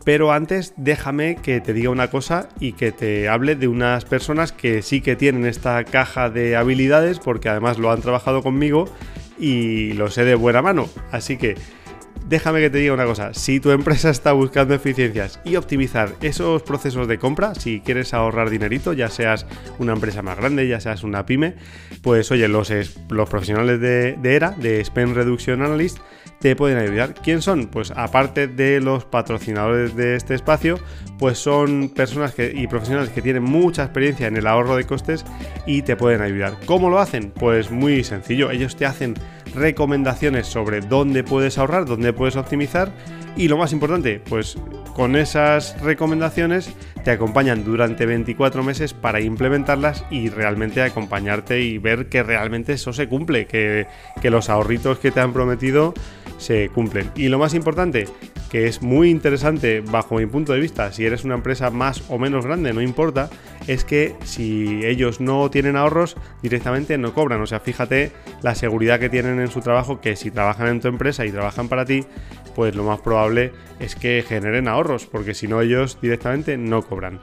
Pero 0.03 0.31
antes 0.31 0.73
déjame 0.75 1.35
que 1.35 1.61
te 1.61 1.73
diga 1.73 1.89
una 1.89 2.09
cosa 2.09 2.49
y 2.59 2.73
que 2.73 2.91
te 2.91 3.29
hable 3.29 3.55
de 3.55 3.67
unas 3.67 4.05
personas 4.05 4.51
que 4.51 4.81
sí 4.81 5.01
que 5.01 5.15
tienen 5.15 5.45
esta 5.45 5.83
caja 5.83 6.29
de 6.29 6.55
habilidades 6.55 7.19
porque 7.19 7.49
además 7.49 7.77
lo 7.77 7.91
han 7.91 8.01
trabajado 8.01 8.41
conmigo 8.41 8.85
y 9.37 9.93
lo 9.93 10.09
sé 10.09 10.25
de 10.25 10.35
buena 10.35 10.61
mano. 10.61 10.87
Así 11.11 11.37
que 11.37 11.55
déjame 12.29 12.59
que 12.61 12.69
te 12.69 12.77
diga 12.77 12.93
una 12.93 13.05
cosa, 13.05 13.33
si 13.33 13.59
tu 13.59 13.71
empresa 13.71 14.09
está 14.11 14.33
buscando 14.33 14.75
eficiencias 14.75 15.39
y 15.43 15.55
optimizar 15.55 16.13
esos 16.21 16.61
procesos 16.61 17.07
de 17.07 17.17
compra, 17.17 17.55
si 17.55 17.81
quieres 17.81 18.13
ahorrar 18.13 18.49
dinerito, 18.51 18.93
ya 18.93 19.09
seas 19.09 19.47
una 19.79 19.93
empresa 19.93 20.21
más 20.21 20.37
grande, 20.37 20.67
ya 20.67 20.79
seas 20.79 21.03
una 21.03 21.25
pyme, 21.25 21.55
pues 22.03 22.31
oye, 22.31 22.47
los, 22.47 22.71
los 23.09 23.29
profesionales 23.29 23.81
de, 23.81 24.13
de 24.13 24.35
ERA, 24.35 24.51
de 24.51 24.85
Spend 24.85 25.15
Reduction 25.15 25.63
Analyst, 25.63 25.97
te 26.39 26.55
pueden 26.55 26.77
ayudar. 26.77 27.15
¿Quién 27.15 27.41
son? 27.41 27.67
Pues 27.67 27.91
aparte 27.91 28.47
de 28.47 28.79
los 28.79 29.05
patrocinadores 29.05 29.95
de 29.95 30.15
este 30.15 30.35
espacio, 30.35 30.79
pues 31.17 31.37
son 31.37 31.89
personas 31.89 32.33
y 32.37 32.67
profesionales 32.67 33.09
que 33.09 33.21
tienen 33.21 33.43
mucha 33.43 33.83
experiencia 33.83 34.27
en 34.27 34.37
el 34.37 34.47
ahorro 34.47 34.75
de 34.77 34.85
costes 34.85 35.25
y 35.65 35.81
te 35.81 35.97
pueden 35.97 36.21
ayudar. 36.21 36.57
¿Cómo 36.65 36.89
lo 36.89 36.99
hacen? 36.99 37.31
Pues 37.31 37.71
muy 37.71 38.03
sencillo, 38.03 38.51
ellos 38.51 38.75
te 38.77 38.85
hacen 38.85 39.15
recomendaciones 39.53 40.47
sobre 40.47 40.81
dónde 40.81 41.23
puedes 41.23 41.57
ahorrar, 41.57 41.85
dónde 41.85 42.13
puedes 42.13 42.35
optimizar 42.35 42.91
y 43.35 43.47
lo 43.47 43.57
más 43.57 43.71
importante, 43.71 44.21
pues 44.27 44.57
con 44.95 45.15
esas 45.15 45.79
recomendaciones 45.81 46.73
te 47.03 47.11
acompañan 47.11 47.63
durante 47.63 48.05
24 48.05 48.63
meses 48.63 48.93
para 48.93 49.21
implementarlas 49.21 50.03
y 50.11 50.29
realmente 50.29 50.81
acompañarte 50.81 51.61
y 51.61 51.77
ver 51.77 52.09
que 52.09 52.21
realmente 52.21 52.73
eso 52.73 52.91
se 52.91 53.07
cumple, 53.07 53.47
que, 53.47 53.87
que 54.21 54.29
los 54.29 54.49
ahorritos 54.49 54.99
que 54.99 55.11
te 55.11 55.21
han 55.21 55.31
prometido 55.31 55.93
se 56.39 56.69
cumplen. 56.69 57.11
Y 57.15 57.27
lo 57.27 57.37
más 57.37 57.53
importante, 57.53 58.07
que 58.49 58.65
es 58.65 58.81
muy 58.81 59.11
interesante 59.11 59.81
bajo 59.81 60.15
mi 60.15 60.25
punto 60.25 60.53
de 60.53 60.59
vista, 60.59 60.91
si 60.91 61.05
eres 61.05 61.23
una 61.23 61.35
empresa 61.35 61.69
más 61.69 62.03
o 62.09 62.17
menos 62.17 62.45
grande, 62.45 62.73
no 62.73 62.81
importa, 62.81 63.29
es 63.67 63.83
que 63.83 64.15
si 64.23 64.83
ellos 64.83 65.19
no 65.19 65.51
tienen 65.51 65.75
ahorros, 65.75 66.17
directamente 66.41 66.97
no 66.97 67.13
cobran. 67.13 67.41
O 67.41 67.45
sea, 67.45 67.59
fíjate 67.59 68.11
la 68.41 68.55
seguridad 68.55 68.99
que 68.99 69.09
tienen 69.09 69.39
en 69.39 69.49
su 69.49 69.61
trabajo, 69.61 70.01
que 70.01 70.15
si 70.15 70.31
trabajan 70.31 70.67
en 70.67 70.81
tu 70.81 70.87
empresa 70.87 71.25
y 71.25 71.31
trabajan 71.31 71.67
para 71.69 71.85
ti, 71.85 72.05
pues 72.55 72.75
lo 72.75 72.83
más 72.83 73.01
probable 73.01 73.51
es 73.79 73.95
que 73.95 74.23
generen 74.27 74.67
ahorros, 74.67 75.05
porque 75.05 75.33
si 75.33 75.47
no 75.47 75.61
ellos 75.61 75.99
directamente 76.01 76.57
no 76.57 76.81
cobran. 76.81 77.21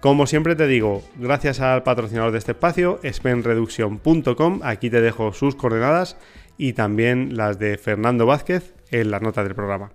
Como 0.00 0.28
siempre 0.28 0.54
te 0.54 0.68
digo, 0.68 1.02
gracias 1.16 1.58
al 1.58 1.82
patrocinador 1.82 2.30
de 2.30 2.38
este 2.38 2.52
espacio, 2.52 3.00
spendreduction.com, 3.02 4.60
aquí 4.62 4.90
te 4.90 5.00
dejo 5.00 5.32
sus 5.32 5.56
coordenadas 5.56 6.16
y 6.58 6.74
también 6.74 7.36
las 7.36 7.58
de 7.58 7.78
Fernando 7.78 8.26
Vázquez 8.26 8.74
en 8.90 9.10
la 9.10 9.20
nota 9.20 9.44
del 9.44 9.54
programa. 9.54 9.92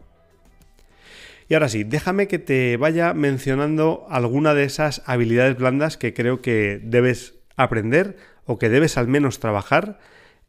Y 1.49 1.54
ahora 1.54 1.69
sí, 1.69 1.84
déjame 1.84 2.28
que 2.28 2.39
te 2.39 2.78
vaya 2.78 3.13
mencionando 3.13 4.08
alguna 4.10 4.54
de 4.54 4.63
esas 4.63 5.04
habilidades 5.06 5.58
blandas 5.58 5.97
que 5.97 6.13
creo 6.13 6.41
que 6.41 6.80
debes 6.82 7.36
aprender 7.58 8.15
o 8.45 8.58
que 8.58 8.69
debes 8.69 8.97
al 8.97 9.08
menos 9.08 9.39
trabajar 9.39 9.99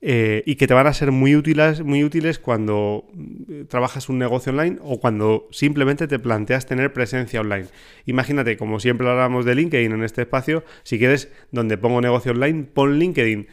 eh, 0.06 0.42
y 0.44 0.56
que 0.56 0.66
te 0.66 0.74
van 0.74 0.86
a 0.86 0.92
ser 0.92 1.12
muy 1.12 1.34
útiles, 1.34 1.82
muy 1.82 2.04
útiles 2.04 2.38
cuando 2.38 3.06
mm, 3.14 3.64
trabajas 3.68 4.08
un 4.08 4.18
negocio 4.18 4.52
online 4.52 4.76
o 4.82 5.00
cuando 5.00 5.48
simplemente 5.50 6.06
te 6.06 6.18
planteas 6.18 6.66
tener 6.66 6.92
presencia 6.92 7.40
online. 7.40 7.66
Imagínate, 8.04 8.56
como 8.56 8.80
siempre 8.80 9.08
hablamos 9.08 9.46
de 9.46 9.54
LinkedIn 9.54 9.92
en 9.92 10.04
este 10.04 10.22
espacio, 10.22 10.62
si 10.82 10.98
quieres, 10.98 11.32
donde 11.52 11.78
pongo 11.78 12.00
negocio 12.02 12.32
online, 12.32 12.64
pon 12.64 12.98
LinkedIn. 12.98 13.48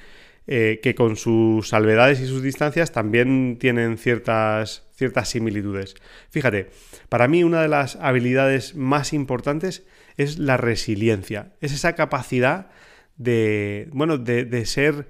Eh, 0.48 0.80
que 0.82 0.96
con 0.96 1.18
sus 1.18 1.70
salvedades 1.70 2.20
y 2.20 2.26
sus 2.26 2.42
distancias 2.42 2.92
también 2.92 3.58
tienen 3.60 4.00
ciertas, 4.00 4.88
ciertas 4.92 5.30
similitudes. 5.30 5.94
Fíjate, 6.32 6.72
para 7.10 7.28
mí 7.28 7.44
una 7.44 7.62
de 7.62 7.68
las 7.68 7.96
habilidades 7.98 8.76
más 8.76 9.14
importantes 9.14 9.86
es 10.18 10.40
la 10.40 10.58
resiliencia, 10.58 11.54
es 11.62 11.74
esa 11.74 11.94
capacidad 11.94 12.72
de, 13.18 13.88
bueno, 13.94 14.18
de, 14.18 14.66
ser, 14.66 15.08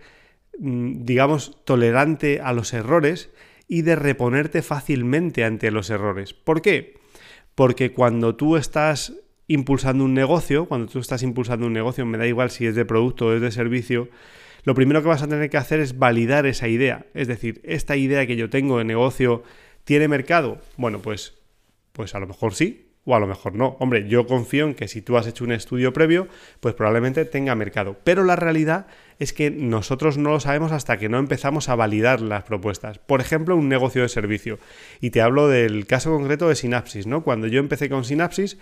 mm, 0.60 1.06
digamos, 1.06 1.63
tolerante 1.63 2.41
a 2.44 2.52
los 2.52 2.74
errores 2.74 3.30
y 3.70 3.84
de 3.84 3.96
reponerte 3.96 4.62
fácilmente 4.62 5.46
ante 5.46 5.72
los 5.72 5.89
errores. 5.89 6.34
¿Por 6.34 6.62
qué? 6.62 6.96
Porque 7.56 7.94
cuando 7.94 8.36
tú 8.36 8.58
estás 8.58 9.13
impulsando 9.48 10.04
un 10.04 10.13
negocio, 10.13 10.65
cuando 10.65 10.91
tú 10.91 11.00
estás 11.00 11.24
impulsando 11.24 11.67
un 11.67 11.74
negocio, 11.74 12.06
me 12.06 12.17
da 12.17 12.28
igual 12.28 12.52
si 12.52 12.65
es 12.67 12.76
de 12.76 12.86
producto 12.86 13.28
o 13.28 13.34
es 13.34 13.41
de 13.41 13.52
servicio, 13.52 14.10
lo 14.63 14.76
primero 14.76 15.02
que 15.02 15.08
vas 15.08 15.24
a 15.24 15.28
tener 15.28 15.50
que 15.50 15.58
hacer 15.58 15.80
es 15.80 15.97
validar 15.97 16.45
esa 16.45 16.67
idea. 16.67 17.06
Es 17.13 17.28
decir, 17.28 17.62
esta 17.63 17.95
idea 17.95 18.28
que 18.28 18.36
yo 18.36 18.50
tengo 18.50 18.78
de 18.78 18.84
negocio 18.84 19.43
tiene 19.84 20.08
mercado. 20.08 20.60
Bueno, 20.78 21.00
pues, 21.02 21.38
pues 21.91 22.15
a 22.15 22.19
lo 22.19 22.28
mejor 22.28 22.54
sí, 22.54 22.91
o 23.04 23.15
a 23.15 23.19
lo 23.19 23.28
mejor 23.28 23.56
no. 23.56 23.78
Hombre, 23.80 24.08
yo 24.08 24.28
confío 24.28 24.65
en 24.65 24.76
que 24.76 24.88
si 24.88 25.02
tú 25.02 25.17
has 25.17 25.26
hecho 25.26 25.43
un 25.43 25.52
estudio 25.52 25.91
previo, 25.93 26.28
pues 26.60 26.76
probablemente 26.76 27.26
tenga 27.26 27.56
mercado. 27.56 27.97
Pero 28.04 28.24
la 28.24 28.36
realidad 28.36 28.88
es 29.17 29.34
que 29.34 29.50
nosotros 29.50 30.17
no 30.17 30.32
lo 30.32 30.39
sabemos 30.39 30.71
hasta 30.71 30.97
que 30.97 31.10
no 31.10 31.17
empezamos 31.17 31.69
a 31.69 31.76
validar 31.76 32.21
las 32.21 32.43
propuestas. 32.43 33.00
Por 33.00 33.21
ejemplo, 33.21 33.56
un 33.56 33.69
negocio 33.69 34.04
de 34.04 34.10
servicio. 34.10 34.60
Y 35.00 35.10
te 35.10 35.21
hablo 35.21 35.47
del 35.47 35.88
caso 35.88 36.12
concreto 36.12 36.47
de 36.47 36.56
Synapsis, 36.56 37.08
¿no? 37.08 37.24
Cuando 37.24 37.47
yo 37.47 37.60
empecé 37.60 37.89
con 37.89 38.04
Synapsis, 38.04 38.58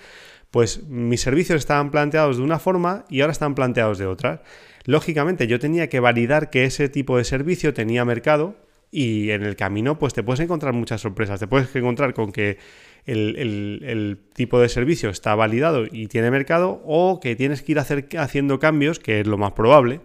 pues 0.51 0.83
mis 0.87 1.21
servicios 1.21 1.59
estaban 1.59 1.91
planteados 1.91 2.37
de 2.37 2.43
una 2.43 2.59
forma 2.59 3.05
y 3.09 3.21
ahora 3.21 3.33
están 3.33 3.55
planteados 3.55 3.97
de 3.97 4.05
otra. 4.05 4.43
Lógicamente 4.85 5.47
yo 5.47 5.59
tenía 5.59 5.89
que 5.89 5.99
validar 5.99 6.49
que 6.49 6.65
ese 6.65 6.89
tipo 6.89 7.17
de 7.17 7.23
servicio 7.23 7.73
tenía 7.73 8.05
mercado 8.05 8.55
y 8.91 9.29
en 9.29 9.43
el 9.43 9.55
camino 9.55 9.99
pues 9.99 10.13
te 10.13 10.23
puedes 10.23 10.39
encontrar 10.39 10.73
muchas 10.73 11.01
sorpresas. 11.01 11.39
Te 11.39 11.47
puedes 11.47 11.75
encontrar 11.75 12.13
con 12.13 12.31
que 12.31 12.57
el, 13.05 14.19
tipo 14.33 14.59
de 14.59 14.69
servicio 14.69 15.09
está 15.09 15.35
validado 15.35 15.85
y 15.89 16.07
tiene 16.07 16.31
mercado, 16.31 16.81
o 16.85 17.19
que 17.19 17.35
tienes 17.35 17.61
que 17.61 17.73
ir 17.73 17.79
haciendo 17.79 18.59
cambios, 18.59 18.99
que 18.99 19.21
es 19.21 19.27
lo 19.27 19.37
más 19.37 19.53
probable, 19.53 20.01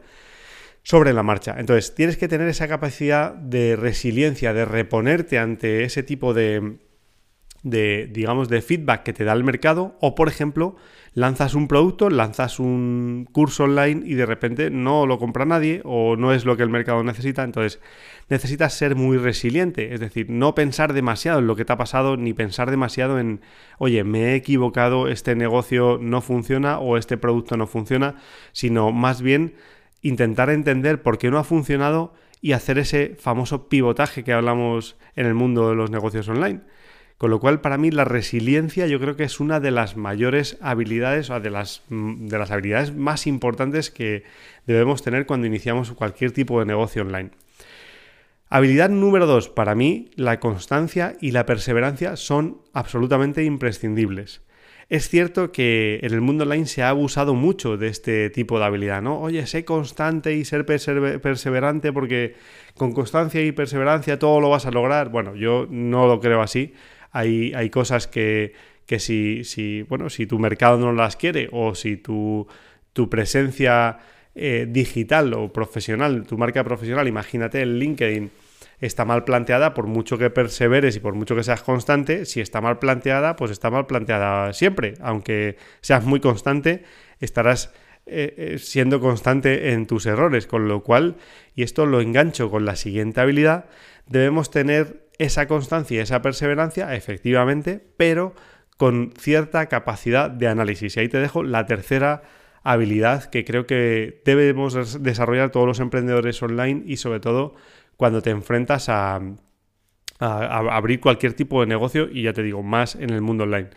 sobre 0.83 1.13
la 1.13 1.23
marcha. 1.23 1.57
Entonces, 1.59 1.95
tienes 1.95 2.17
que 2.17 2.29
tener 2.29 2.49
esa 2.49 2.69
capacidad 2.69 3.35
de 3.35 3.77
resiliencia, 3.77 4.53
de 4.53 4.65
reponerte 4.65 5.39
ante 5.39 5.85
ese 5.85 6.03
tipo 6.03 6.35
de, 6.35 6.77
de, 7.65 8.09
digamos, 8.13 8.49
de 8.49 8.63
feedback 8.63 9.03
que 9.03 9.13
te 9.13 9.25
da 9.25 9.33
el 9.33 9.43
mercado, 9.43 9.97
o 10.01 10.15
por 10.15 10.29
ejemplo, 10.29 10.77
lanzas 11.15 11.55
un 11.55 11.67
producto, 11.67 12.11
lanzas 12.11 12.61
un 12.61 13.27
curso 13.33 13.65
online 13.65 14.03
y 14.05 14.15
de 14.15 14.27
repente 14.27 14.71
no 14.71 15.07
lo 15.07 15.19
compra 15.19 15.47
nadie 15.47 15.81
o 15.85 16.17
no 16.17 16.33
es 16.33 16.45
lo 16.45 16.57
que 16.57 16.63
el 16.63 16.69
mercado 16.69 17.03
necesita, 17.03 17.43
entonces 17.43 17.81
necesitas 18.29 18.75
ser 18.75 18.97
muy 18.97 19.17
resiliente, 19.17 19.95
es 19.95 20.01
decir, 20.01 20.29
no 20.29 20.55
pensar 20.55 20.93
demasiado 20.93 21.39
en 21.39 21.47
lo 21.47 21.57
que 21.57 21.65
te 21.65 21.73
ha 21.73 21.79
pasado 21.79 22.17
ni 22.19 22.35
pensar 22.35 22.71
demasiado 22.71 23.19
en, 23.19 23.41
oye, 23.79 24.05
me 24.05 24.33
he 24.33 24.35
equivocado, 24.35 25.09
este 25.09 25.35
negocio 25.35 25.99
no 26.01 26.21
funciona 26.21 26.79
o 26.79 26.99
este 26.99 27.17
producto 27.17 27.57
no 27.57 27.67
funciona, 27.67 28.17
sino 28.53 28.93
más 28.93 29.23
bien 29.23 29.55
intentar 30.03 30.51
entender 30.51 31.01
por 31.01 31.17
qué 31.17 31.31
no 31.31 31.39
ha 31.39 31.45
funcionado 31.45 32.13
y 32.43 32.53
hacer 32.53 32.79
ese 32.79 33.17
famoso 33.19 33.71
pivotaje 33.71 34.23
que 34.23 34.35
hablamos 34.35 34.99
en 35.17 35.25
el 35.25 35.33
mundo 35.33 35.71
de 35.71 35.77
los 35.77 35.91
negocios 35.91 36.29
online. 36.29 36.61
Con 37.19 37.31
lo 37.31 37.39
cual, 37.39 37.61
para 37.61 37.79
mí, 37.79 37.91
la 37.91 38.05
resiliencia 38.05 38.87
yo 38.87 38.99
creo 38.99 39.17
que 39.17 39.25
es 39.25 39.39
una 39.39 39.61
de 39.61 39.71
las 39.71 39.97
mayores 39.97 40.59
habilidades 40.61 41.31
o 41.31 41.39
de 41.39 41.51
las, 41.51 41.83
mm, 41.89 42.27
de 42.27 42.39
las 42.39 42.51
habilidades 42.51 42.95
más 42.95 43.27
importantes 43.27 43.91
que 43.91 44.25
debemos 44.67 45.03
tener 45.03 45.25
cuando 45.25 45.47
iniciamos 45.47 45.93
cualquier 45.93 46.33
tipo 46.33 46.59
de 46.59 46.67
negocio 46.67 47.03
online. 47.03 47.31
Habilidad 48.49 48.91
número 48.91 49.27
dos, 49.27 49.49
para 49.49 49.75
mí, 49.75 50.11
la 50.17 50.41
constancia 50.41 51.17
y 51.21 51.31
la 51.31 51.47
perseverancia 51.47 52.17
son 52.17 52.63
absolutamente 52.73 53.45
imprescindibles. 53.45 54.43
Es 54.91 55.09
cierto 55.09 55.51
que 55.51 56.01
en 56.03 56.13
el 56.13 56.21
mundo 56.21 56.45
online 56.45 56.67
se 56.67 56.83
ha 56.83 56.91
abusado 56.91 57.35
mucho 57.35 57.77
de 57.79 57.89
este 57.89 58.29
tipo 58.29 58.59
de 58.59 58.67
habilidad, 58.67 59.01
¿no? 59.01 59.19
Oye, 59.19 59.47
sé 59.47 59.65
constante 59.65 60.35
y 60.35 60.45
ser 60.45 60.67
perseverante 60.67 61.93
porque 61.93 62.35
con 62.77 62.93
constancia 62.93 63.41
y 63.41 63.53
perseverancia 63.53 64.19
todo 64.19 64.41
lo 64.41 64.51
vas 64.51 64.67
a 64.67 64.71
lograr. 64.71 65.09
Bueno, 65.09 65.35
yo 65.37 65.67
no 65.71 66.07
lo 66.07 66.21
creo 66.21 66.43
así 66.43 66.75
hay, 67.15 67.71
cosas 67.71 68.07
que, 68.07 68.53
si, 68.99 69.45
si, 69.45 69.83
bueno, 69.83 70.11
si 70.11 70.27
tu 70.27 70.39
mercado 70.39 70.79
no 70.79 70.93
las 70.93 71.17
quiere 71.17 71.49
o 71.53 71.75
si 71.75 71.97
tu, 71.97 72.47
tu 72.93 73.09
presencia 73.09 73.99
eh, 74.35 74.67
digital 74.69 75.33
o 75.35 75.53
profesional, 75.53 76.27
tu 76.27 76.37
marca 76.37 76.65
profesional, 76.65 77.07
imagínate 77.07 77.63
el 77.63 77.79
LinkedIn, 77.79 78.31
está 78.81 79.05
mal 79.05 79.25
planteada, 79.25 79.75
por 79.75 79.87
mucho 79.87 80.19
que 80.19 80.29
perseveres 80.29 80.97
y 80.97 81.01
por 81.01 81.15
mucho 81.15 81.37
que 81.37 81.45
seas 81.45 81.63
constante, 81.63 82.25
si 82.27 82.41
está 82.41 82.61
mal 82.61 82.81
planteada, 82.81 83.37
pues 83.37 83.53
está 83.53 83.71
mal 83.71 83.87
planteada 83.87 84.53
siempre. 84.53 84.95
Aunque 85.01 85.57
seas 85.81 86.05
muy 86.05 86.19
constante, 86.19 86.83
estarás 87.21 87.73
eh, 88.07 88.35
eh, 88.37 88.59
siendo 88.59 88.99
constante 88.99 89.71
en 89.73 89.87
tus 89.87 90.07
errores. 90.07 90.49
Con 90.49 90.67
lo 90.67 90.83
cual, 90.83 91.17
y 91.55 91.63
esto 91.63 91.87
lo 91.87 92.01
engancho 92.01 92.51
con 92.51 92.65
la 92.65 92.75
siguiente 92.75 93.21
habilidad, 93.21 93.67
debemos 94.09 94.51
tener 94.51 95.04
esa 95.19 95.47
constancia 95.47 95.97
y 95.97 96.01
esa 96.01 96.23
perseverancia, 96.23 96.95
efectivamente, 96.95 97.85
pero 97.97 98.35
con 98.77 99.13
cierta 99.19 99.67
capacidad 99.67 100.31
de 100.31 100.49
análisis. 100.49 100.97
Y 100.97 101.01
ahí 101.01 101.09
te 101.09 101.19
dejo 101.19 101.43
la 101.43 101.67
tercera 101.67 102.23
habilidad 102.63 103.25
que 103.27 103.45
creo 103.45 103.67
que 103.67 104.23
debemos 104.25 105.03
desarrollar 105.03 105.51
todos 105.51 105.67
los 105.67 105.81
emprendedores 105.81 106.43
online 106.43 106.83
y 106.87 106.97
sobre 106.97 107.21
todo 107.21 107.55
cuando 107.97 108.23
te 108.23 108.31
enfrentas 108.31 108.89
a, 108.89 109.21
abrir 110.19 111.01
cualquier 111.01 111.35
tipo 111.35 111.61
de 111.61 111.67
negocio 111.67 112.09
y 112.11 112.23
ya 112.23 112.33
te 112.33 112.43
digo, 112.43 112.63
más 112.63 112.95
en 112.95 113.11
el 113.11 113.21
mundo 113.21 113.45
online. 113.45 113.69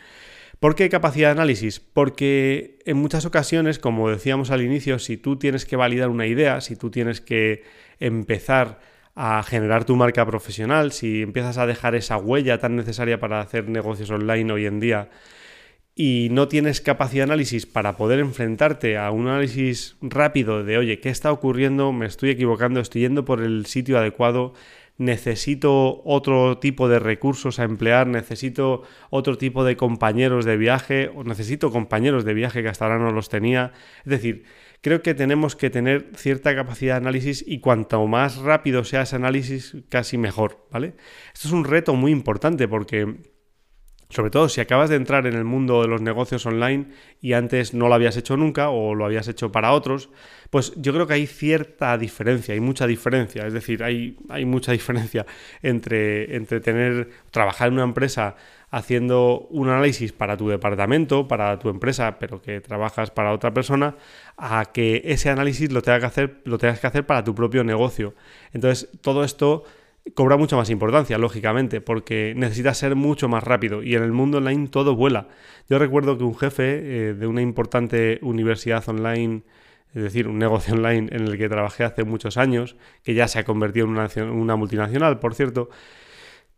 ¿Por 0.59 0.75
qué 0.75 0.87
capacidad 0.89 1.29
de 1.29 1.33
análisis? 1.33 1.79
Porque 1.79 2.79
en 2.85 2.97
muchas 2.97 3.25
ocasiones, 3.25 3.79
como 3.79 4.09
decíamos 4.09 4.49
al 4.49 4.61
inicio, 4.61 4.97
si 4.97 5.17
tú 5.17 5.37
tienes 5.37 5.65
que 5.65 5.75
validar 5.75 6.09
una 6.09 6.25
idea, 6.25 6.61
si 6.61 6.75
tú 6.75 6.89
tienes 6.89 7.21
que 7.21 7.63
empezar 7.99 8.79
a 9.19 9.41
generar 9.41 9.83
tu 9.83 9.95
marca 9.95 10.23
profesional, 10.27 10.91
si 10.91 11.23
empiezas 11.23 11.57
a 11.57 11.65
dejar 11.65 11.95
esa 11.95 12.17
huella 12.17 12.59
tan 12.59 12.75
necesaria 12.75 13.19
para 13.19 13.41
hacer 13.41 13.67
negocios 13.67 14.11
online 14.11 14.53
hoy 14.53 14.67
en 14.67 14.79
día 14.79 15.09
y 15.95 16.27
no 16.29 16.47
tienes 16.47 16.81
capacidad 16.81 17.25
de 17.25 17.31
análisis 17.31 17.65
para 17.65 17.97
poder 17.97 18.19
enfrentarte 18.19 18.99
a 18.99 19.09
un 19.09 19.27
análisis 19.27 19.97
rápido 20.01 20.63
de, 20.63 20.77
oye, 20.77 20.99
¿qué 20.99 21.09
está 21.09 21.31
ocurriendo? 21.31 21.91
Me 21.91 22.05
estoy 22.05 22.29
equivocando, 22.29 22.79
estoy 22.79 23.01
yendo 23.01 23.25
por 23.25 23.41
el 23.41 23.65
sitio 23.65 23.97
adecuado, 23.97 24.53
necesito 24.99 26.03
otro 26.05 26.59
tipo 26.59 26.87
de 26.87 26.99
recursos 26.99 27.57
a 27.57 27.63
emplear, 27.63 28.05
necesito 28.05 28.83
otro 29.09 29.39
tipo 29.39 29.63
de 29.63 29.75
compañeros 29.77 30.45
de 30.45 30.57
viaje, 30.57 31.09
o 31.15 31.23
necesito 31.23 31.71
compañeros 31.71 32.23
de 32.23 32.35
viaje 32.35 32.61
que 32.61 32.69
hasta 32.69 32.85
ahora 32.85 32.99
no 32.99 33.11
los 33.11 33.29
tenía. 33.29 33.71
Es 34.05 34.11
decir, 34.11 34.43
creo 34.81 35.01
que 35.01 35.13
tenemos 35.13 35.55
que 35.55 35.69
tener 35.69 36.11
cierta 36.15 36.55
capacidad 36.55 36.95
de 36.95 36.97
análisis 36.97 37.43
y 37.45 37.59
cuanto 37.59 38.05
más 38.07 38.37
rápido 38.37 38.83
sea 38.83 39.03
ese 39.03 39.15
análisis, 39.15 39.75
casi 39.89 40.17
mejor, 40.17 40.67
¿vale? 40.71 40.95
Esto 41.33 41.47
es 41.47 41.53
un 41.53 41.65
reto 41.65 41.93
muy 41.95 42.11
importante 42.11 42.67
porque 42.67 43.36
sobre 44.09 44.31
todo 44.31 44.47
si 44.47 44.61
acabas 44.61 44.89
de 44.89 44.95
entrar 44.95 45.27
en 45.27 45.33
el 45.33 45.43
mundo 45.43 45.81
de 45.81 45.87
los 45.87 46.01
negocios 46.01 46.45
online 46.45 46.87
y 47.21 47.33
antes 47.33 47.73
no 47.73 47.87
lo 47.87 47.95
habías 47.95 48.15
hecho 48.15 48.37
nunca 48.37 48.69
o 48.69 48.95
lo 48.95 49.05
habías 49.05 49.27
hecho 49.27 49.51
para 49.51 49.73
otros, 49.73 50.09
pues 50.49 50.73
yo 50.77 50.93
creo 50.93 51.07
que 51.07 51.13
hay 51.15 51.27
cierta 51.27 51.97
diferencia, 51.97 52.53
hay 52.53 52.61
mucha 52.61 52.87
diferencia, 52.87 53.45
es 53.45 53.53
decir, 53.53 53.83
hay, 53.83 54.17
hay 54.29 54.45
mucha 54.45 54.71
diferencia 54.71 55.25
entre, 55.61 56.35
entre 56.35 56.59
tener, 56.61 57.09
trabajar 57.31 57.67
en 57.67 57.75
una 57.75 57.83
empresa 57.83 58.35
haciendo 58.69 59.47
un 59.49 59.69
análisis 59.69 60.11
para 60.11 60.35
tu 60.35 60.49
departamento, 60.49 61.27
para 61.27 61.57
tu 61.59 61.69
empresa, 61.69 62.19
pero 62.19 62.41
que 62.41 62.59
trabajas 62.59 63.11
para 63.11 63.31
otra 63.31 63.53
persona, 63.53 63.95
a 64.35 64.65
que 64.73 65.01
ese 65.05 65.29
análisis 65.29 65.71
lo 65.71 65.81
tengas 65.81 66.01
que 66.01 66.05
hacer, 66.05 66.41
lo 66.43 66.57
tengas 66.57 66.79
que 66.79 66.87
hacer 66.87 67.05
para 67.05 67.23
tu 67.23 67.33
propio 67.33 67.63
negocio. 67.63 68.13
Entonces, 68.51 68.89
todo 69.01 69.23
esto 69.23 69.63
cobra 70.13 70.37
mucha 70.37 70.55
más 70.55 70.69
importancia, 70.69 71.17
lógicamente, 71.17 71.81
porque 71.81 72.33
necesitas 72.35 72.77
ser 72.77 72.95
mucho 72.95 73.29
más 73.29 73.43
rápido 73.43 73.83
y 73.83 73.95
en 73.95 74.03
el 74.03 74.11
mundo 74.11 74.37
online 74.39 74.67
todo 74.67 74.95
vuela. 74.95 75.27
Yo 75.69 75.79
recuerdo 75.79 76.17
que 76.17 76.23
un 76.23 76.37
jefe 76.37 76.63
eh, 77.09 77.13
de 77.13 77.27
una 77.27 77.41
importante 77.41 78.19
universidad 78.21 78.87
online, 78.87 79.43
es 79.93 80.03
decir, 80.03 80.27
un 80.27 80.39
negocio 80.39 80.73
online 80.75 81.09
en 81.11 81.27
el 81.27 81.37
que 81.37 81.49
trabajé 81.49 81.83
hace 81.83 82.03
muchos 82.03 82.37
años, 82.37 82.75
que 83.03 83.13
ya 83.13 83.27
se 83.27 83.39
ha 83.39 83.43
convertido 83.43 83.85
en 83.85 83.91
una, 83.91 84.09
una 84.31 84.55
multinacional, 84.55 85.19
por 85.19 85.35
cierto, 85.35 85.69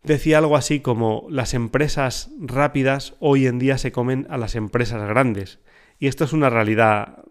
decía 0.02 0.38
algo 0.38 0.56
así 0.56 0.80
como 0.80 1.26
las 1.30 1.54
empresas 1.54 2.30
rápidas 2.40 3.14
hoy 3.20 3.46
en 3.46 3.58
día 3.58 3.78
se 3.78 3.92
comen 3.92 4.26
a 4.30 4.38
las 4.38 4.54
empresas 4.54 5.06
grandes. 5.08 5.58
Y 6.00 6.08
esto 6.08 6.24
es 6.24 6.32
una 6.32 6.48
realidad 6.48 7.24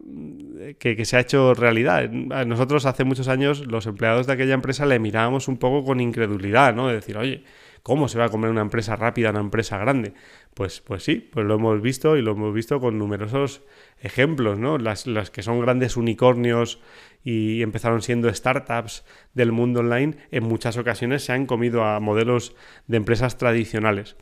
que, 0.77 1.03
se 1.03 1.17
ha 1.17 1.19
hecho 1.21 1.55
realidad. 1.55 2.08
Nosotros 2.10 2.86
hace 2.86 3.03
muchos 3.03 3.27
años 3.27 3.65
los 3.65 3.88
empleados 3.88 4.27
de 4.27 4.34
aquella 4.34 4.53
empresa 4.53 4.86
le 4.86 4.99
mirábamos 4.99 5.47
un 5.47 5.58
poco 5.58 5.84
con 5.84 5.99
incredulidad, 5.99 6.75
¿no? 6.75 6.88
De 6.88 6.93
decir, 6.93 7.17
oye, 7.17 7.43
¿cómo 7.82 8.08
se 8.08 8.19
va 8.19 8.25
a 8.25 8.29
comer 8.29 8.51
una 8.51 8.62
empresa 8.62 8.95
rápida, 8.95 9.32
una 9.32 9.39
empresa 9.39 9.79
grande? 9.79 10.13
Pues, 10.53 10.82
pues 10.82 11.03
sí, 11.03 11.15
pues 11.15 11.47
lo 11.47 11.55
hemos 11.55 11.82
visto 11.82 12.15
y 12.15 12.21
lo 12.21 12.34
hemos 12.34 12.53
visto 12.53 12.79
con 12.79 12.99
numerosos 12.99 13.63
ejemplos, 14.01 14.60
¿no? 14.60 14.77
Las, 14.77 15.08
las 15.08 15.32
que 15.32 15.41
son 15.41 15.60
grandes 15.60 15.97
unicornios 15.97 16.79
y 17.23 17.63
empezaron 17.63 18.03
siendo 18.03 18.32
startups 18.32 19.03
del 19.34 19.51
mundo 19.51 19.79
online, 19.79 20.17
en 20.29 20.43
muchas 20.43 20.77
ocasiones 20.77 21.23
se 21.23 21.34
han 21.34 21.47
comido 21.47 21.84
a 21.84 21.99
modelos 21.99 22.55
de 22.86 22.97
empresas 22.97 23.39
tradicionales. 23.39 24.15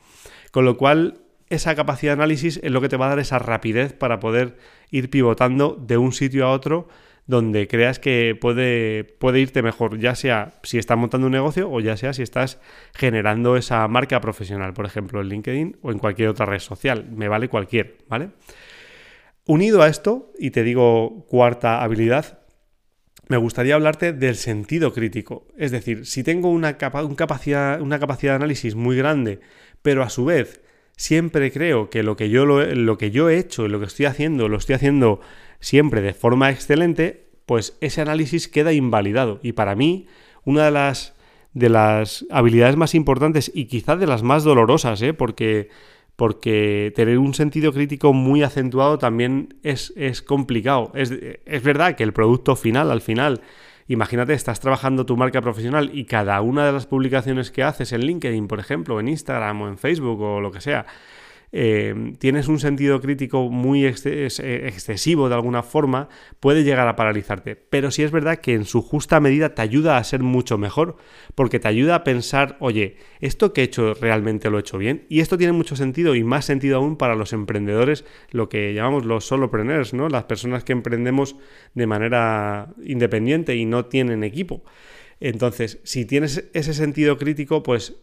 Con 0.52 0.64
lo 0.64 0.78
cual, 0.78 1.27
esa 1.50 1.76
capacidad 1.76 2.12
de 2.12 2.24
análisis 2.24 2.60
es 2.62 2.72
lo 2.72 2.82
que 2.82 2.90
te 2.90 2.98
va 2.98 3.08
a 3.08 3.10
dar 3.10 3.20
esa 3.20 3.40
rapidez 3.40 3.94
para 3.94 4.20
poder 4.20 4.58
ir 4.92 5.10
pivotando 5.10 5.76
de 5.80 5.98
un 5.98 6.12
sitio 6.12 6.46
a 6.46 6.52
otro 6.52 6.88
donde 7.26 7.68
creas 7.68 8.00
que 8.00 8.38
puede, 8.40 9.04
puede 9.04 9.42
irte 9.42 9.62
mejor, 9.62 10.00
ya 10.00 10.16
sea 10.16 10.54
si 10.64 10.78
estás 10.78 10.98
montando 10.98 11.28
un 11.28 11.34
negocio 11.34 11.70
o 11.70 11.82
ya 11.82 11.98
sea 11.98 12.14
si 12.14 12.24
estás 12.24 12.60
generando 12.96 13.58
esa 13.58 13.86
marca 13.90 14.22
profesional, 14.22 14.74
por 14.74 14.86
ejemplo, 14.86 15.20
en 15.20 15.28
LinkedIn 15.28 15.78
o 15.82 15.92
en 15.92 16.00
cualquier 16.00 16.30
otra 16.30 16.46
red 16.46 16.60
social. 16.60 17.06
Me 17.12 17.28
vale 17.28 17.50
cualquier, 17.50 17.98
¿vale? 18.08 18.30
Unido 19.46 19.82
a 19.82 19.88
esto, 19.88 20.32
y 20.40 20.52
te 20.52 20.64
digo 20.64 21.26
cuarta 21.28 21.84
habilidad, 21.84 22.40
me 23.28 23.38
gustaría 23.38 23.76
hablarte 23.76 24.14
del 24.14 24.36
sentido 24.36 24.94
crítico. 24.94 25.48
Es 25.58 25.72
decir, 25.72 26.06
si 26.06 26.24
tengo 26.24 26.50
una, 26.50 26.78
capacidad, 26.78 27.82
una 27.82 28.00
capacidad 28.00 28.34
de 28.34 28.38
análisis 28.38 28.76
muy 28.76 28.96
grande, 28.96 29.42
pero 29.82 30.02
a 30.02 30.10
su 30.10 30.24
vez 30.24 30.62
siempre 30.98 31.52
creo 31.52 31.90
que 31.90 32.04
lo 32.04 32.18
que, 32.18 32.30
yo 32.30 32.46
lo, 32.46 32.98
que 32.98 33.12
yo 33.12 33.30
he 33.30 33.38
hecho 33.38 33.66
y 33.66 33.70
lo 33.70 33.80
que 33.80 33.86
estoy 33.86 34.08
haciendo 34.08 34.50
lo 34.50 34.58
estoy 34.58 34.76
haciendo 34.76 35.22
siempre 35.62 36.02
de 36.02 36.14
forma 36.14 36.50
excelente, 36.50 37.30
pues 37.46 37.78
ese 37.80 38.02
análisis 38.02 38.50
queda 38.50 38.74
invalidado. 38.74 39.40
Y 39.42 39.54
para 39.54 39.76
mí, 39.76 40.08
una 40.44 40.66
de 40.66 40.72
las, 40.72 41.16
de 41.54 41.70
las 41.70 42.26
habilidades 42.30 42.76
más 42.76 42.94
importantes 42.94 43.50
y 43.54 43.66
quizás 43.66 44.00
de 44.00 44.08
las 44.08 44.24
más 44.24 44.44
dolorosas, 44.44 45.02
¿eh? 45.02 45.14
porque 45.14 45.70
porque 46.18 46.92
tener 46.96 47.20
un 47.20 47.36
sentido 47.36 47.72
crítico 47.72 48.12
muy 48.12 48.42
acentuado 48.42 48.98
también 48.98 49.54
es, 49.62 49.94
es 49.96 50.24
complicado. 50.24 50.92
Es, 50.96 51.14
es, 51.46 51.64
verdad 51.64 51.96
que 51.96 52.04
el 52.04 52.12
producto 52.12 52.56
final, 52.56 52.90
al 52.90 53.02
final, 53.02 53.42
Imagínate, 53.90 54.34
estás 54.34 54.60
trabajando 54.60 55.06
tu 55.06 55.16
marca 55.16 55.42
profesional 55.42 55.92
y 55.94 56.06
cada 56.06 56.42
una 56.42 56.66
de 56.66 56.74
las 56.74 56.86
publicaciones 56.86 57.52
que 57.52 57.64
haces 57.64 57.94
en 57.94 58.02
LinkedIn, 58.02 58.48
por 58.48 58.60
ejemplo, 58.60 59.00
en 59.00 59.08
Instagram 59.08 59.62
o 59.62 59.68
en 59.70 59.78
Facebook 59.78 60.22
o 60.22 60.42
lo 60.42 60.52
que 60.52 60.60
sea, 60.60 60.86
eh, 61.52 62.14
tienes 62.20 62.48
un 62.48 62.60
sentido 62.60 63.00
crítico 63.00 63.50
muy 63.50 63.86
eh, 63.86 64.64
excesivo 64.66 65.30
de 65.30 65.36
alguna 65.36 65.64
forma, 65.64 66.10
puede 66.40 66.64
llegar 66.64 66.88
a 66.88 66.96
paralizarte. 66.96 67.56
Pero 67.56 67.92
sí 67.92 68.04
es 68.04 68.12
verdad 68.12 68.40
que 68.40 68.54
en 68.54 68.66
su 68.66 68.82
justa 68.82 69.20
medida 69.20 69.56
te 69.56 69.62
ayuda 69.62 69.98
a 69.98 70.04
ser 70.04 70.22
mucho 70.24 70.58
mejor, 70.58 70.98
porque 71.36 71.60
te 71.60 71.68
ayuda 71.68 71.96
a 71.96 72.04
pensar, 72.04 72.58
oye, 72.60 72.98
¿esto 73.20 73.54
que 73.54 73.62
he 73.62 73.66
hecho 73.66 73.94
realmente 73.94 74.50
lo 74.50 74.58
he 74.58 74.62
hecho 74.62 74.78
bien? 74.78 75.06
Y 75.10 75.22
esto 75.22 75.38
tiene 75.38 75.54
mucho 75.54 75.76
sentido 75.76 76.16
y 76.16 76.24
más 76.24 76.46
sentido 76.46 76.78
aún 76.78 76.98
para 76.98 77.16
los 77.16 77.34
emprendedores, 77.34 78.06
lo 78.32 78.50
que 78.50 78.74
llamamos 78.74 79.06
los 79.06 79.26
solopreneurs, 79.26 79.94
¿no? 79.94 80.10
Las 80.10 80.26
personas 80.26 80.64
que 80.64 80.74
emprendemos 80.74 81.36
de 81.74 81.88
manera 81.88 82.74
independiente 82.84 83.56
y 83.56 83.66
no 83.66 83.86
tienen 83.86 84.24
equipo. 84.24 84.64
Entonces, 85.20 85.80
si 85.84 86.06
tienes 86.06 86.50
ese 86.54 86.74
sentido 86.74 87.18
crítico, 87.18 87.64
pues 87.64 87.96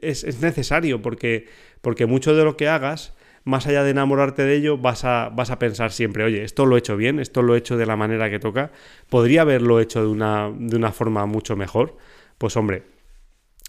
es, 0.00 0.40
necesario 0.40 1.02
porque, 1.02 1.46
porque 1.80 2.06
mucho 2.06 2.34
de 2.34 2.44
lo 2.44 2.56
que 2.56 2.68
hagas, 2.68 3.14
más 3.44 3.66
allá 3.66 3.84
de 3.84 3.90
enamorarte 3.90 4.42
de 4.42 4.56
ello, 4.56 4.76
vas 4.76 5.04
a, 5.04 5.28
vas 5.28 5.50
a 5.50 5.58
pensar 5.58 5.92
siempre, 5.92 6.24
oye, 6.24 6.42
esto 6.42 6.66
lo 6.66 6.76
he 6.76 6.80
hecho 6.80 6.96
bien, 6.96 7.20
esto 7.20 7.42
lo 7.42 7.54
he 7.54 7.58
hecho 7.58 7.76
de 7.76 7.86
la 7.86 7.96
manera 7.96 8.28
que 8.28 8.40
toca, 8.40 8.72
podría 9.08 9.42
haberlo 9.42 9.78
hecho 9.78 10.02
de 10.02 10.08
una, 10.08 10.52
de 10.56 10.76
una 10.76 10.90
forma 10.90 11.26
mucho 11.26 11.56
mejor. 11.56 11.96
Pues 12.38 12.56
hombre, 12.56 12.82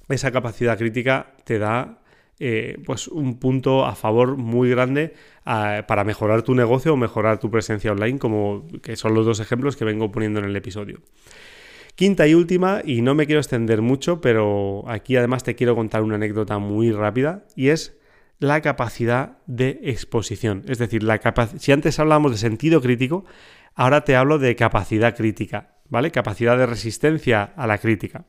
esa 0.10 0.32
capacidad 0.32 0.78
crítica 0.78 1.34
te 1.44 1.60
da 1.60 2.00
eh, 2.40 2.78
pues 2.86 3.08
un 3.08 3.40
punto 3.40 3.86
a 3.86 3.96
favor 3.96 4.38
muy 4.38 4.70
grande 4.70 5.14
para 5.44 6.04
mejorar 6.04 6.42
tu 6.42 6.54
negocio 6.56 6.94
o 6.94 6.98
mejorar 6.98 7.40
tu 7.40 7.50
presencia 7.50 7.92
online, 7.92 8.20
como 8.20 8.68
que 8.82 8.96
son 8.96 9.14
los 9.14 9.26
dos 9.26 9.40
ejemplos 9.40 9.76
que 9.76 9.86
vengo 9.86 10.12
poniendo 10.12 10.40
en 10.40 10.46
el 10.46 10.56
episodio. 10.56 11.02
Quinta 11.96 12.28
y 12.28 12.36
última, 12.36 12.82
y 12.84 13.02
no 13.02 13.16
me 13.16 13.26
quiero 13.26 13.40
extender 13.40 13.82
mucho, 13.82 14.22
pero 14.22 14.84
aquí 14.88 15.16
además 15.16 15.44
te 15.44 15.56
quiero 15.56 15.76
contar 15.76 16.04
una 16.04 16.16
anécdota 16.16 16.60
muy 16.60 16.92
rápida, 16.92 17.46
y 17.56 17.70
es 17.70 17.97
la 18.40 18.62
capacidad 18.62 19.38
de 19.48 19.80
exposición. 19.84 20.64
Es 20.68 20.78
decir, 20.78 21.04
la 21.04 21.20
si 21.58 21.72
antes 21.72 22.00
hablábamos 22.00 22.32
de 22.32 22.38
sentido 22.38 22.82
crítico, 22.82 23.26
ahora 23.76 24.02
te 24.02 24.16
hablo 24.16 24.38
de 24.40 24.56
capacidad 24.56 25.16
crítica, 25.16 25.76
¿vale? 25.90 26.12
Capacidad 26.12 26.58
de 26.58 26.66
resistencia 26.66 27.44
a 27.44 27.68
la 27.68 27.78
crítica. 27.78 28.26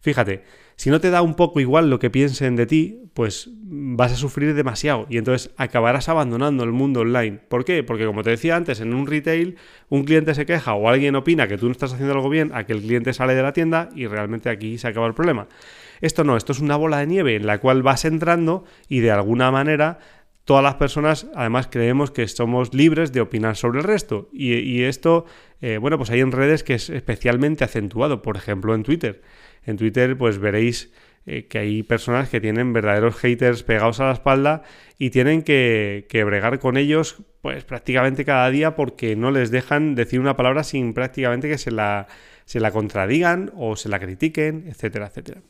Fíjate, 0.00 0.42
si 0.76 0.90
no 0.90 1.00
te 1.00 1.10
da 1.10 1.22
un 1.22 1.34
poco 1.34 1.60
igual 1.60 1.88
lo 1.88 1.98
que 1.98 2.10
piensen 2.10 2.56
de 2.56 2.66
ti, 2.66 3.00
pues 3.14 3.48
vas 3.62 4.12
a 4.12 4.16
sufrir 4.16 4.54
demasiado 4.54 5.06
y 5.08 5.18
entonces 5.18 5.54
acabarás 5.56 6.08
abandonando 6.08 6.64
el 6.64 6.72
mundo 6.72 7.00
online. 7.00 7.38
¿Por 7.48 7.64
qué? 7.64 7.84
Porque 7.84 8.04
como 8.04 8.22
te 8.22 8.30
decía 8.30 8.56
antes, 8.56 8.80
en 8.80 8.92
un 8.92 9.06
retail 9.06 9.56
un 9.88 10.04
cliente 10.04 10.34
se 10.34 10.46
queja 10.46 10.74
o 10.74 10.88
alguien 10.88 11.14
opina 11.14 11.46
que 11.46 11.56
tú 11.56 11.66
no 11.66 11.72
estás 11.72 11.92
haciendo 11.92 12.12
algo 12.12 12.28
bien, 12.28 12.50
a 12.54 12.64
que 12.64 12.72
el 12.72 12.82
cliente 12.82 13.12
sale 13.12 13.34
de 13.34 13.42
la 13.42 13.52
tienda 13.52 13.88
y 13.94 14.06
realmente 14.06 14.50
aquí 14.50 14.76
se 14.78 14.88
acaba 14.88 15.06
el 15.06 15.14
problema. 15.14 15.46
Esto 16.04 16.22
no, 16.22 16.36
esto 16.36 16.52
es 16.52 16.60
una 16.60 16.76
bola 16.76 16.98
de 16.98 17.06
nieve 17.06 17.34
en 17.34 17.46
la 17.46 17.58
cual 17.58 17.82
vas 17.82 18.04
entrando 18.04 18.64
y 18.88 19.00
de 19.00 19.10
alguna 19.10 19.50
manera 19.50 19.98
todas 20.44 20.62
las 20.62 20.74
personas 20.74 21.26
además 21.34 21.68
creemos 21.70 22.10
que 22.10 22.28
somos 22.28 22.74
libres 22.74 23.12
de 23.12 23.22
opinar 23.22 23.56
sobre 23.56 23.78
el 23.78 23.84
resto. 23.84 24.28
Y, 24.30 24.82
esto, 24.82 25.24
eh, 25.62 25.78
bueno, 25.78 25.96
pues 25.96 26.10
hay 26.10 26.20
en 26.20 26.32
redes 26.32 26.62
que 26.62 26.74
es 26.74 26.90
especialmente 26.90 27.64
acentuado, 27.64 28.20
por 28.20 28.36
ejemplo 28.36 28.74
en 28.74 28.82
Twitter 28.82 29.22
en 29.66 29.76
Twitter 29.76 30.16
pues 30.16 30.38
veréis 30.38 30.92
eh, 31.26 31.46
que 31.46 31.58
hay 31.58 31.82
personas 31.82 32.28
que 32.28 32.40
tienen 32.40 32.72
verdaderos 32.72 33.16
haters 33.16 33.62
pegados 33.62 34.00
a 34.00 34.06
la 34.06 34.12
espalda 34.12 34.62
y 34.98 35.10
tienen 35.10 35.42
que, 35.42 36.06
que, 36.08 36.24
bregar 36.24 36.58
con 36.58 36.76
ellos 36.76 37.16
pues 37.40 37.64
prácticamente 37.64 38.24
cada 38.24 38.50
día 38.50 38.76
porque 38.76 39.16
no 39.16 39.30
les 39.30 39.50
dejan 39.50 39.94
decir 39.94 40.20
una 40.20 40.36
palabra 40.36 40.64
sin 40.64 40.92
prácticamente 40.92 41.48
que 41.48 41.58
se 41.58 41.70
la, 41.70 42.08
se 42.44 42.60
la 42.60 42.70
contradigan 42.70 43.52
o 43.56 43.76
se 43.76 43.88
la 43.88 43.98
critiquen, 43.98 44.66
etcétera, 44.68 45.06
etcétera. 45.06 45.40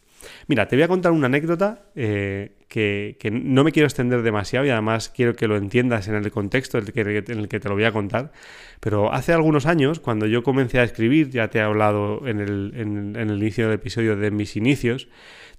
Mira, 0.47 0.69
te 0.69 0.77
voy 0.77 0.83
a 0.83 0.89
contar 0.89 1.13
una 1.13 1.27
anécdota 1.27 1.87
eh, 1.95 2.57
que, 2.69 3.17
no 3.31 3.65
me 3.65 3.73
quiero 3.73 3.87
extender 3.87 4.23
demasiado 4.23 4.67
y 4.67 4.71
además 4.71 5.09
quiero 5.09 5.35
que 5.35 5.47
lo 5.47 5.57
entiendas 5.57 6.09
en 6.09 6.15
el 6.17 6.31
contexto 6.31 6.79
en 6.79 6.87
el 6.87 7.49
que, 7.49 7.61
te 7.61 7.69
lo 7.69 7.75
voy 7.75 7.85
a 7.85 7.93
contar. 7.93 8.33
Pero 8.81 9.13
hace 9.13 9.33
algunos 9.33 9.67
años, 9.67 10.01
cuando 10.01 10.27
yo 10.27 10.43
comencé 10.43 10.79
a 10.79 10.85
escribir, 10.85 11.31
ya 11.31 11.49
te 11.49 11.59
he 11.59 11.63
hablado 11.63 12.27
en 12.27 12.41
el, 12.41 12.73
en 12.75 13.17
el 13.17 13.39
inicio 13.39 13.67
del 13.67 13.75
episodio 13.75 14.17
de 14.17 14.31
mis 14.31 14.57
inicios, 14.57 15.09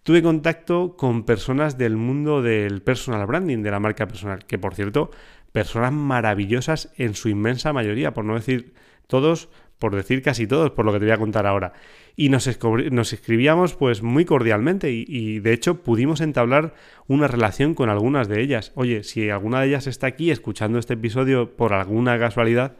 tuve 0.04 0.22
contacto 0.22 0.96
con 0.98 1.24
personas 1.24 1.78
del 1.78 1.98
mundo 1.98 2.44
del 2.44 2.84
personal 2.84 3.26
branding, 3.26 3.64
de 3.64 3.72
la 3.72 3.80
marca 3.80 4.08
personal, 4.08 4.46
que 4.46 4.60
por 4.60 4.76
cierto, 4.76 5.10
personas 5.52 5.94
maravillosas 5.94 6.92
en 6.98 7.16
su 7.16 7.30
inmensa 7.30 7.74
mayoría, 7.74 8.14
por 8.14 8.24
no 8.24 8.36
decir 8.36 8.74
todos 9.08 9.50
por 9.80 9.96
decir 9.96 10.22
casi 10.22 10.48
todos, 10.48 10.72
por 10.72 10.86
lo 10.86 10.94
que 10.94 11.00
te 11.00 11.06
voy 11.06 11.14
a 11.14 11.18
contar 11.18 11.46
ahora. 11.46 11.74
Y 12.16 12.30
nos, 12.30 12.48
escribíamos 12.48 13.76
pues 13.76 14.02
muy 14.02 14.24
cordialmente 14.24 14.92
y, 14.92 15.40
de 15.40 15.54
hecho 15.54 15.84
pudimos 15.84 16.22
entablar 16.22 16.74
una 17.08 17.28
relación 17.28 17.74
con 17.74 17.90
algunas 17.90 18.28
de 18.28 18.42
ellas. 18.42 18.72
Oye, 18.76 19.04
si 19.04 19.30
alguna 19.30 19.62
de 19.62 19.68
ellas 19.68 19.88
está 19.88 20.08
aquí 20.08 20.32
escuchando 20.32 20.80
este 20.80 20.94
episodio 20.94 21.56
por 21.56 21.74
alguna 21.74 22.18
casualidad, 22.18 22.78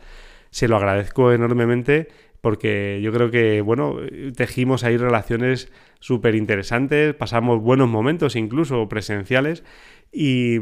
se 0.52 0.70
lo 0.70 0.78
agradezco 0.78 1.34
enormemente 1.34 2.08
porque 2.46 3.00
yo 3.02 3.12
creo 3.12 3.32
que, 3.32 3.62
bueno, 3.62 3.98
tejimos 4.36 4.84
ahí 4.84 4.98
relaciones 4.98 5.72
súper 6.00 6.36
interesantes, 6.36 7.16
pasamos 7.16 7.60
buenos 7.60 7.90
momentos 7.90 8.36
incluso 8.36 8.88
presenciales 8.88 9.64
y, 10.12 10.60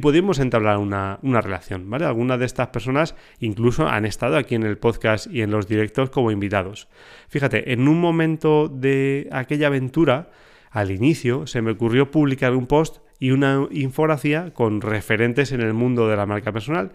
pudimos 0.00 0.38
entablar 0.38 0.78
una, 0.78 1.18
relación, 1.42 1.90
¿vale? 1.90 2.06
Algunas 2.06 2.38
de 2.38 2.46
estas 2.46 2.68
personas 2.68 3.14
incluso 3.40 3.86
han 3.86 4.06
estado 4.06 4.38
aquí 4.38 4.54
en 4.54 4.62
el 4.62 4.78
podcast 4.78 5.26
y 5.30 5.42
en 5.42 5.50
los 5.50 5.68
directos 5.68 6.08
como 6.08 6.30
invitados. 6.30 6.88
Fíjate, 7.28 7.74
en 7.74 7.88
un 7.88 8.00
momento 8.00 8.68
de 8.68 9.28
aquella 9.30 9.66
aventura, 9.66 10.30
al 10.70 10.90
inicio, 10.90 11.46
se 11.46 11.60
me 11.60 11.72
ocurrió 11.72 12.10
publicar 12.10 12.54
un 12.54 12.66
post 12.66 13.02
y 13.20 13.32
una 13.32 13.68
infografía 13.70 14.54
con 14.54 14.80
referentes 14.80 15.52
en 15.52 15.60
el 15.60 15.74
mundo 15.74 16.08
de 16.08 16.16
la 16.16 16.24
marca 16.24 16.52
personal 16.52 16.92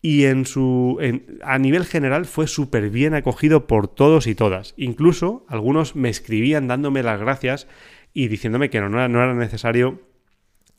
y 0.00 0.24
en 0.26 0.46
su, 0.46 0.98
a 1.42 1.58
nivel 1.58 1.84
general 1.84 2.24
fue 2.26 2.46
súper 2.46 2.90
bien 2.90 3.14
acogido 3.14 3.66
por 3.66 3.88
todos 3.88 4.26
y 4.26 4.34
todas. 4.34 4.74
Incluso 4.76 5.44
algunos 5.48 5.96
me 5.96 6.08
escribían 6.08 6.68
dándome 6.68 7.02
las 7.02 7.20
gracias 7.20 7.66
y 8.14 8.28
diciéndome 8.28 8.70
que 8.70 8.80
no, 8.80 8.88
no 8.88 9.22
era 9.22 9.34
necesario 9.34 10.00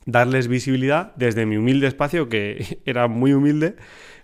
darles 0.05 0.47
visibilidad 0.47 1.13
desde 1.15 1.45
mi 1.45 1.58
humilde 1.58 1.88
espacio, 1.88 2.29
que 2.29 2.79
era 2.86 3.08
muy 3.08 3.34
humilde, 3.34 3.75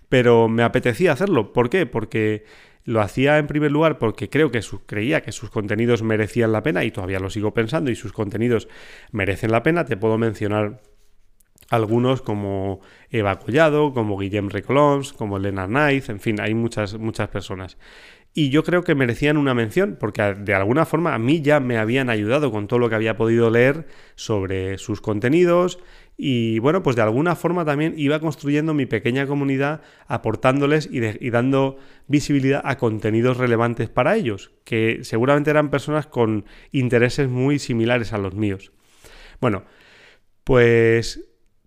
pero 0.08 0.48
me 0.48 0.62
apetecía 0.62 1.12
hacerlo. 1.12 1.52
¿Por 1.52 1.68
qué? 1.68 1.84
Porque 1.86 2.44
lo 2.84 3.00
hacía 3.02 3.38
en 3.38 3.48
primer 3.48 3.72
lugar 3.72 3.98
porque 3.98 4.30
creo 4.30 4.50
que 4.50 4.60
creía 4.86 5.20
que 5.20 5.32
sus 5.32 5.50
contenidos 5.50 6.02
merecían 6.02 6.52
la 6.52 6.62
pena 6.62 6.84
y 6.84 6.92
todavía 6.92 7.18
lo 7.18 7.30
sigo 7.30 7.52
pensando 7.52 7.90
y 7.90 7.96
sus 7.96 8.12
contenidos 8.12 8.68
merecen 9.10 9.50
la 9.50 9.62
pena. 9.62 9.84
Te 9.84 9.96
puedo 9.96 10.16
mencionar 10.18 10.80
algunos 11.70 12.22
como 12.22 12.80
Eva 13.10 13.38
Collado, 13.38 13.92
como 13.92 14.18
Guillem 14.18 14.48
Recolons, 14.48 15.12
como 15.12 15.36
Elena 15.36 15.66
Naiz, 15.66 16.08
en 16.08 16.20
fin, 16.20 16.40
hay 16.40 16.54
muchas, 16.54 16.98
muchas 16.98 17.28
personas 17.28 17.76
y 18.38 18.50
yo 18.50 18.62
creo 18.64 18.84
que 18.84 18.94
merecían 18.94 19.38
una 19.38 19.54
mención 19.54 19.96
porque 19.98 20.20
de 20.34 20.52
alguna 20.52 20.84
forma 20.84 21.14
a 21.14 21.18
mí 21.18 21.40
ya 21.40 21.58
me 21.58 21.78
habían 21.78 22.10
ayudado 22.10 22.52
con 22.52 22.66
todo 22.66 22.78
lo 22.78 22.90
que 22.90 22.94
había 22.94 23.16
podido 23.16 23.48
leer 23.48 23.86
sobre 24.14 24.76
sus 24.76 25.00
contenidos 25.00 25.78
y 26.18 26.58
bueno, 26.58 26.82
pues 26.82 26.96
de 26.96 27.02
alguna 27.02 27.34
forma 27.34 27.64
también 27.64 27.94
iba 27.96 28.20
construyendo 28.20 28.74
mi 28.74 28.84
pequeña 28.84 29.26
comunidad 29.26 29.80
aportándoles 30.06 30.86
y, 30.92 31.00
y 31.18 31.30
dando 31.30 31.78
visibilidad 32.08 32.60
a 32.62 32.76
contenidos 32.76 33.38
relevantes 33.38 33.88
para 33.88 34.16
ellos, 34.16 34.52
que 34.64 34.98
seguramente 35.02 35.48
eran 35.48 35.70
personas 35.70 36.06
con 36.06 36.44
intereses 36.72 37.30
muy 37.30 37.58
similares 37.58 38.12
a 38.12 38.18
los 38.18 38.34
míos. 38.34 38.70
Bueno, 39.40 39.64
pues 40.44 41.26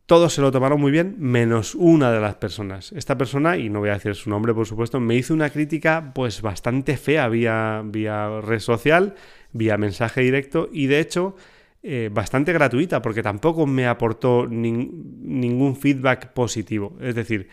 todos 0.09 0.33
se 0.33 0.41
lo 0.41 0.51
tomaron 0.51 0.81
muy 0.81 0.91
bien, 0.91 1.17
menos 1.19 1.75
una 1.75 2.11
de 2.11 2.19
las 2.19 2.33
personas. 2.33 2.91
Esta 2.93 3.15
persona, 3.15 3.57
y 3.57 3.69
no 3.69 3.77
voy 3.77 3.89
a 3.89 3.93
decir 3.93 4.15
su 4.15 4.31
nombre 4.31 4.55
por 4.55 4.65
supuesto, 4.65 4.99
me 4.99 5.13
hizo 5.13 5.35
una 5.35 5.51
crítica 5.51 6.13
pues 6.15 6.41
bastante 6.41 6.97
fea 6.97 7.27
vía, 7.27 7.83
vía 7.85 8.41
red 8.41 8.57
social, 8.57 9.13
vía 9.53 9.77
mensaje 9.77 10.21
directo 10.21 10.67
y 10.73 10.87
de 10.87 10.99
hecho 10.99 11.35
eh, 11.83 12.09
bastante 12.11 12.51
gratuita 12.53 13.03
porque 13.03 13.21
tampoco 13.21 13.67
me 13.67 13.85
aportó 13.85 14.47
ningún 14.47 15.75
feedback 15.75 16.33
positivo. 16.33 16.97
Es 16.99 17.13
decir, 17.13 17.47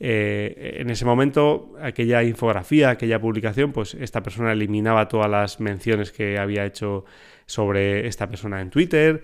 eh, 0.00 0.78
en 0.80 0.90
ese 0.90 1.04
momento, 1.04 1.74
aquella 1.80 2.24
infografía, 2.24 2.90
aquella 2.90 3.20
publicación, 3.20 3.70
pues 3.70 3.94
esta 3.94 4.20
persona 4.20 4.50
eliminaba 4.50 5.06
todas 5.06 5.30
las 5.30 5.60
menciones 5.60 6.10
que 6.10 6.38
había 6.38 6.64
hecho 6.66 7.04
sobre 7.46 8.06
esta 8.06 8.28
persona 8.28 8.60
en 8.62 8.70
Twitter, 8.70 9.22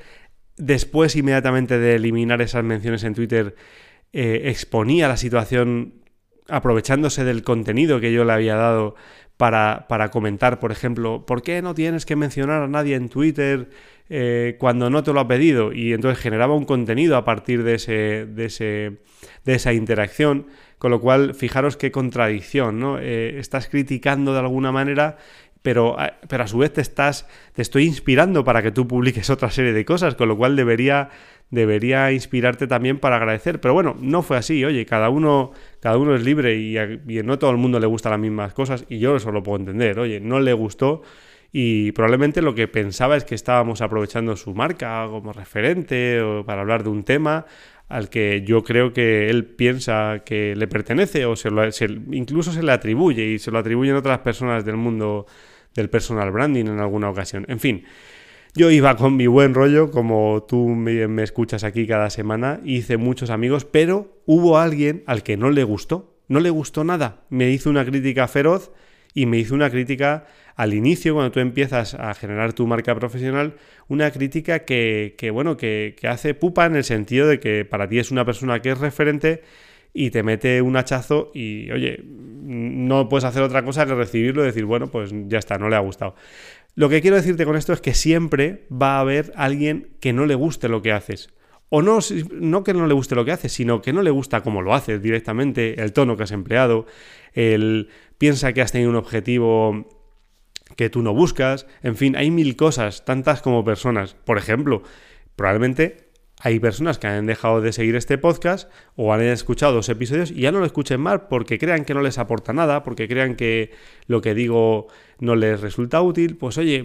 después 0.56 1.16
inmediatamente 1.16 1.78
de 1.78 1.96
eliminar 1.96 2.40
esas 2.42 2.64
menciones 2.64 3.04
en 3.04 3.14
Twitter, 3.14 3.54
eh, 4.12 4.42
exponía 4.44 5.08
la 5.08 5.16
situación 5.16 5.94
aprovechándose 6.48 7.24
del 7.24 7.42
contenido 7.42 8.00
que 8.00 8.12
yo 8.12 8.24
le 8.24 8.32
había 8.32 8.56
dado 8.56 8.94
para, 9.36 10.08
comentar, 10.10 10.58
por 10.58 10.72
ejemplo, 10.72 11.26
¿por 11.26 11.42
qué 11.42 11.60
no 11.60 11.74
tienes 11.74 12.06
que 12.06 12.16
mencionar 12.16 12.62
a 12.62 12.68
nadie 12.68 12.94
en 12.94 13.08
Twitter 13.08 13.68
eh, 14.08 14.56
cuando 14.58 14.88
no 14.88 15.02
te 15.02 15.12
lo 15.12 15.20
ha 15.20 15.28
pedido? 15.28 15.72
Y 15.72 15.92
entonces 15.92 16.18
generaba 16.18 16.54
un 16.54 16.64
contenido 16.64 17.16
a 17.16 17.24
partir 17.24 17.62
de, 17.62 17.74
ese, 17.74 18.26
de, 18.26 18.46
ese, 18.46 18.98
de 19.44 19.54
esa 19.54 19.74
interacción, 19.74 20.46
con 20.78 20.90
lo 20.90 21.00
cual, 21.00 21.34
fijaros 21.34 21.76
qué 21.76 21.90
contradicción, 21.90 22.80
¿no? 22.80 22.98
Eh, 22.98 23.38
estás 23.38 23.68
criticando 23.68 24.32
de 24.32 24.38
alguna 24.38 24.72
manera 24.72 25.18
pero, 25.66 25.96
pero 26.28 26.44
a 26.44 26.46
su 26.46 26.58
vez 26.58 26.72
te 26.72 26.80
estás, 26.80 27.26
te 27.52 27.60
estoy 27.60 27.86
inspirando 27.86 28.44
para 28.44 28.62
que 28.62 28.70
tú 28.70 28.86
publiques 28.86 29.30
otra 29.30 29.50
serie 29.50 29.72
de 29.72 29.84
cosas, 29.84 30.14
con 30.14 30.28
lo 30.28 30.36
cual 30.36 30.54
debería, 30.54 31.08
debería 31.50 32.12
inspirarte 32.12 32.68
también 32.68 33.00
para 33.00 33.16
agradecer. 33.16 33.60
Pero 33.60 33.74
bueno, 33.74 33.96
no 34.00 34.22
fue 34.22 34.36
así, 34.36 34.64
oye, 34.64 34.86
cada 34.86 35.08
uno, 35.08 35.50
cada 35.80 35.98
uno 35.98 36.14
es 36.14 36.22
libre 36.22 36.54
y, 36.54 36.78
y 36.78 37.20
no 37.24 37.40
todo 37.40 37.50
el 37.50 37.56
mundo 37.56 37.80
le 37.80 37.86
gustan 37.88 38.12
las 38.12 38.20
mismas 38.20 38.54
cosas 38.54 38.84
y 38.88 39.00
yo 39.00 39.16
eso 39.16 39.32
lo 39.32 39.42
puedo 39.42 39.58
entender, 39.58 39.98
oye, 39.98 40.20
no 40.20 40.38
le 40.38 40.52
gustó 40.52 41.02
y 41.50 41.90
probablemente 41.90 42.42
lo 42.42 42.54
que 42.54 42.68
pensaba 42.68 43.16
es 43.16 43.24
que 43.24 43.34
estábamos 43.34 43.80
aprovechando 43.80 44.36
su 44.36 44.54
marca 44.54 45.04
como 45.08 45.32
referente 45.32 46.20
o 46.20 46.44
para 46.44 46.60
hablar 46.60 46.84
de 46.84 46.90
un 46.90 47.02
tema 47.02 47.44
al 47.88 48.08
que 48.08 48.42
yo 48.44 48.62
creo 48.62 48.92
que 48.92 49.30
él 49.30 49.44
piensa 49.44 50.22
que 50.24 50.56
le 50.56 50.66
pertenece 50.66 51.24
o 51.24 51.36
se 51.36 51.50
lo, 51.50 51.62
incluso 52.12 52.52
se 52.52 52.62
le 52.62 52.72
atribuye 52.72 53.24
y 53.24 53.38
se 53.38 53.50
lo 53.50 53.58
atribuyen 53.58 53.94
otras 53.94 54.18
personas 54.20 54.64
del 54.64 54.76
mundo 54.76 55.26
del 55.76 55.90
personal 55.90 56.32
branding 56.32 56.66
en 56.66 56.80
alguna 56.80 57.08
ocasión. 57.10 57.44
En 57.48 57.60
fin, 57.60 57.84
yo 58.56 58.70
iba 58.70 58.96
con 58.96 59.16
mi 59.16 59.26
buen 59.26 59.52
rollo, 59.52 59.90
como 59.90 60.46
tú 60.48 60.68
me, 60.68 61.22
escuchas 61.22 61.62
aquí 61.62 61.86
cada 61.86 62.08
semana, 62.08 62.60
hice 62.64 62.96
muchos 62.96 63.28
amigos, 63.28 63.66
pero 63.66 64.22
hubo 64.24 64.58
alguien 64.58 65.04
al 65.06 65.22
que 65.22 65.36
no 65.36 65.50
le 65.50 65.62
gustó, 65.62 66.16
no 66.26 66.40
le 66.40 66.48
gustó 66.48 66.82
nada, 66.82 67.26
me 67.28 67.50
hizo 67.50 67.68
una 67.68 67.84
crítica 67.84 68.26
feroz 68.28 68.72
y 69.12 69.26
me 69.26 69.36
hizo 69.36 69.54
una 69.54 69.68
crítica 69.68 70.24
al 70.56 70.72
inicio, 70.72 71.12
cuando 71.12 71.32
tú 71.32 71.40
empiezas 71.40 71.92
a 71.92 72.14
generar 72.14 72.54
tu 72.54 72.66
marca 72.66 72.94
profesional, 72.94 73.56
una 73.88 74.10
crítica 74.10 74.60
que, 74.60 75.30
bueno, 75.32 75.58
que, 75.58 75.94
hace 76.08 76.32
pupa 76.32 76.64
en 76.64 76.76
el 76.76 76.84
sentido 76.84 77.28
de 77.28 77.38
que 77.38 77.66
para 77.66 77.88
ti 77.88 77.98
es 77.98 78.10
una 78.10 78.24
persona 78.24 78.62
que 78.62 78.70
es 78.70 78.78
referente 78.78 79.42
y 79.98 80.10
te 80.10 80.22
mete 80.22 80.60
un 80.60 80.76
hachazo 80.76 81.30
y, 81.32 81.70
oye, 81.70 82.04
no 82.04 83.08
puedes 83.08 83.24
hacer 83.24 83.42
otra 83.42 83.64
cosa 83.64 83.86
que 83.86 83.94
recibirlo 83.94 84.42
y 84.42 84.46
decir, 84.46 84.66
bueno, 84.66 84.88
pues 84.88 85.10
ya 85.26 85.38
está, 85.38 85.56
no 85.56 85.70
le 85.70 85.76
ha 85.76 85.80
gustado. 85.80 86.14
Lo 86.74 86.90
que 86.90 87.00
quiero 87.00 87.16
decirte 87.16 87.46
con 87.46 87.56
esto 87.56 87.72
es 87.72 87.80
que 87.80 87.94
siempre 87.94 88.66
va 88.70 88.98
a 88.98 89.00
haber 89.00 89.32
alguien 89.36 89.96
que 90.00 90.12
no 90.12 90.26
le 90.26 90.34
guste 90.34 90.68
lo 90.68 90.82
que 90.82 90.92
haces. 90.92 91.30
O 91.70 91.80
no, 91.80 92.00
no 92.30 92.62
que 92.62 92.74
no 92.74 92.86
le 92.86 92.92
guste 92.92 93.14
lo 93.14 93.24
que 93.24 93.32
haces, 93.32 93.52
sino 93.52 93.80
que 93.80 93.94
no 93.94 94.02
le 94.02 94.10
gusta 94.10 94.42
cómo 94.42 94.60
lo 94.60 94.74
haces 94.74 95.00
directamente, 95.00 95.80
el 95.82 95.94
tono 95.94 96.18
que 96.18 96.24
has 96.24 96.32
empleado, 96.32 96.84
el 97.32 97.88
piensa 98.18 98.52
que 98.52 98.60
has 98.60 98.72
tenido 98.72 98.90
un 98.90 98.96
objetivo 98.96 99.88
que 100.76 100.90
tú 100.90 101.00
no 101.00 101.14
buscas, 101.14 101.66
en 101.82 101.96
fin, 101.96 102.16
hay 102.16 102.30
mil 102.30 102.54
cosas, 102.54 103.06
tantas 103.06 103.40
como 103.40 103.64
personas. 103.64 104.14
Por 104.14 104.36
ejemplo, 104.36 104.82
probablemente 105.36 106.05
hay 106.40 106.60
personas 106.60 106.98
que 106.98 107.06
han 107.06 107.26
dejado 107.26 107.62
de 107.62 107.72
seguir 107.72 107.96
este 107.96 108.18
podcast 108.18 108.70
o 108.94 109.12
han 109.12 109.22
escuchado 109.22 109.72
dos 109.72 109.88
episodios 109.88 110.30
y 110.30 110.42
ya 110.42 110.52
no 110.52 110.58
lo 110.58 110.66
escuchen 110.66 111.00
más 111.00 111.22
porque 111.30 111.58
crean 111.58 111.84
que 111.84 111.94
no 111.94 112.02
les 112.02 112.18
aporta 112.18 112.52
nada, 112.52 112.82
porque 112.82 113.08
crean 113.08 113.36
que 113.36 113.72
lo 114.06 114.20
que 114.20 114.34
digo 114.34 114.88
no 115.18 115.34
les 115.34 115.60
resulta 115.60 116.02
útil. 116.02 116.36
Pues 116.36 116.58
oye, 116.58 116.84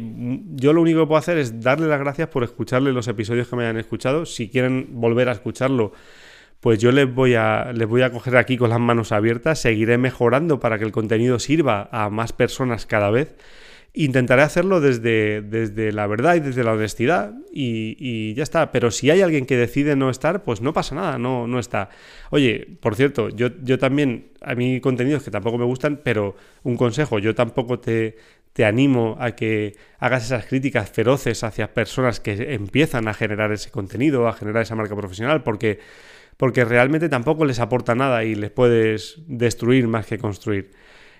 yo 0.56 0.72
lo 0.72 0.82
único 0.82 1.02
que 1.02 1.08
puedo 1.08 1.20
hacer 1.20 1.38
es 1.38 1.62
darle 1.62 1.88
las 1.88 2.00
gracias 2.00 2.30
por 2.30 2.44
escucharle 2.44 2.94
los 2.94 3.10
episodios 3.10 3.50
que 3.50 3.56
me 3.58 3.64
hayan 3.64 3.78
escuchado. 3.78 4.26
Si 4.26 4.48
quieren 4.48 4.88
volver 4.92 5.28
a 5.28 5.34
escucharlo, 5.34 5.92
pues 6.62 6.80
yo 6.80 6.94
les 6.94 7.14
voy 7.14 7.34
a 7.34 7.74
les 7.74 7.88
voy 7.88 8.04
a 8.04 8.12
coger 8.12 8.38
aquí 8.38 8.56
con 8.56 8.70
las 8.70 8.80
manos 8.80 9.12
abiertas, 9.12 9.60
seguiré 9.60 9.98
mejorando 9.98 10.62
para 10.62 10.78
que 10.78 10.86
el 10.86 10.94
contenido 10.94 11.40
sirva 11.40 11.90
a 11.92 12.10
más 12.10 12.32
personas 12.32 12.86
cada 12.86 13.10
vez. 13.10 13.36
Intentaré 13.94 14.42
hacerlo 14.42 14.80
desde, 14.80 15.42
desde 15.42 15.92
la 15.92 16.08
verdad 16.08 16.36
y 16.36 16.40
desde 16.40 16.64
la 16.64 16.72
honestidad 16.72 17.34
y, 17.52 18.34
ya 18.36 18.44
está. 18.44 18.72
Pero 18.72 18.90
si 18.90 19.10
hay 19.10 19.22
alguien 19.22 19.46
que 19.46 19.58
decide 19.58 19.98
no 19.98 20.10
estar, 20.10 20.44
pues 20.44 20.62
no 20.62 20.72
pasa 20.72 20.96
nada, 20.96 21.18
no, 21.18 21.46
no 21.46 21.60
está. 21.60 21.90
Oye, 22.30 22.78
por 22.80 22.96
cierto, 22.96 23.28
yo, 23.30 23.50
yo 23.62 23.78
también, 23.78 24.30
a 24.42 24.56
mí 24.56 24.80
contenidos 24.80 25.24
que 25.24 25.32
tampoco 25.32 25.58
me 25.58 25.66
gustan, 25.66 26.00
pero 26.04 26.36
un 26.64 26.78
consejo, 26.78 27.20
yo 27.20 27.36
tampoco 27.36 27.80
te, 27.80 28.16
te 28.54 28.66
animo 28.66 29.18
a 29.20 29.32
que 29.32 29.76
hagas 30.00 30.26
esas 30.26 30.46
críticas 30.46 30.90
feroces 30.90 31.44
hacia 31.44 31.74
personas 31.74 32.20
que 32.20 32.54
empiezan 32.54 33.08
a 33.08 33.14
generar 33.14 33.52
ese 33.52 33.72
contenido, 33.72 34.28
a 34.28 34.34
generar 34.34 34.64
esa 34.64 34.76
marca 34.76 34.96
profesional, 34.96 35.44
porque, 35.44 35.80
porque 36.38 36.66
realmente 36.66 37.08
tampoco 37.10 37.46
les 37.46 37.60
aporta 37.60 37.96
nada 37.96 38.24
y 38.24 38.36
les 38.36 38.52
puedes 38.52 39.22
destruir 39.28 39.88
más 39.88 40.06
que 40.06 40.18
construir. 40.18 40.72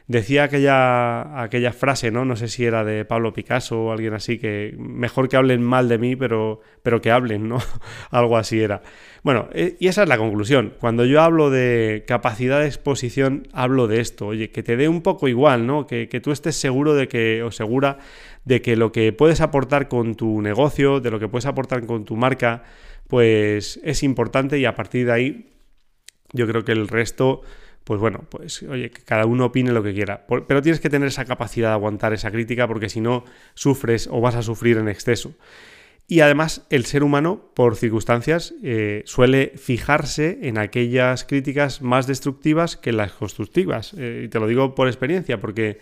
Decía 0.08 0.44
aquella, 0.44 1.42
aquella 1.42 1.72
frase, 1.72 2.12
¿no? 2.12 2.26
No 2.26 2.36
sé 2.36 2.48
si 2.48 2.66
era 2.66 2.84
de 2.84 3.06
Pablo 3.06 3.34
Picasso 3.34 3.86
o 3.86 3.92
alguien 3.92 4.14
así, 4.14 4.38
que 4.38 4.76
mejor 4.78 5.30
que 5.30 5.38
hablen 5.38 5.64
mal 5.64 5.88
de 5.88 5.98
mí, 5.98 6.16
pero, 6.16 6.60
pero 6.84 7.02
que 7.02 7.12
hablen, 7.12 7.48
¿no? 7.48 7.60
Algo 8.12 8.38
así 8.38 8.60
era. 8.60 8.82
Bueno, 9.24 9.48
eh, 9.54 9.78
y 9.80 9.88
esa 9.88 10.04
es 10.04 10.10
la 10.10 10.18
conclusión. 10.18 10.74
Cuando 10.80 11.06
yo 11.06 11.22
hablo 11.22 11.50
de 11.50 12.04
capacidad 12.08 12.60
de 12.60 12.66
exposición, 12.66 13.48
hablo 13.54 13.88
de 13.88 14.02
esto. 14.02 14.28
Oye, 14.28 14.50
que 14.50 14.64
te 14.64 14.76
dé 14.76 14.90
un 14.90 15.02
poco 15.02 15.28
igual, 15.28 15.66
¿no? 15.66 15.88
Que, 15.88 16.10
que 16.10 16.20
tú 16.20 16.32
estés 16.32 16.56
seguro 16.56 16.94
de 16.94 17.08
que, 17.08 17.44
o 17.44 17.52
segura 17.52 18.00
de 18.44 18.62
que 18.62 18.76
lo 18.76 18.92
que 18.92 19.14
puedes 19.14 19.42
aportar 19.42 19.88
con 19.88 20.16
tu 20.16 20.42
negocio, 20.42 21.00
de 21.00 21.12
lo 21.12 21.20
que 21.20 21.28
puedes 21.28 21.46
aportar 21.46 21.86
con 21.86 22.06
tu 22.06 22.16
marca, 22.16 22.64
pues 23.08 23.80
es 23.84 24.04
importante 24.04 24.58
y 24.58 24.66
a 24.66 24.74
partir 24.74 25.06
de 25.06 25.12
ahí 25.12 25.52
yo 26.34 26.48
creo 26.48 26.64
que 26.64 26.72
el 26.72 26.88
resto 26.88 27.42
pues 27.84 28.00
bueno, 28.00 28.24
pues 28.30 28.64
oye, 28.64 28.92
que 28.92 29.02
cada 29.02 29.26
uno 29.26 29.46
opine 29.46 29.72
lo 29.72 29.84
que 29.84 29.94
quiera. 29.94 30.26
Pero 30.28 30.62
tienes 30.62 30.80
que 30.80 30.90
tener 30.90 31.08
esa 31.08 31.26
capacidad 31.26 31.70
de 31.70 31.74
aguantar 31.74 32.14
esa 32.14 32.32
crítica 32.32 32.68
porque 32.68 32.90
si 32.90 33.02
no, 33.02 33.26
sufres 33.54 34.08
o 34.12 34.22
vas 34.22 34.36
a 34.36 34.44
sufrir 34.44 34.78
en 34.78 34.88
exceso. 34.88 35.34
Y 36.08 36.20
además, 36.20 36.68
el 36.70 36.86
ser 36.86 37.04
humano, 37.04 37.52
por 37.54 37.78
circunstancias, 37.78 38.54
eh, 38.64 39.02
suele 39.06 39.54
fijarse 39.56 40.40
en 40.42 40.58
aquellas 40.58 41.24
críticas 41.24 41.82
más 41.82 42.06
destructivas 42.06 42.76
que 42.76 42.92
las 42.92 43.14
constructivas. 43.14 43.94
Eh, 43.98 44.24
y 44.26 44.28
te 44.28 44.40
lo 44.40 44.48
digo 44.48 44.76
por 44.76 44.88
experiencia, 44.88 45.40
porque 45.40 45.80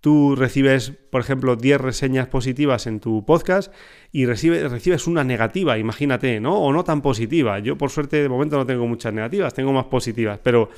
tú 0.00 0.36
recibes, 0.36 0.92
por 1.10 1.20
ejemplo, 1.20 1.54
10 1.54 1.82
reseñas 1.82 2.28
positivas 2.28 2.86
en 2.86 2.98
tu 2.98 3.26
podcast 3.26 3.72
y 4.10 4.24
recibes, 4.24 4.70
recibes 4.70 5.06
una 5.06 5.22
negativa, 5.22 5.76
imagínate, 5.76 6.40
¿no? 6.40 6.58
O 6.58 6.72
no 6.72 6.82
tan 6.82 7.02
positiva. 7.02 7.58
Yo, 7.58 7.76
por 7.76 7.90
suerte, 7.90 8.22
de 8.22 8.28
momento 8.30 8.56
no 8.56 8.64
tengo 8.64 8.86
muchas 8.86 9.12
negativas, 9.12 9.52
tengo 9.52 9.74
más 9.74 9.86
positivas, 9.86 10.40
pero 10.42 10.70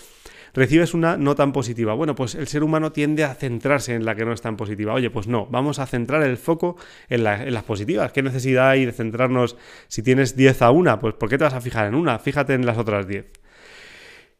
recibes 0.54 0.94
una 0.94 1.16
no 1.16 1.34
tan 1.34 1.52
positiva. 1.52 1.94
Bueno, 1.94 2.14
pues 2.14 2.34
el 2.34 2.46
ser 2.46 2.62
humano 2.62 2.92
tiende 2.92 3.24
a 3.24 3.34
centrarse 3.34 3.94
en 3.94 4.04
la 4.04 4.14
que 4.14 4.24
no 4.24 4.32
es 4.32 4.40
tan 4.40 4.56
positiva. 4.56 4.94
Oye, 4.94 5.10
pues 5.10 5.26
no, 5.26 5.46
vamos 5.46 5.78
a 5.78 5.86
centrar 5.86 6.22
el 6.22 6.36
foco 6.36 6.76
en, 7.08 7.24
las 7.24 7.64
positivas. 7.64 8.12
¿Qué 8.12 8.22
necesidad 8.22 8.70
hay 8.70 8.86
de 8.86 8.92
centrarnos 8.92 9.56
si 9.88 10.02
tienes 10.02 10.36
10 10.36 10.62
a 10.62 10.70
una? 10.70 10.98
Pues 11.00 11.14
¿por 11.14 11.28
qué 11.28 11.38
te 11.38 11.44
vas 11.44 11.54
a 11.54 11.60
fijar 11.60 11.86
en 11.86 11.94
una? 11.94 12.18
Fíjate 12.18 12.54
en 12.54 12.66
las 12.66 12.78
otras 12.78 13.06
10. 13.06 13.26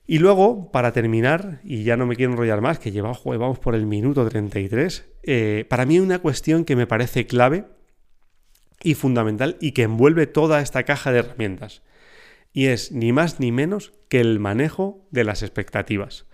Y 0.07 0.19
luego, 0.19 0.73
para 0.73 0.93
terminar, 0.93 1.61
y 1.63 1.85
ya 1.85 1.97
no 1.97 2.05
me 2.05 2.17
quiero 2.17 2.33
enrollar 2.33 2.61
más, 2.61 2.81
que 2.81 2.91
llevamos, 2.91 3.23
vamos 3.25 3.61
por 3.61 3.77
el 3.77 3.87
minuto 3.87 4.29
33, 4.29 5.09
eh, 5.23 5.65
para 5.69 5.87
mí 5.87 5.95
hay 5.95 6.01
una 6.01 6.19
cuestión 6.19 6.65
que 6.65 6.75
me 6.75 6.89
parece 6.89 7.27
clave 7.27 7.67
y 8.83 8.95
fundamental 8.95 9.57
y 9.61 9.71
que 9.71 9.83
envuelve 9.83 10.27
toda 10.27 10.63
esta 10.63 10.83
caja 10.83 11.13
de 11.13 11.21
herramientas 11.21 11.83
y 12.53 12.67
es 12.67 12.93
ni 12.93 13.13
más 13.13 13.41
ni 13.41 13.53
menos 13.53 13.93
que 14.09 14.21
el 14.21 14.41
manejo 14.41 15.07
de 15.11 15.25
las 15.25 15.43
expectativas. 15.43 16.27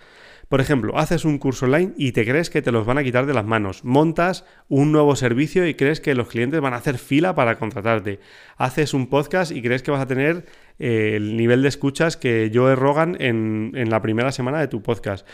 Por 0.48 0.60
ejemplo, 0.60 0.96
haces 0.96 1.24
un 1.24 1.38
curso 1.38 1.66
online 1.66 1.92
y 1.96 2.12
te 2.12 2.24
crees 2.24 2.50
que 2.50 2.62
te 2.62 2.70
los 2.70 2.86
van 2.86 2.98
a 2.98 3.02
quitar 3.02 3.26
de 3.26 3.34
las 3.34 3.44
manos. 3.44 3.84
Montas 3.84 4.44
un 4.68 4.92
nuevo 4.92 5.16
servicio 5.16 5.66
y 5.66 5.74
crees 5.74 6.00
que 6.00 6.14
los 6.14 6.28
clientes 6.28 6.60
van 6.60 6.72
a 6.72 6.76
hacer 6.76 6.98
fila 6.98 7.34
para 7.34 7.58
contratarte. 7.58 8.20
Haces 8.56 8.94
un 8.94 9.08
podcast 9.08 9.50
y 9.50 9.60
crees 9.60 9.82
que 9.82 9.90
vas 9.90 10.00
a 10.00 10.06
tener 10.06 10.46
eh, 10.78 11.14
el 11.16 11.36
nivel 11.36 11.62
de 11.62 11.68
escuchas 11.68 12.16
que 12.16 12.50
yo 12.50 12.74
Rogan 12.76 13.16
en, 13.18 13.72
en 13.74 13.90
la 13.90 14.00
primera 14.02 14.30
semana 14.30 14.60
de 14.60 14.68
tu 14.68 14.82
podcast. 14.82 15.26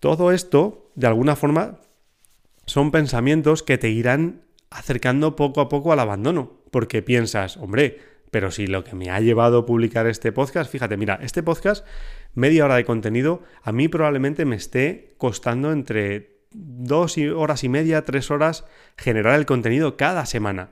Todo 0.00 0.32
esto, 0.32 0.90
de 0.96 1.06
alguna 1.06 1.36
forma, 1.36 1.78
son 2.66 2.90
pensamientos 2.90 3.62
que 3.62 3.78
te 3.78 3.90
irán 3.90 4.42
acercando 4.70 5.36
poco 5.36 5.60
a 5.60 5.68
poco 5.68 5.92
al 5.92 6.00
abandono. 6.00 6.60
Porque 6.72 7.02
piensas, 7.02 7.56
hombre, 7.56 8.00
pero 8.30 8.50
si 8.50 8.66
lo 8.66 8.84
que 8.84 8.94
me 8.94 9.10
ha 9.10 9.20
llevado 9.20 9.58
a 9.58 9.66
publicar 9.66 10.06
este 10.06 10.32
podcast, 10.32 10.70
fíjate, 10.70 10.96
mira, 10.96 11.18
este 11.22 11.42
podcast, 11.42 11.86
media 12.34 12.64
hora 12.64 12.76
de 12.76 12.84
contenido, 12.84 13.42
a 13.62 13.72
mí 13.72 13.88
probablemente 13.88 14.44
me 14.44 14.56
esté 14.56 15.14
costando 15.18 15.72
entre 15.72 16.36
dos 16.52 17.16
horas 17.18 17.64
y 17.64 17.68
media, 17.68 18.04
tres 18.04 18.30
horas 18.30 18.64
generar 18.96 19.38
el 19.38 19.46
contenido 19.46 19.96
cada 19.96 20.26
semana. 20.26 20.70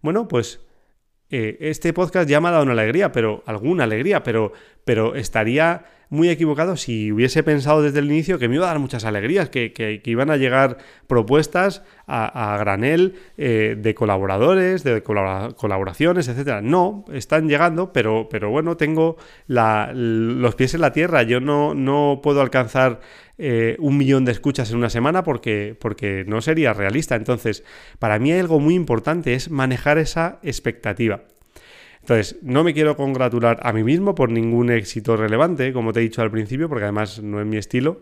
Bueno, 0.00 0.28
pues 0.28 0.60
eh, 1.30 1.56
este 1.60 1.92
podcast 1.92 2.28
ya 2.28 2.40
me 2.40 2.48
ha 2.48 2.52
dado 2.52 2.64
una 2.64 2.72
alegría, 2.72 3.12
pero 3.12 3.42
alguna 3.46 3.84
alegría, 3.84 4.22
pero, 4.22 4.52
pero 4.84 5.14
estaría 5.14 5.86
muy 6.12 6.28
equivocado 6.28 6.76
si 6.76 7.10
hubiese 7.10 7.42
pensado 7.42 7.80
desde 7.80 8.00
el 8.00 8.04
inicio 8.04 8.38
que 8.38 8.46
me 8.46 8.56
iba 8.56 8.66
a 8.66 8.68
dar 8.68 8.78
muchas 8.78 9.06
alegrías, 9.06 9.48
que, 9.48 10.02
iban 10.04 10.28
a 10.28 10.36
llegar 10.36 10.76
propuestas 11.06 11.82
a, 12.06 12.58
granel 12.60 13.14
eh, 13.38 13.78
de 13.78 13.94
colaboradores, 13.94 14.84
de 14.84 15.02
colaboraciones, 15.02 16.28
etcétera. 16.28 16.60
No, 16.60 17.06
están 17.14 17.48
llegando, 17.48 17.94
pero, 17.94 18.28
pero 18.30 18.50
bueno, 18.50 18.76
tengo 18.76 19.16
los 19.46 20.54
pies 20.54 20.74
en 20.74 20.82
la 20.82 20.92
tierra. 20.92 21.22
Yo 21.22 21.40
no, 21.40 21.74
no 21.74 22.20
puedo 22.22 22.42
alcanzar 22.42 23.00
eh, 23.38 23.76
un 23.78 23.96
millón 23.96 24.26
de 24.26 24.32
escuchas 24.32 24.70
en 24.70 24.76
una 24.76 24.90
semana 24.90 25.24
porque, 25.24 25.74
porque 25.80 26.26
no 26.28 26.42
sería 26.42 26.74
realista. 26.74 27.16
Entonces, 27.16 27.64
para 27.98 28.18
mí 28.18 28.32
hay 28.32 28.40
algo 28.40 28.60
muy 28.60 28.74
importante, 28.74 29.32
es 29.32 29.50
manejar 29.50 29.96
esa 29.96 30.40
expectativa. 30.42 31.22
Entonces, 32.02 32.36
no 32.42 32.64
me 32.64 32.74
quiero 32.74 32.96
congratular 32.96 33.60
a 33.62 33.72
mí 33.72 33.84
mismo 33.84 34.14
por 34.14 34.30
ningún 34.30 34.70
éxito 34.70 35.16
relevante, 35.16 35.72
como 35.72 35.92
te 35.92 36.00
he 36.00 36.02
dicho 36.02 36.20
al 36.20 36.32
principio, 36.32 36.68
porque 36.68 36.84
además 36.84 37.22
no 37.22 37.40
es 37.40 37.46
mi 37.46 37.56
estilo, 37.56 38.00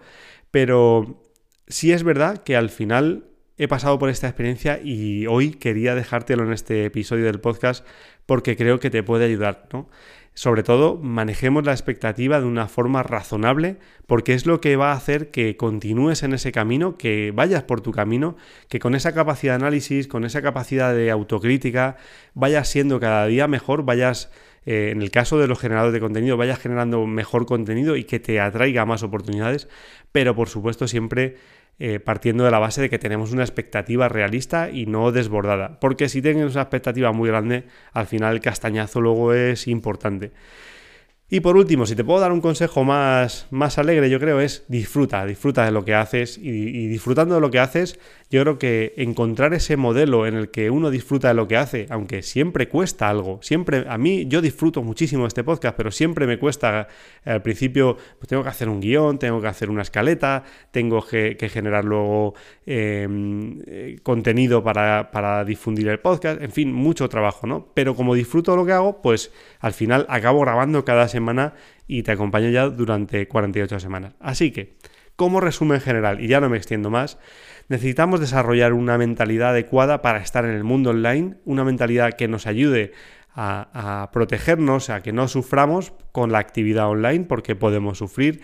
pero 0.51 1.23
sí 1.69 1.93
es 1.93 2.03
verdad 2.03 2.43
que 2.43 2.57
al 2.57 2.71
final 2.71 3.27
he 3.59 3.69
pasado 3.69 3.99
por 3.99 4.09
esta 4.09 4.27
experiencia 4.27 4.81
y 4.83 5.27
hoy 5.27 5.51
quería 5.51 5.95
dejártelo 5.95 6.45
en 6.45 6.53
este 6.55 6.87
episodio 6.87 7.27
del 7.27 7.41
podcast 7.41 7.87
porque 8.25 8.57
creo 8.57 8.81
que 8.81 8.89
te 8.89 9.03
puede 9.03 9.27
ayudar, 9.27 9.69
¿no? 9.71 9.91
Sobre 10.41 10.63
todo, 10.63 10.97
manejemos 10.97 11.67
la 11.67 11.73
expectativa 11.73 12.41
de 12.41 12.47
una 12.47 12.67
forma 12.67 13.03
razonable, 13.03 13.77
porque 14.07 14.33
es 14.33 14.47
lo 14.47 14.59
que 14.63 14.75
va 14.77 14.93
a 14.93 14.97
hacer 14.97 15.31
que 15.31 15.59
continúes 15.59 16.23
en 16.23 16.33
ese 16.33 16.51
camino, 16.51 16.97
que 16.97 17.31
vayas 17.35 17.63
por 17.65 17.83
tu 17.83 17.93
camino, 17.93 18.39
que 18.71 18.79
con 18.79 18.95
esa 18.95 19.13
capacidad 19.13 19.59
de 19.59 19.67
análisis, 19.67 20.09
con 20.09 20.25
esa 20.25 20.41
capacidad 20.41 20.95
de 20.95 21.11
autocrítica, 21.11 21.99
vayas 22.33 22.69
siendo 22.71 22.99
cada 23.01 23.27
día 23.27 23.49
mejor, 23.49 23.85
vayas, 23.85 24.31
eh, 24.65 24.89
en 24.93 25.03
el 25.03 25.11
caso 25.11 25.39
de 25.39 25.47
los 25.47 25.59
generadores 25.59 25.93
de 25.93 26.01
contenido, 26.01 26.39
vayas 26.39 26.59
generando 26.59 27.05
mejor 27.05 27.45
contenido 27.45 27.95
y 27.97 28.05
que 28.05 28.19
te 28.19 28.41
atraiga 28.41 28.87
más 28.87 29.03
oportunidades, 29.03 29.69
pero 30.11 30.35
por 30.35 30.49
supuesto 30.49 30.89
siempre 30.89 31.37
eh, 31.83 31.99
partiendo 31.99 32.45
de 32.45 32.51
la 32.51 32.59
base 32.59 32.83
de 32.83 32.91
que 32.91 32.99
tenemos 32.99 33.33
una 33.33 33.43
expectativa 33.43 34.07
realista 34.07 34.69
y 34.71 34.85
no 34.85 35.13
desbordada. 35.13 35.81
Porque 35.81 36.11
si 36.11 36.21
tienes 36.21 36.53
una 36.53 36.61
expectativa 36.61 37.11
muy 37.13 37.31
grande, 37.31 37.65
al 37.95 38.07
final 38.07 38.35
el 38.35 38.41
castañazo 38.41 39.01
luego 39.01 39.33
es 39.33 39.67
importante. 39.67 40.31
Y 41.33 41.39
por 41.39 41.57
último, 41.57 41.87
si 41.87 41.95
te 41.95 42.03
puedo 42.03 42.19
dar 42.19 42.33
un 42.33 42.41
consejo 42.41 42.83
más, 42.83 43.47
más 43.53 43.79
alegre, 43.79 44.11
yo 44.11 44.19
creo, 44.19 44.41
es 44.41 44.65
disfruta, 44.67 45.25
disfruta 45.25 45.65
de 45.65 45.71
lo 45.71 45.85
que 45.85 45.95
haces 45.95 46.37
y, 46.37 46.89
disfrutando 46.89 47.37
de 47.37 47.41
lo 47.41 47.53
que 47.53 47.61
haces, 47.61 48.01
yo 48.31 48.43
creo 48.43 48.59
que 48.59 48.95
encontrar 48.97 49.55
ese 49.55 49.77
modelo 49.77 50.27
en 50.27 50.35
el 50.35 50.51
que 50.51 50.71
uno 50.71 50.91
disfruta 50.91 51.29
de 51.29 51.35
lo 51.35 51.47
que 51.47 51.57
hace, 51.57 51.87
aunque 51.89 52.23
siempre 52.23 52.69
cuesta 52.69 53.09
algo, 53.09 53.39
siempre, 53.43 53.85
a 53.89 53.97
mí 53.97 54.27
yo 54.27 54.43
disfruto 54.43 54.83
muchísimo 54.83 55.25
este 55.25 55.45
podcast, 55.45 55.77
pero 55.77 55.93
siempre 55.93 56.27
me 56.27 56.37
cuesta, 56.37 56.89
al 57.25 57.43
principio 57.43 57.97
pues 58.19 58.27
tengo 58.27 58.43
que 58.43 58.49
hacer 58.49 58.69
un 58.69 58.81
guion, 58.81 59.21
tengo 59.21 59.41
que 59.41 59.47
hacer 59.47 59.71
una 59.71 59.83
escaleta, 59.83 60.43
tengo 60.73 61.01
que, 61.07 61.37
que 61.37 61.49
generar 61.49 61.85
luego 61.85 62.35
em, 62.67 63.61
eh, 63.69 64.01
contenido 64.03 64.65
para, 64.65 65.13
para 65.13 65.45
difundir 65.45 65.87
el 65.89 66.01
podcast, 66.01 66.43
en 66.43 66.51
fin, 66.51 66.73
mucho 66.73 67.09
trabajo, 67.09 67.47
¿no? 67.47 67.69
Pero 67.73 67.95
como 67.95 68.17
disfruto 68.17 68.51
de 68.51 68.57
lo 68.57 68.67
que 68.67 68.73
hago, 68.73 69.01
pues 69.01 69.31
al 69.61 69.75
final 69.75 70.07
acabo 70.09 70.41
grabando 70.41 70.85
cada 70.85 71.07
semana 71.07 71.20
semana 71.21 71.55
y 71.87 72.03
te 72.03 72.13
acompaño 72.13 72.49
ya 72.49 72.69
durante 72.69 73.29
48 73.29 73.79
semanas. 73.79 74.15
Así 74.21 74.51
que, 74.51 74.77
como 75.17 75.41
resumen 75.41 75.81
general, 75.81 76.21
y 76.21 76.29
ya 76.29 76.41
no 76.41 76.49
me 76.49 76.57
extiendo 76.57 76.91
más, 76.91 77.19
necesitamos 77.69 78.21
desarrollar 78.21 78.73
una 78.73 78.97
mentalidad 78.97 79.51
adecuada 79.51 80.03
para 80.03 80.21
estar 80.21 80.45
en 80.45 80.53
el 80.53 80.65
mundo 80.65 80.91
online, 80.91 81.37
una 81.45 81.63
mentalidad 81.65 82.15
que 82.15 82.27
nos 82.27 82.47
ayude 82.47 82.93
a, 83.35 84.03
a 84.03 84.11
protegernos, 84.11 84.91
a 84.91 85.03
que 85.03 85.13
no 85.13 85.29
suframos 85.29 85.93
con 86.13 86.33
la 86.33 86.39
actividad 86.39 86.89
online, 86.89 87.25
porque 87.25 87.55
podemos 87.55 87.99
sufrir 87.99 88.41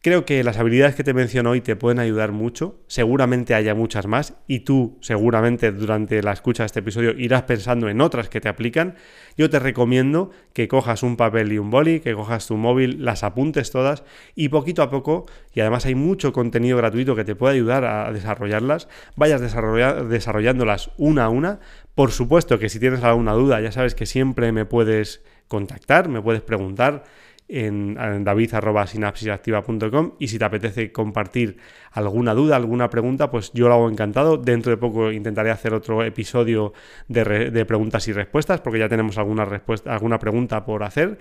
Creo 0.00 0.24
que 0.24 0.44
las 0.44 0.58
habilidades 0.58 0.94
que 0.94 1.02
te 1.02 1.12
menciono 1.12 1.50
hoy 1.50 1.60
te 1.60 1.74
pueden 1.74 1.98
ayudar 1.98 2.30
mucho, 2.30 2.78
seguramente 2.86 3.56
haya 3.56 3.74
muchas 3.74 4.06
más 4.06 4.34
y 4.46 4.60
tú 4.60 4.96
seguramente 5.00 5.72
durante 5.72 6.22
la 6.22 6.30
escucha 6.30 6.62
de 6.62 6.66
este 6.66 6.78
episodio 6.78 7.18
irás 7.18 7.42
pensando 7.42 7.88
en 7.88 8.00
otras 8.00 8.28
que 8.28 8.40
te 8.40 8.48
aplican. 8.48 8.94
Yo 9.36 9.50
te 9.50 9.58
recomiendo 9.58 10.30
que 10.52 10.68
cojas 10.68 11.02
un 11.02 11.16
papel 11.16 11.52
y 11.52 11.58
un 11.58 11.70
boli, 11.70 11.98
que 11.98 12.14
cojas 12.14 12.46
tu 12.46 12.56
móvil, 12.56 13.04
las 13.04 13.24
apuntes 13.24 13.72
todas 13.72 14.04
y 14.36 14.50
poquito 14.50 14.82
a 14.82 14.90
poco, 14.90 15.26
y 15.52 15.62
además 15.62 15.84
hay 15.84 15.96
mucho 15.96 16.32
contenido 16.32 16.76
gratuito 16.76 17.16
que 17.16 17.24
te 17.24 17.34
puede 17.34 17.56
ayudar 17.56 17.84
a 17.84 18.12
desarrollarlas, 18.12 18.88
vayas 19.16 19.40
desarrollándolas 19.40 20.92
una 20.96 21.24
a 21.24 21.28
una. 21.28 21.58
Por 21.96 22.12
supuesto 22.12 22.60
que 22.60 22.68
si 22.68 22.78
tienes 22.78 23.02
alguna 23.02 23.32
duda, 23.32 23.60
ya 23.60 23.72
sabes 23.72 23.96
que 23.96 24.06
siempre 24.06 24.52
me 24.52 24.64
puedes 24.64 25.24
contactar, 25.48 26.08
me 26.08 26.22
puedes 26.22 26.42
preguntar 26.42 27.02
en, 27.48 28.24
david.sinapsisactiva.com 28.24 30.12
y 30.18 30.28
si 30.28 30.38
te 30.38 30.44
apetece 30.44 30.92
compartir 30.92 31.56
alguna 31.92 32.34
duda, 32.34 32.56
alguna 32.56 32.90
pregunta, 32.90 33.30
pues 33.30 33.50
yo 33.52 33.68
lo 33.68 33.74
hago 33.74 33.88
encantado. 33.88 34.36
Dentro 34.36 34.70
de 34.70 34.76
poco 34.76 35.10
intentaré 35.10 35.50
hacer 35.50 35.74
otro 35.74 36.04
episodio 36.04 36.72
de, 37.08 37.64
preguntas 37.66 38.06
y 38.08 38.12
respuestas 38.12 38.60
porque 38.60 38.78
ya 38.78 38.88
tenemos 38.88 39.18
alguna, 39.18 39.44
respuesta, 39.44 39.92
alguna 39.92 40.18
pregunta 40.18 40.64
por 40.64 40.82
hacer 40.84 41.18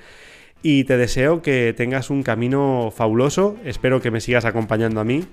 y 0.64 0.86
te 0.86 0.98
deseo 0.98 1.42
que 1.42 1.74
tengas 1.78 2.10
un 2.10 2.24
camino 2.24 2.92
fabuloso. 2.96 3.56
Espero 3.64 4.02
que 4.02 4.12
me 4.12 4.22
sigas 4.22 4.44
acompañando 4.46 5.00
a 5.00 5.04
mí 5.04 5.24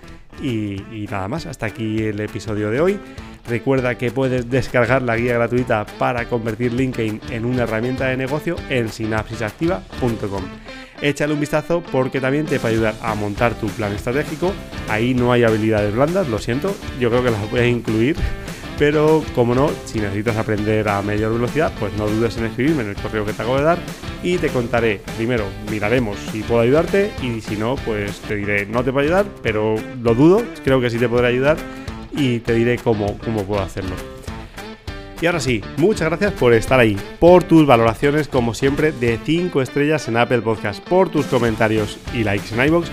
y, 0.43 0.83
y, 0.93 1.07
nada 1.11 1.29
más. 1.29 1.47
Hasta 1.47 1.67
aquí 1.67 2.03
el 2.03 2.21
episodio 2.21 2.71
de 2.71 2.81
hoy. 2.81 3.01
Recuerda 3.49 3.97
que 3.97 4.11
puedes 4.11 4.49
descargar 4.51 5.03
la 5.03 5.17
guía 5.17 5.35
gratuita 5.35 5.87
para 5.99 6.29
convertir 6.29 6.73
LinkedIn 6.73 7.21
en 7.31 7.45
una 7.45 7.65
herramienta 7.65 8.07
de 8.07 8.17
negocio 8.17 8.57
en 8.71 8.89
sinapsisactiva.com 8.89 10.84
échale 11.03 11.35
un 11.35 11.41
vistazo 11.41 11.83
porque 11.93 12.21
también 12.21 12.47
te 12.47 12.59
puede 12.59 12.75
ayudar 12.75 12.95
a 13.03 13.15
montar 13.15 13.55
tu 13.55 13.67
plan 13.69 13.93
estratégico. 13.93 14.53
Ahí 14.89 15.15
no 15.15 15.33
hay 15.33 15.45
habilidades 15.45 15.95
blandas, 15.95 16.29
lo 16.29 16.39
siento, 16.39 16.75
yo 17.01 17.11
creo 17.11 17.25
que 17.25 17.31
las 17.31 17.51
voy 17.51 17.61
a 17.61 17.67
incluir. 17.67 18.17
Pero 18.79 19.23
como 19.37 19.55
no, 19.55 19.71
si 19.85 20.01
necesitas 20.01 20.37
aprender 20.37 20.89
a 20.89 21.01
mayor 21.01 21.33
velocidad, 21.33 21.73
pues 21.79 21.93
no 21.95 22.09
dudes 22.09 22.37
en 22.39 22.47
escribirme 22.47 22.83
en 22.83 22.89
el 22.89 22.97
correo 22.97 23.25
que 23.25 23.33
te 23.33 23.43
acabo 23.43 23.59
de 23.59 23.65
dar 23.65 23.79
y 24.23 24.39
te 24.39 24.49
contaré. 24.49 25.01
Primero, 25.17 25.45
miraremos 25.71 26.19
si 26.33 26.43
puedo 26.43 26.61
ayudarte 26.61 27.13
y 27.23 27.41
si 27.41 27.57
no, 27.57 27.77
pues 27.77 28.19
te 28.21 28.35
diré, 28.35 28.67
no 28.67 28.83
te 28.83 28.91
puedo 28.91 29.07
ayudar, 29.07 29.27
pero 29.43 29.77
lo 30.03 30.15
dudo, 30.15 30.43
creo 30.65 30.81
que 30.81 30.91
sí 30.91 30.99
te 30.99 31.09
podré 31.09 31.29
ayudar 31.29 31.57
y 32.11 32.41
te 32.41 32.55
diré 32.55 32.79
cómo, 32.79 33.17
cómo 33.19 33.45
puedo 33.45 33.63
hacerlo. 33.63 34.14
Y 35.21 35.27
ahora 35.27 35.41
sí, 35.41 35.63
muchas 35.77 36.09
gracias 36.09 36.33
por 36.33 36.53
estar 36.53 36.81
ahí, 36.81 36.97
por 37.19 37.45
tus 37.45 37.67
valoraciones 37.67 38.29
como 38.29 38.55
siempre 38.55 38.93
de 38.93 39.19
5 39.25 39.63
estrellas 39.63 40.09
en 40.09 40.17
Apple 40.17 40.43
Podcast, 40.43 40.83
por 40.87 41.09
tus 41.09 41.27
comentarios 41.27 41.99
y 42.13 42.25
likes 42.25 42.55
en 42.55 42.67
iBox 42.67 42.91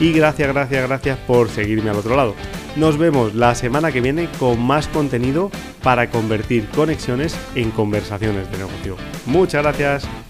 y 0.00 0.12
gracias, 0.12 0.48
gracias, 0.52 0.88
gracias 0.88 1.18
por 1.26 1.48
seguirme 1.50 1.90
al 1.90 1.96
otro 1.96 2.16
lado. 2.16 2.34
Nos 2.76 2.96
vemos 2.96 3.34
la 3.34 3.54
semana 3.54 3.92
que 3.92 4.00
viene 4.00 4.28
con 4.38 4.60
más 4.60 4.88
contenido 4.88 5.50
para 5.82 6.10
convertir 6.10 6.66
conexiones 6.70 7.36
en 7.54 7.70
conversaciones 7.70 8.50
de 8.50 8.58
negocio. 8.58 8.96
Muchas 9.26 9.62
gracias. 9.62 10.29